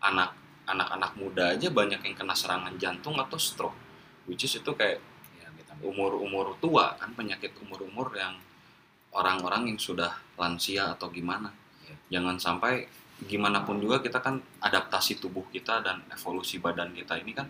Anak 0.00 0.34
anak-anak 0.64 1.12
muda 1.14 1.44
aja 1.50 1.68
banyak 1.68 2.00
yang 2.00 2.14
kena 2.14 2.32
serangan 2.32 2.74
jantung 2.76 3.14
atau 3.16 3.36
stroke, 3.36 3.78
which 4.24 4.42
is 4.42 4.52
itu 4.52 4.70
kayak 4.70 4.98
Iya, 5.34 5.48
kita- 5.54 5.80
umur-umur 5.80 6.58
tua 6.58 6.92
kan 6.94 7.12
penyakit 7.12 7.54
umur-umur 7.58 8.10
yang 8.12 8.36
orang-orang 9.14 9.74
yang 9.74 9.78
sudah 9.80 10.14
lansia 10.38 10.94
atau 10.94 11.10
gimana. 11.10 11.50
Iya. 11.86 12.18
Jangan 12.18 12.36
sampai 12.38 12.86
gimana 13.20 13.62
pun 13.66 13.76
juga 13.76 14.00
kita 14.00 14.22
kan 14.24 14.40
adaptasi 14.64 15.20
tubuh 15.20 15.44
kita 15.52 15.84
dan 15.84 16.00
evolusi 16.08 16.56
badan 16.56 16.96
kita 16.96 17.20
ini 17.20 17.36
kan 17.36 17.46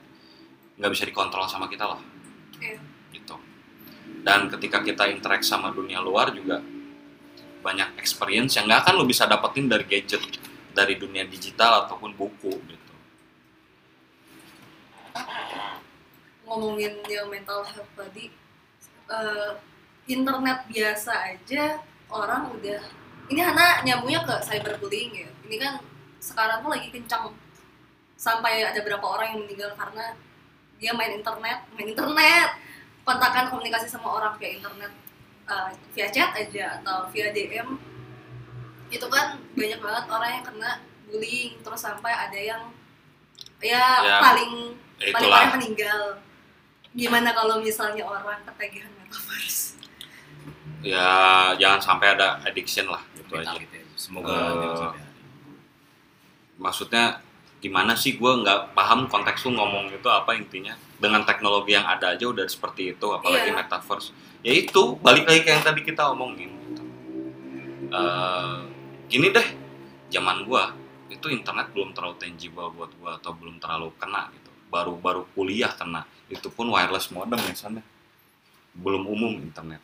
nggak 0.80 0.90
bisa 0.90 1.04
dikontrol 1.06 1.46
sama 1.46 1.68
kita 1.68 1.84
loh. 1.86 2.00
Iya. 2.58 2.80
Gitu. 3.12 3.36
Dan 4.20 4.50
ketika 4.52 4.84
kita 4.84 5.08
interaksi 5.08 5.48
sama 5.48 5.70
dunia 5.72 6.02
luar 6.02 6.32
juga 6.34 6.60
banyak 7.60 8.00
experience 8.00 8.56
yang 8.56 8.66
nggak 8.66 8.88
akan 8.88 8.94
lo 9.00 9.04
bisa 9.04 9.28
dapetin 9.28 9.68
dari 9.68 9.84
gadget, 9.84 10.22
dari 10.72 10.96
dunia 10.96 11.28
digital 11.28 11.84
ataupun 11.86 12.16
buku 12.16 12.52
gitu. 12.68 12.80
ngomongin 16.50 16.98
yang 17.06 17.30
mental 17.30 17.62
health 17.62 17.86
tadi 17.94 18.26
eh, 19.06 19.50
internet 20.08 20.64
biasa 20.70 21.12
aja 21.34 21.80
orang 22.10 22.50
udah 22.56 22.80
ini 23.30 23.40
Hana 23.46 23.86
nyambungnya 23.86 24.26
ke 24.26 24.34
cyberbullying 24.42 25.12
ya. 25.14 25.30
Ini 25.46 25.56
kan 25.62 25.74
sekarang 26.18 26.66
tuh 26.66 26.70
lagi 26.74 26.90
kencang 26.90 27.30
sampai 28.18 28.66
ada 28.66 28.82
berapa 28.82 29.06
orang 29.06 29.32
yang 29.32 29.40
meninggal 29.46 29.70
karena 29.78 30.18
dia 30.82 30.90
main 30.98 31.14
internet 31.14 31.62
main 31.78 31.88
internet. 31.94 32.50
Kontakkan 33.06 33.48
komunikasi 33.48 33.86
sama 33.86 34.18
orang 34.18 34.34
via 34.36 34.50
internet 34.58 34.92
eh, 35.46 35.70
via 35.94 36.08
chat 36.10 36.34
aja 36.36 36.82
atau 36.82 37.06
via 37.14 37.30
DM 37.30 37.78
itu 38.90 39.06
kan 39.06 39.38
banyak 39.54 39.78
banget 39.78 40.04
orang 40.10 40.30
yang 40.34 40.44
kena 40.44 40.70
bullying. 41.06 41.54
Terus 41.62 41.80
sampai 41.80 42.10
ada 42.10 42.36
yang 42.38 42.62
ya, 43.62 44.02
Ya, 44.02 44.18
paling 44.18 44.74
Ya, 45.00 45.16
paling 45.16 45.30
itulah. 45.32 45.38
parah 45.40 45.52
meninggal. 45.56 46.02
Gimana 46.92 47.30
kalau 47.32 47.62
misalnya 47.62 48.02
orang 48.04 48.42
ketagihan 48.44 48.90
metaverse 49.00 49.79
ya 50.80 51.08
jangan 51.60 51.80
sampai 51.80 52.16
ada 52.16 52.40
addiction 52.44 52.88
lah 52.88 53.02
gitu 53.16 53.36
aja. 53.36 53.52
Mental 53.52 53.56
gitu 53.62 53.74
ya. 53.76 53.84
semoga 53.94 54.32
ada. 54.32 54.90
maksudnya 56.60 57.04
gimana 57.60 57.92
sih 57.92 58.16
gue 58.16 58.32
nggak 58.40 58.72
paham 58.72 59.04
konteks 59.08 59.44
lu 59.44 59.52
ngomong 59.52 59.92
itu 59.92 60.08
apa 60.08 60.32
intinya 60.32 60.72
dengan 60.96 61.24
teknologi 61.28 61.76
yang 61.76 61.84
ada 61.84 62.16
aja 62.16 62.24
udah 62.24 62.48
seperti 62.48 62.96
itu 62.96 63.06
apalagi 63.12 63.52
Iya. 63.52 63.56
metaverse 63.60 64.12
ya 64.40 64.52
itu 64.56 64.96
balik 65.04 65.28
lagi 65.28 65.44
ke 65.44 65.50
yang 65.52 65.60
tadi 65.64 65.84
kita 65.84 66.08
omongin 66.16 66.48
gitu. 66.48 66.82
Eh, 67.92 68.58
gini 69.12 69.28
deh 69.28 69.48
zaman 70.08 70.48
gua 70.48 70.72
itu 71.12 71.28
internet 71.28 71.68
belum 71.76 71.92
terlalu 71.92 72.16
tangible 72.16 72.72
buat 72.72 72.92
gua 72.96 73.20
atau 73.20 73.36
belum 73.36 73.60
terlalu 73.60 73.92
kena 74.00 74.32
gitu 74.32 74.48
baru 74.72 74.96
baru 74.96 75.22
kuliah 75.36 75.72
kena 75.76 76.08
itu 76.32 76.48
pun 76.48 76.72
wireless 76.72 77.12
modem 77.12 77.40
ya 77.44 77.52
sana 77.52 77.82
belum 78.72 79.04
umum 79.04 79.36
internet 79.42 79.82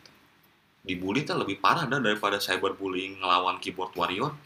dibully 0.85 1.23
tuh 1.23 1.37
lebih 1.39 1.59
parah 1.59 1.85
dah 1.85 1.99
daripada 1.99 2.37
cyberbullying 2.37 3.19
ngelawan 3.19 3.57
keyboard 3.59 3.91
warrior 3.97 4.31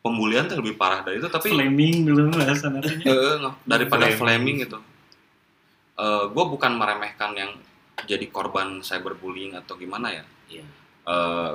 pembulian 0.00 0.48
tuh 0.48 0.64
lebih 0.64 0.80
parah 0.80 1.04
dari 1.04 1.20
itu 1.20 1.28
tapi 1.28 1.52
Flaming 1.52 2.08
dulu 2.08 2.32
bahasa. 2.32 2.72
Eh, 3.04 3.34
nggak. 3.36 3.54
daripada 3.68 4.08
Flaming. 4.08 4.18
flaming 4.18 4.56
gitu. 4.64 4.78
gue 6.32 6.44
bukan 6.48 6.72
meremehkan 6.80 7.36
yang 7.36 7.52
jadi 8.08 8.24
korban 8.32 8.80
cyberbullying 8.80 9.52
atau 9.60 9.76
gimana 9.76 10.08
ya. 10.08 10.24
Iya. 10.48 10.64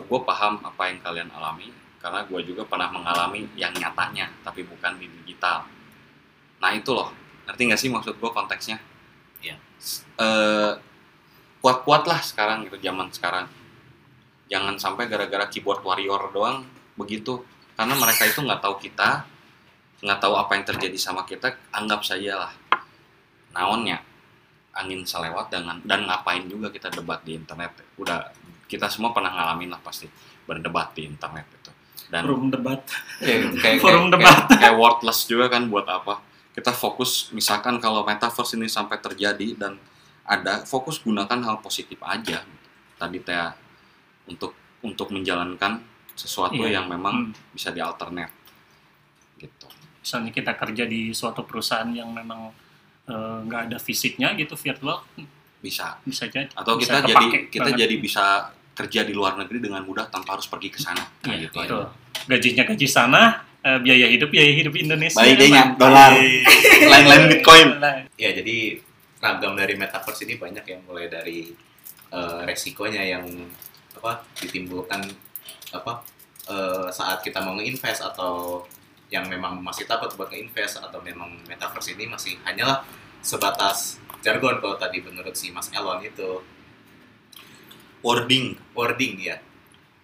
gue 0.05 0.19
paham 0.21 0.61
apa 0.61 0.93
yang 0.93 1.01
kalian 1.01 1.29
alami 1.33 1.73
karena 1.97 2.21
gue 2.29 2.37
juga 2.45 2.61
pernah 2.69 2.93
mengalami 2.93 3.49
yang 3.57 3.73
nyatanya 3.73 4.29
tapi 4.45 4.61
bukan 4.61 5.01
di 5.01 5.09
digital. 5.09 5.65
Nah 6.61 6.69
itu 6.77 6.93
loh, 6.93 7.09
ngerti 7.49 7.61
nggak 7.65 7.81
sih 7.81 7.89
maksud 7.89 8.21
gue 8.21 8.29
konteksnya? 8.29 8.77
Iya. 9.41 9.57
S- 9.81 10.05
eh, 10.21 10.77
kuat-kuat 11.65 12.05
lah 12.05 12.21
sekarang 12.21 12.69
gitu 12.69 12.77
zaman 12.77 13.09
sekarang. 13.09 13.49
Jangan 14.45 14.77
sampai 14.77 15.09
gara-gara 15.09 15.49
keyboard 15.49 15.81
warrior 15.81 16.29
doang 16.29 16.61
begitu 16.93 17.41
karena 17.73 17.97
mereka 17.97 18.29
itu 18.29 18.39
nggak 18.45 18.61
tahu 18.61 18.75
kita 18.77 19.25
nggak 20.05 20.19
tahu 20.21 20.33
apa 20.37 20.51
yang 20.55 20.65
terjadi 20.69 20.97
sama 21.01 21.25
kita 21.25 21.57
anggap 21.73 22.05
saja 22.05 22.45
lah 22.47 22.51
naonnya 23.51 23.99
angin 24.75 25.03
selewat 25.07 25.51
dengan 25.51 25.79
dan 25.83 26.07
ngapain 26.07 26.47
juga 26.47 26.71
kita 26.71 26.91
debat 26.91 27.19
di 27.23 27.35
internet 27.35 27.75
udah 27.99 28.31
kita 28.67 28.91
semua 28.91 29.15
pernah 29.15 29.31
ngalamin 29.31 29.71
lah 29.71 29.81
pasti 29.83 30.07
berdebat 30.45 30.91
di 30.95 31.07
internet 31.07 31.47
itu 31.51 31.71
dan 32.11 32.21
Forum 32.27 32.53
debat. 32.53 32.85
kayak, 33.17 33.39
kayak, 33.63 33.79
Forum 33.81 34.07
kayak, 34.07 34.13
debat. 34.13 34.35
kayak, 34.45 34.59
kayak 34.61 34.75
worthless 34.77 35.19
juga 35.25 35.45
kan 35.51 35.67
buat 35.67 35.87
apa 35.87 36.21
kita 36.55 36.71
fokus 36.71 37.33
misalkan 37.35 37.79
kalau 37.83 38.07
metaverse 38.07 38.55
ini 38.55 38.71
sampai 38.71 38.99
terjadi 38.99 39.55
dan 39.57 39.79
ada 40.25 40.61
fokus 40.63 40.97
gunakan 40.97 41.39
hal 41.39 41.57
positif 41.59 41.97
aja 42.01 42.41
tadi 42.95 43.19
teh 43.19 43.49
untuk 44.25 44.51
untuk 44.81 45.09
menjalankan 45.09 45.81
sesuatu 46.11 46.57
Iya. 46.59 46.79
yang 46.79 46.85
memang 46.87 47.29
Hmm. 47.29 47.51
bisa 47.51 47.69
dialternet 47.69 48.31
gitu 49.37 49.67
Misalnya 49.97 50.29
kita 50.31 50.53
kerja 50.53 50.85
di 50.85 51.09
suatu 51.11 51.41
perusahaan 51.41 51.89
yang 51.89 52.09
memang 52.09 52.53
eh, 53.05 53.37
nggak 53.43 53.61
ada 53.65 53.77
fisiknya 53.77 54.33
gitu 54.33 54.53
virtual 54.55 55.01
bisa 55.59 55.97
bisa 56.01 56.25
jadi. 56.25 56.49
atau 56.51 56.73
Bisa 56.75 56.97
kita 56.97 57.05
jadi 57.07 57.25
kita 57.47 57.63
banget. 57.67 57.79
jadi 57.79 57.95
bisa 57.99 58.25
kerja 58.71 59.01
di 59.01 59.13
luar 59.13 59.33
negeri 59.35 59.57
dengan 59.59 59.81
mudah 59.81 60.05
tanpa 60.05 60.33
harus 60.33 60.45
pergi 60.45 60.69
ke 60.69 60.77
sana 60.77 61.05
Iya, 61.19 61.25
Nah, 61.25 61.35
gitu 61.39 61.57
betul. 61.59 61.81
aja 61.81 61.89
Gajinya 62.27 62.63
gaji 62.65 62.87
sana, 62.87 63.21
eh, 63.59 63.77
biaya 63.79 64.07
hidup 64.07 64.29
biaya 64.29 64.51
hidup 64.51 64.73
Indonesia 64.73 65.13
Baik 65.15 65.37
nyat 65.43 65.69
dolar. 65.75 66.17
Lain-lain 66.83 67.23
Bitcoin. 67.29 67.67
Ya 68.15 68.29
jadi 68.31 68.81
ragam 69.23 69.55
dari 69.55 69.75
metaverse 69.79 70.27
ini 70.27 70.35
banyak 70.35 70.65
yang 70.67 70.81
mulai 70.87 71.07
dari 71.07 71.51
eh, 72.11 72.39
resikonya 72.43 73.03
yang 73.03 73.25
apa 73.95 74.23
ditimbulkan 74.37 75.01
apa 75.71 76.03
eh, 76.51 76.87
saat 76.91 77.23
kita 77.23 77.39
mau 77.41 77.55
nge-invest 77.55 78.03
atau 78.03 78.63
yang 79.13 79.29
memang 79.29 79.61
masih 79.61 79.85
takut 79.85 80.11
buat 80.17 80.27
nge-invest 80.33 80.81
atau 80.81 80.99
memang 80.99 81.31
metaverse 81.45 81.93
ini 81.95 82.09
masih 82.09 82.35
hanyalah 82.43 82.81
sebatas 83.21 84.01
jargon 84.25 84.57
kalau 84.61 84.77
tadi 84.77 85.01
menurut 85.01 85.33
si 85.37 85.53
Mas 85.53 85.69
Elon 85.73 86.01
itu 86.01 86.41
Wording. 88.05 88.53
wording 88.77 89.17
ya 89.17 89.41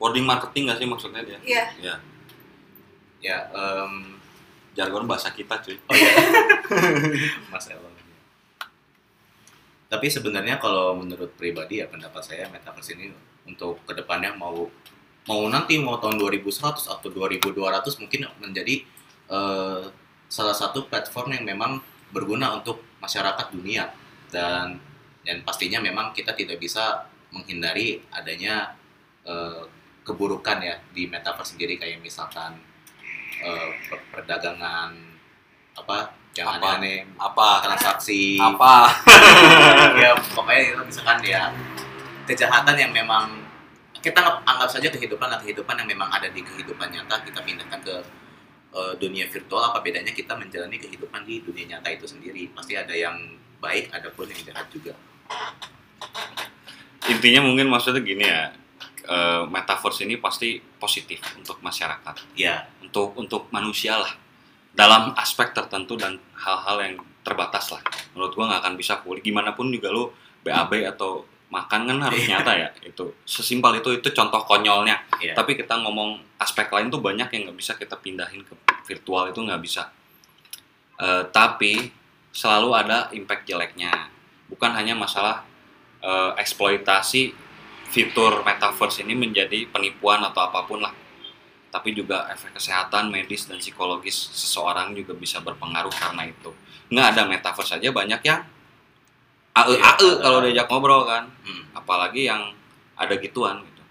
Wording 0.01 0.25
marketing 0.25 0.65
nggak 0.65 0.79
sih 0.81 0.87
maksudnya 0.89 1.21
dia? 1.21 1.37
Iya. 1.45 1.63
Ya. 1.77 1.95
ya 3.21 3.37
em, 3.53 4.17
Jargon 4.71 5.03
bahasa 5.05 5.29
kita 5.35 5.59
cuy. 5.59 5.77
Oh 5.77 5.93
iya. 5.93 6.11
Mas 7.53 7.67
Elon. 7.69 7.90
Tapi 9.91 10.07
sebenarnya 10.07 10.55
kalau 10.55 10.95
menurut 10.95 11.35
pribadi 11.35 11.83
ya 11.83 11.85
pendapat 11.91 12.23
saya 12.23 12.47
metaverse 12.47 12.95
ini 12.95 13.11
untuk 13.43 13.83
ke 13.83 13.91
depannya 13.91 14.31
mau 14.39 14.71
mau 15.27 15.41
nanti 15.51 15.75
mau 15.83 15.99
tahun 15.99 16.15
2100 16.15 16.87
atau 16.87 17.11
2200 17.11 17.99
mungkin 17.99 18.31
menjadi 18.39 18.87
eh, 19.27 19.83
salah 20.31 20.55
satu 20.55 20.87
platform 20.87 21.35
yang 21.35 21.43
memang 21.43 21.83
berguna 22.15 22.55
untuk 22.55 22.79
masyarakat 23.03 23.51
dunia. 23.51 23.91
Dan 24.31 24.79
dan 25.27 25.43
pastinya 25.43 25.83
memang 25.83 26.15
kita 26.15 26.39
tidak 26.39 26.63
bisa 26.63 27.11
menghindari 27.35 27.99
adanya 28.15 28.71
eh, 29.27 29.67
keburukan 30.07 30.63
ya 30.63 30.79
di 30.95 31.11
metaverse 31.11 31.59
sendiri. 31.59 31.75
Kayak 31.75 31.99
misalkan 31.99 32.55
per- 33.91 34.07
perdagangan 34.15 34.95
apa 35.75 36.20
yang 36.31 36.47
Apa? 36.47 36.79
aneh-aneh 36.79 36.99
Apa? 37.19 37.49
transaksi 37.59 38.39
Apa? 38.39 38.87
ya 40.01 40.15
pokoknya 40.31 40.61
itu 40.71 40.81
misalkan 40.87 41.19
ya 41.27 41.51
kejahatan 42.23 42.75
yang 42.79 42.91
memang 42.95 43.43
kita 44.01 44.17
anggap, 44.17 44.65
saja 44.71 44.89
kehidupan 44.89 45.27
lah 45.29 45.37
kehidupan 45.37 45.77
yang 45.77 45.89
memang 45.91 46.09
ada 46.09 46.25
di 46.31 46.41
kehidupan 46.41 46.89
nyata 46.89 47.21
kita 47.21 47.43
pindahkan 47.43 47.79
ke 47.83 47.95
eh, 48.73 48.93
dunia 48.97 49.27
virtual 49.27 49.61
apa 49.61 49.83
bedanya 49.83 50.15
kita 50.15 50.33
menjalani 50.33 50.79
kehidupan 50.79 51.21
di 51.27 51.43
dunia 51.43 51.77
nyata 51.77 51.91
itu 51.91 52.07
sendiri 52.07 52.49
pasti 52.55 52.79
ada 52.79 52.95
yang 52.95 53.13
baik 53.59 53.91
ada 53.91 54.09
pun 54.09 54.25
yang 54.25 54.41
jahat 54.41 54.67
juga 54.71 54.95
Intinya 57.09 57.41
mungkin 57.43 57.67
maksudnya 57.67 58.01
gini 58.01 58.23
ya. 58.25 58.53
eh, 59.01 59.43
metaverse 59.49 60.05
ini 60.05 60.21
pasti 60.21 60.61
positif 60.79 61.19
untuk 61.35 61.57
masyarakat. 61.59 62.15
ya 62.37 62.69
untuk 62.85 63.17
untuk 63.17 63.49
manusia 63.49 63.97
lah 63.97 64.20
dalam 64.71 65.11
aspek 65.19 65.51
tertentu 65.51 65.99
dan 65.99 66.15
hal-hal 66.35 66.77
yang 66.81 66.95
terbatas 67.21 67.69
lah. 67.71 67.81
Menurut 68.15 68.33
gua 68.33 68.45
nggak 68.49 68.61
akan 68.65 68.73
bisa 68.79 68.97
full 69.03 69.19
gimana 69.19 69.53
pun 69.53 69.69
juga 69.69 69.91
lu 69.91 70.09
BAB 70.41 70.87
atau 70.89 71.27
makan 71.51 71.83
kan 71.83 71.97
harus 72.07 72.23
Iya. 72.23 72.39
nyata 72.39 72.51
ya. 72.55 72.69
Itu 72.81 73.19
sesimpel 73.27 73.83
itu 73.83 73.91
itu 73.99 74.09
contoh 74.15 74.41
konyolnya. 74.47 75.03
Ya 75.19 75.35
tapi 75.35 75.53
kita 75.59 75.75
ngomong 75.83 76.23
aspek 76.39 76.71
lain 76.71 76.87
tuh 76.87 77.03
banyak 77.03 77.27
yang 77.35 77.51
nggak 77.51 77.57
bisa 77.59 77.75
kita 77.75 77.99
pindahin 77.99 78.41
ke 78.47 78.55
virtual 78.87 79.29
itu 79.29 79.39
nggak 79.43 79.61
bisa. 79.61 79.91
Eh, 80.97 81.23
tapi 81.29 81.91
selalu 82.31 82.69
ada 82.71 83.11
impact 83.11 83.43
jeleknya. 83.45 83.91
Bukan 84.47 84.71
hanya 84.71 84.95
masalah 84.95 85.43
eh, 86.01 86.31
eksploitasi 86.41 87.35
fitur 87.91 88.41
metaverse 88.47 89.03
ini 89.03 89.13
menjadi 89.13 89.67
penipuan 89.67 90.23
atau 90.23 90.47
apa 90.47 90.63
pun 90.63 90.79
lah 90.79 90.95
tapi 91.71 91.95
juga 91.95 92.27
efek 92.27 92.59
kesehatan 92.59 93.07
medis 93.07 93.47
dan 93.47 93.57
psikologis 93.63 94.13
seseorang 94.35 94.91
juga 94.91 95.15
bisa 95.15 95.39
berpengaruh 95.39 95.95
karena 95.95 96.27
itu. 96.27 96.51
Nggak 96.91 97.07
ada 97.15 97.21
metaverse 97.23 97.79
aja 97.79 97.89
banyak 97.95 98.21
yang 98.27 98.43
ae 99.55 99.75
ae 99.75 99.79
ada. 99.79 100.07
kalau 100.19 100.39
diajak 100.43 100.67
ngobrol 100.67 101.07
kan. 101.07 101.31
Hmm. 101.47 101.63
apalagi 101.71 102.27
yang 102.27 102.51
ada 102.99 103.15
gituan 103.15 103.63
gitu. 103.63 103.83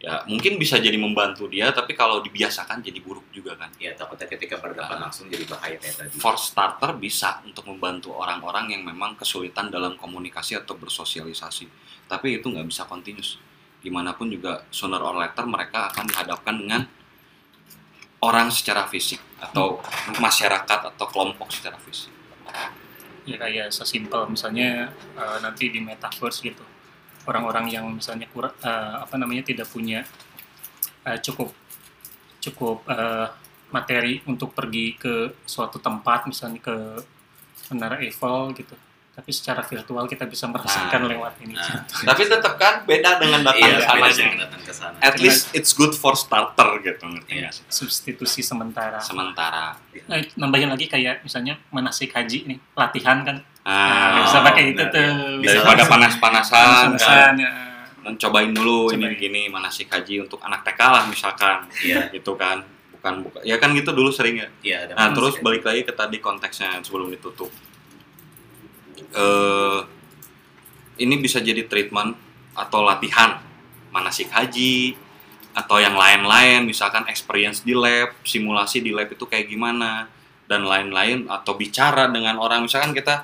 Ya 0.00 0.24
mungkin 0.24 0.56
bisa 0.56 0.80
jadi 0.80 0.96
membantu 0.96 1.44
dia 1.44 1.68
tapi 1.76 1.92
kalau 1.92 2.24
dibiasakan 2.24 2.80
jadi 2.80 3.04
buruk 3.04 3.28
juga 3.36 3.52
kan. 3.60 3.68
Ya 3.76 3.92
takutnya 3.92 4.24
ketika 4.24 4.56
berhadapan 4.56 5.04
langsung 5.04 5.28
jadi 5.28 5.44
bahaya 5.44 5.76
kayak 5.76 5.94
tadi. 6.00 6.16
For 6.16 6.40
starter 6.40 6.96
bisa 6.96 7.44
untuk 7.44 7.68
membantu 7.68 8.16
orang-orang 8.16 8.72
yang 8.72 8.82
memang 8.88 9.20
kesulitan 9.20 9.68
dalam 9.68 10.00
komunikasi 10.00 10.56
atau 10.56 10.72
bersosialisasi. 10.80 11.68
Tapi 12.08 12.40
itu 12.40 12.48
nggak 12.48 12.64
bisa 12.64 12.88
continuous. 12.88 13.36
Gimana 13.84 14.16
pun 14.16 14.32
juga 14.32 14.64
sooner 14.72 15.00
or 15.04 15.20
later 15.20 15.44
mereka 15.44 15.92
akan 15.92 16.08
dihadapkan 16.08 16.56
dengan 16.56 16.80
orang 18.20 18.52
secara 18.52 18.84
fisik 18.86 19.20
atau 19.40 19.80
masyarakat 20.20 20.80
atau 20.94 21.06
kelompok 21.08 21.48
secara 21.52 21.80
fisik? 21.80 22.12
Ya 23.24 23.36
kayak 23.36 23.72
sesimpel 23.72 24.28
misalnya 24.28 24.92
eh, 25.16 25.38
nanti 25.40 25.72
di 25.72 25.80
metaverse 25.80 26.40
gitu. 26.44 26.64
Orang-orang 27.28 27.68
yang 27.68 27.84
misalnya 27.88 28.28
kurang 28.28 28.56
eh, 28.60 28.96
apa 29.00 29.14
namanya 29.16 29.44
tidak 29.44 29.68
punya 29.68 30.04
eh, 31.04 31.18
cukup 31.20 31.52
cukup 32.40 32.84
eh, 32.88 33.28
materi 33.70 34.18
untuk 34.26 34.50
pergi 34.52 34.98
ke 34.98 35.14
suatu 35.46 35.78
tempat 35.78 36.26
misalnya 36.26 36.58
ke 36.58 36.76
menara 37.70 38.02
Eiffel 38.02 38.50
gitu 38.58 38.74
tapi 39.20 39.30
secara 39.30 39.60
virtual 39.60 40.04
kita 40.06 40.24
bisa 40.24 40.48
merasakan 40.48 40.96
Nah. 40.98 41.10
lewat 41.12 41.32
ini 41.40 41.52
Nah. 41.52 41.84
tapi 42.06 42.24
tetap 42.24 42.56
kan 42.56 42.80
beda 42.82 43.20
dengan 43.20 43.44
datang 43.44 43.60
iya 43.60 43.76
ke 43.76 43.84
sana 43.84 44.08
dengan 44.08 44.38
datang 44.40 44.62
ke 44.62 44.72
sana 44.72 44.96
at 44.98 45.16
least 45.16 45.52
it's 45.52 45.70
good 45.70 45.92
for 45.92 46.16
starter 46.16 46.80
gitu 46.80 47.04
ngerti 47.04 47.36
Iya. 47.38 47.52
substitusi 47.68 48.40
sementara 48.40 48.96
sementara 48.98 49.76
Eh, 49.92 50.32
nambahin 50.34 50.66
lagi 50.66 50.86
kayak 50.86 51.20
misalnya 51.20 51.60
manasik 51.68 52.10
haji 52.10 52.46
nih 52.46 52.58
latihan 52.72 53.20
kan 53.20 53.36
ah, 53.60 53.70
nah, 54.16 54.24
bisa 54.24 54.38
pakai 54.40 54.62
itu 54.70 54.82
tuh 54.82 54.96
ya. 54.96 55.12
Bisa 55.38 55.52
daripada 55.58 55.76
langsung. 55.76 55.92
panas-panasan 55.92 56.56
kan. 56.56 56.88
Panas-panasan, 56.88 57.34
ya. 57.36 57.52
Dan 58.00 58.14
cobain 58.16 58.50
dulu 58.50 58.88
ini 58.88 59.04
Cobain. 59.04 59.20
gini 59.20 59.42
manasik 59.46 59.86
haji 59.86 60.24
untuk 60.24 60.40
anak 60.40 60.64
TK 60.64 60.80
lah 60.80 61.04
misalkan 61.04 61.68
iya 61.84 62.08
gitu 62.08 62.32
kan 62.32 62.64
bukan 62.90 63.14
bukan 63.22 63.40
ya 63.42 63.56
kan 63.56 63.70
gitu 63.72 63.92
dulu 63.92 64.08
sering 64.08 64.36
ya 64.36 64.48
iya 64.62 64.76
ada 64.84 64.92
nah 64.94 65.08
terus 65.10 65.36
balik 65.38 65.60
lagi 65.62 65.84
ke 65.84 65.92
tadi 65.92 66.16
konteksnya 66.18 66.80
sebelum 66.80 67.08
ditutup 67.08 67.52
eh 69.10 69.78
ini 70.98 71.14
bisa 71.16 71.40
jadi 71.40 71.64
treatment 71.64 72.14
atau 72.52 72.84
latihan. 72.84 73.40
Manasik 73.90 74.30
haji 74.30 74.94
atau 75.50 75.82
yang 75.82 75.98
lain-lain 75.98 76.62
misalkan 76.62 77.02
experience 77.10 77.66
di 77.66 77.74
lab 77.74 78.14
simulasi 78.22 78.78
di 78.78 78.94
lab 78.94 79.10
itu 79.10 79.26
kayak 79.26 79.50
gimana 79.50 80.06
dan 80.46 80.62
lain-lain 80.62 81.26
atau 81.26 81.54
bicara 81.54 82.06
dengan 82.06 82.38
orang. 82.38 82.62
Misalkan 82.64 82.94
kita 82.94 83.22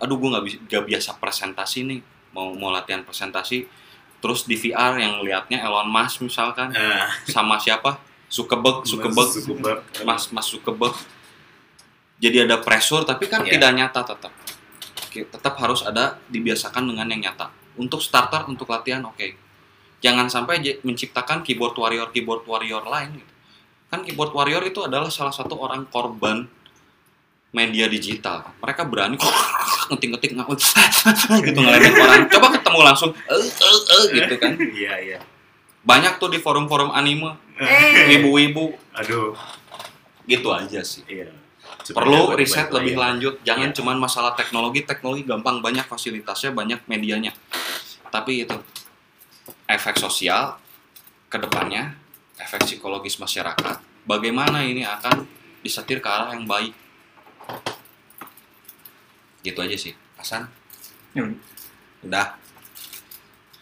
aduh 0.00 0.16
gue 0.16 0.28
nggak 0.32 0.44
bi- 0.48 0.60
nggak 0.66 0.84
biasa 0.88 1.10
presentasi 1.16 1.78
nih 1.86 2.00
mau 2.32 2.50
mau 2.54 2.74
latihan 2.74 3.06
presentasi. 3.06 3.68
Terus 4.20 4.44
di 4.44 4.52
VR 4.54 4.98
yang 4.98 5.22
liatnya 5.22 5.62
Elon 5.62 5.88
Musk 5.88 6.20
misalkan 6.20 6.72
Nah, 6.72 7.08
sama 7.24 7.56
siapa? 7.56 7.96
Zuckerberg. 8.28 8.82
Zuckerberg. 8.84 9.80
Mas 10.04 10.28
Mas 10.30 10.46
Zuckerberg. 10.46 10.94
Jadi 12.20 12.44
ada 12.44 12.60
pressure 12.60 13.02
tapi 13.02 13.24
kan 13.26 13.40
Iya. 13.42 13.56
tidak 13.56 13.70
nyata 13.72 14.00
tetap 14.04 14.32
tetap 15.10 15.54
harus 15.58 15.82
ada 15.82 16.18
dibiasakan 16.30 16.94
dengan 16.94 17.06
yang 17.10 17.30
nyata. 17.30 17.50
Untuk 17.76 18.00
starter 18.00 18.46
untuk 18.46 18.70
latihan 18.70 19.02
oke. 19.04 19.34
Jangan 20.00 20.32
sampai 20.32 20.62
menciptakan 20.80 21.44
keyboard 21.44 21.76
warrior 21.76 22.08
keyboard 22.08 22.48
warrior 22.48 22.80
lain 22.88 23.20
gitu. 23.20 23.32
kan 23.90 24.06
keyboard 24.06 24.30
warrior 24.30 24.62
itu 24.62 24.86
adalah 24.86 25.10
salah 25.10 25.34
satu 25.34 25.58
orang 25.58 25.82
korban 25.90 26.46
media 27.50 27.90
digital. 27.90 28.54
Mereka 28.62 28.86
berani 28.86 29.18
ngetik-ngetik 29.90 30.32
gitu 31.46 31.58
ngeledekin 31.58 31.98
orang. 32.06 32.30
Coba 32.30 32.54
ketemu 32.54 32.80
langsung 32.86 33.10
eh 33.12 33.42
eh 33.42 33.78
eh 33.90 34.04
gitu 34.14 34.34
kan. 34.38 34.52
Iya 34.56 34.94
iya. 35.02 35.18
Banyak 35.82 36.22
tuh 36.22 36.30
di 36.30 36.38
forum-forum 36.38 36.94
anime. 36.94 37.34
Eh, 37.58 38.20
ibu-ibu. 38.22 38.78
Aduh. 38.94 39.34
Gitu 40.24 40.48
aja 40.54 40.80
sih. 40.86 41.02
Iya 41.10 41.39
perlu 41.92 42.34
riset 42.34 42.68
lebih 42.70 42.94
lagi. 42.94 43.02
lanjut. 43.04 43.34
Jangan 43.42 43.70
Iya. 43.70 43.76
cuman 43.76 43.96
masalah 43.98 44.32
teknologi. 44.34 44.82
Teknologi 44.82 45.22
gampang 45.24 45.60
banyak 45.60 45.84
fasilitasnya 45.84 46.50
banyak 46.50 46.80
medianya. 46.86 47.32
Tapi 48.10 48.44
itu 48.44 48.56
efek 49.66 49.96
sosial 49.96 50.58
ke 51.30 51.38
depannya 51.38 51.94
efek 52.36 52.66
psikologis 52.66 53.20
masyarakat 53.20 53.78
bagaimana 54.02 54.66
ini 54.66 54.82
akan 54.82 55.22
disetir 55.62 56.02
ke 56.02 56.08
arah 56.10 56.34
yang 56.34 56.42
baik. 56.44 56.74
Gitu 59.40 59.56
aja 59.56 59.76
sih. 59.76 59.94
Hasan? 60.16 60.48
Ya, 61.16 61.24
udah. 62.04 62.36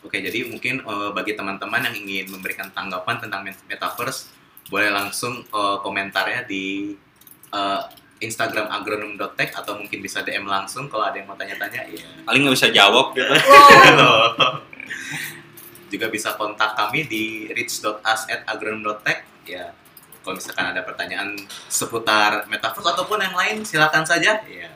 Oke, 0.03 0.19
jadi 0.19 0.47
mungkin 0.47 0.81
eh, 0.81 1.11
bagi 1.13 1.35
teman-teman 1.35 1.83
yang 1.91 1.95
ingin 1.95 2.31
memberikan 2.31 2.71
tanggapan 2.71 3.19
tentang 3.19 3.43
met- 3.43 3.63
metaverse, 3.67 4.31
boleh 4.71 4.91
langsung 4.91 5.43
eh, 5.45 5.77
komentarnya 5.83 6.47
di 6.47 6.95
eh, 7.51 7.81
Instagram 8.19 8.67
agronom.tech 8.69 9.51
atau 9.53 9.75
mungkin 9.75 9.99
bisa 9.99 10.21
DM 10.21 10.43
langsung 10.43 10.87
kalau 10.87 11.05
ada 11.05 11.15
yang 11.15 11.25
mau 11.25 11.35
tanya-tanya. 11.35 11.87
Iya. 11.87 12.07
paling 12.23 12.41
nggak 12.43 12.55
bisa 12.55 12.69
jawab 12.69 13.13
gitu 13.13 13.31
wow. 13.31 14.35
Juga 15.89 16.07
bisa 16.07 16.35
kontak 16.35 16.75
kami 16.75 17.05
di 17.05 17.25
reach.us@agronom.tech. 17.49 19.19
Ya, 19.43 19.73
kalau 20.21 20.37
misalkan 20.37 20.69
ada 20.69 20.83
pertanyaan 20.83 21.33
seputar 21.67 22.45
metaverse 22.45 22.85
ataupun 22.87 23.17
yang 23.19 23.33
lain 23.33 23.65
silakan 23.65 24.05
saja 24.05 24.45
ya 24.45 24.69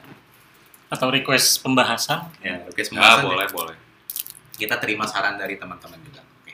Atau 0.89 1.09
request 1.09 1.61
pembahasan? 1.61 2.25
ya 2.39 2.65
request 2.65 2.89
Ya, 2.89 2.97
pembahasan 2.97 3.25
boleh, 3.27 3.45
ya. 3.45 3.53
boleh. 3.53 3.77
kita 4.55 4.77
terima 4.79 5.05
saran 5.05 5.37
dari 5.37 5.57
teman-teman 5.57 6.01
juga 6.01 6.25
oke 6.25 6.53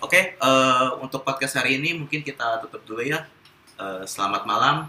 oke 0.00 0.20
eh, 0.32 0.88
untuk 1.00 1.20
podcast 1.20 1.56
hari 1.56 1.76
ini 1.76 1.92
mungkin 1.94 2.22
kita 2.22 2.64
tutup 2.64 2.80
dulu 2.82 3.02
ya 3.02 3.28
Eh, 3.76 4.04
selamat 4.06 4.48
malam 4.48 4.88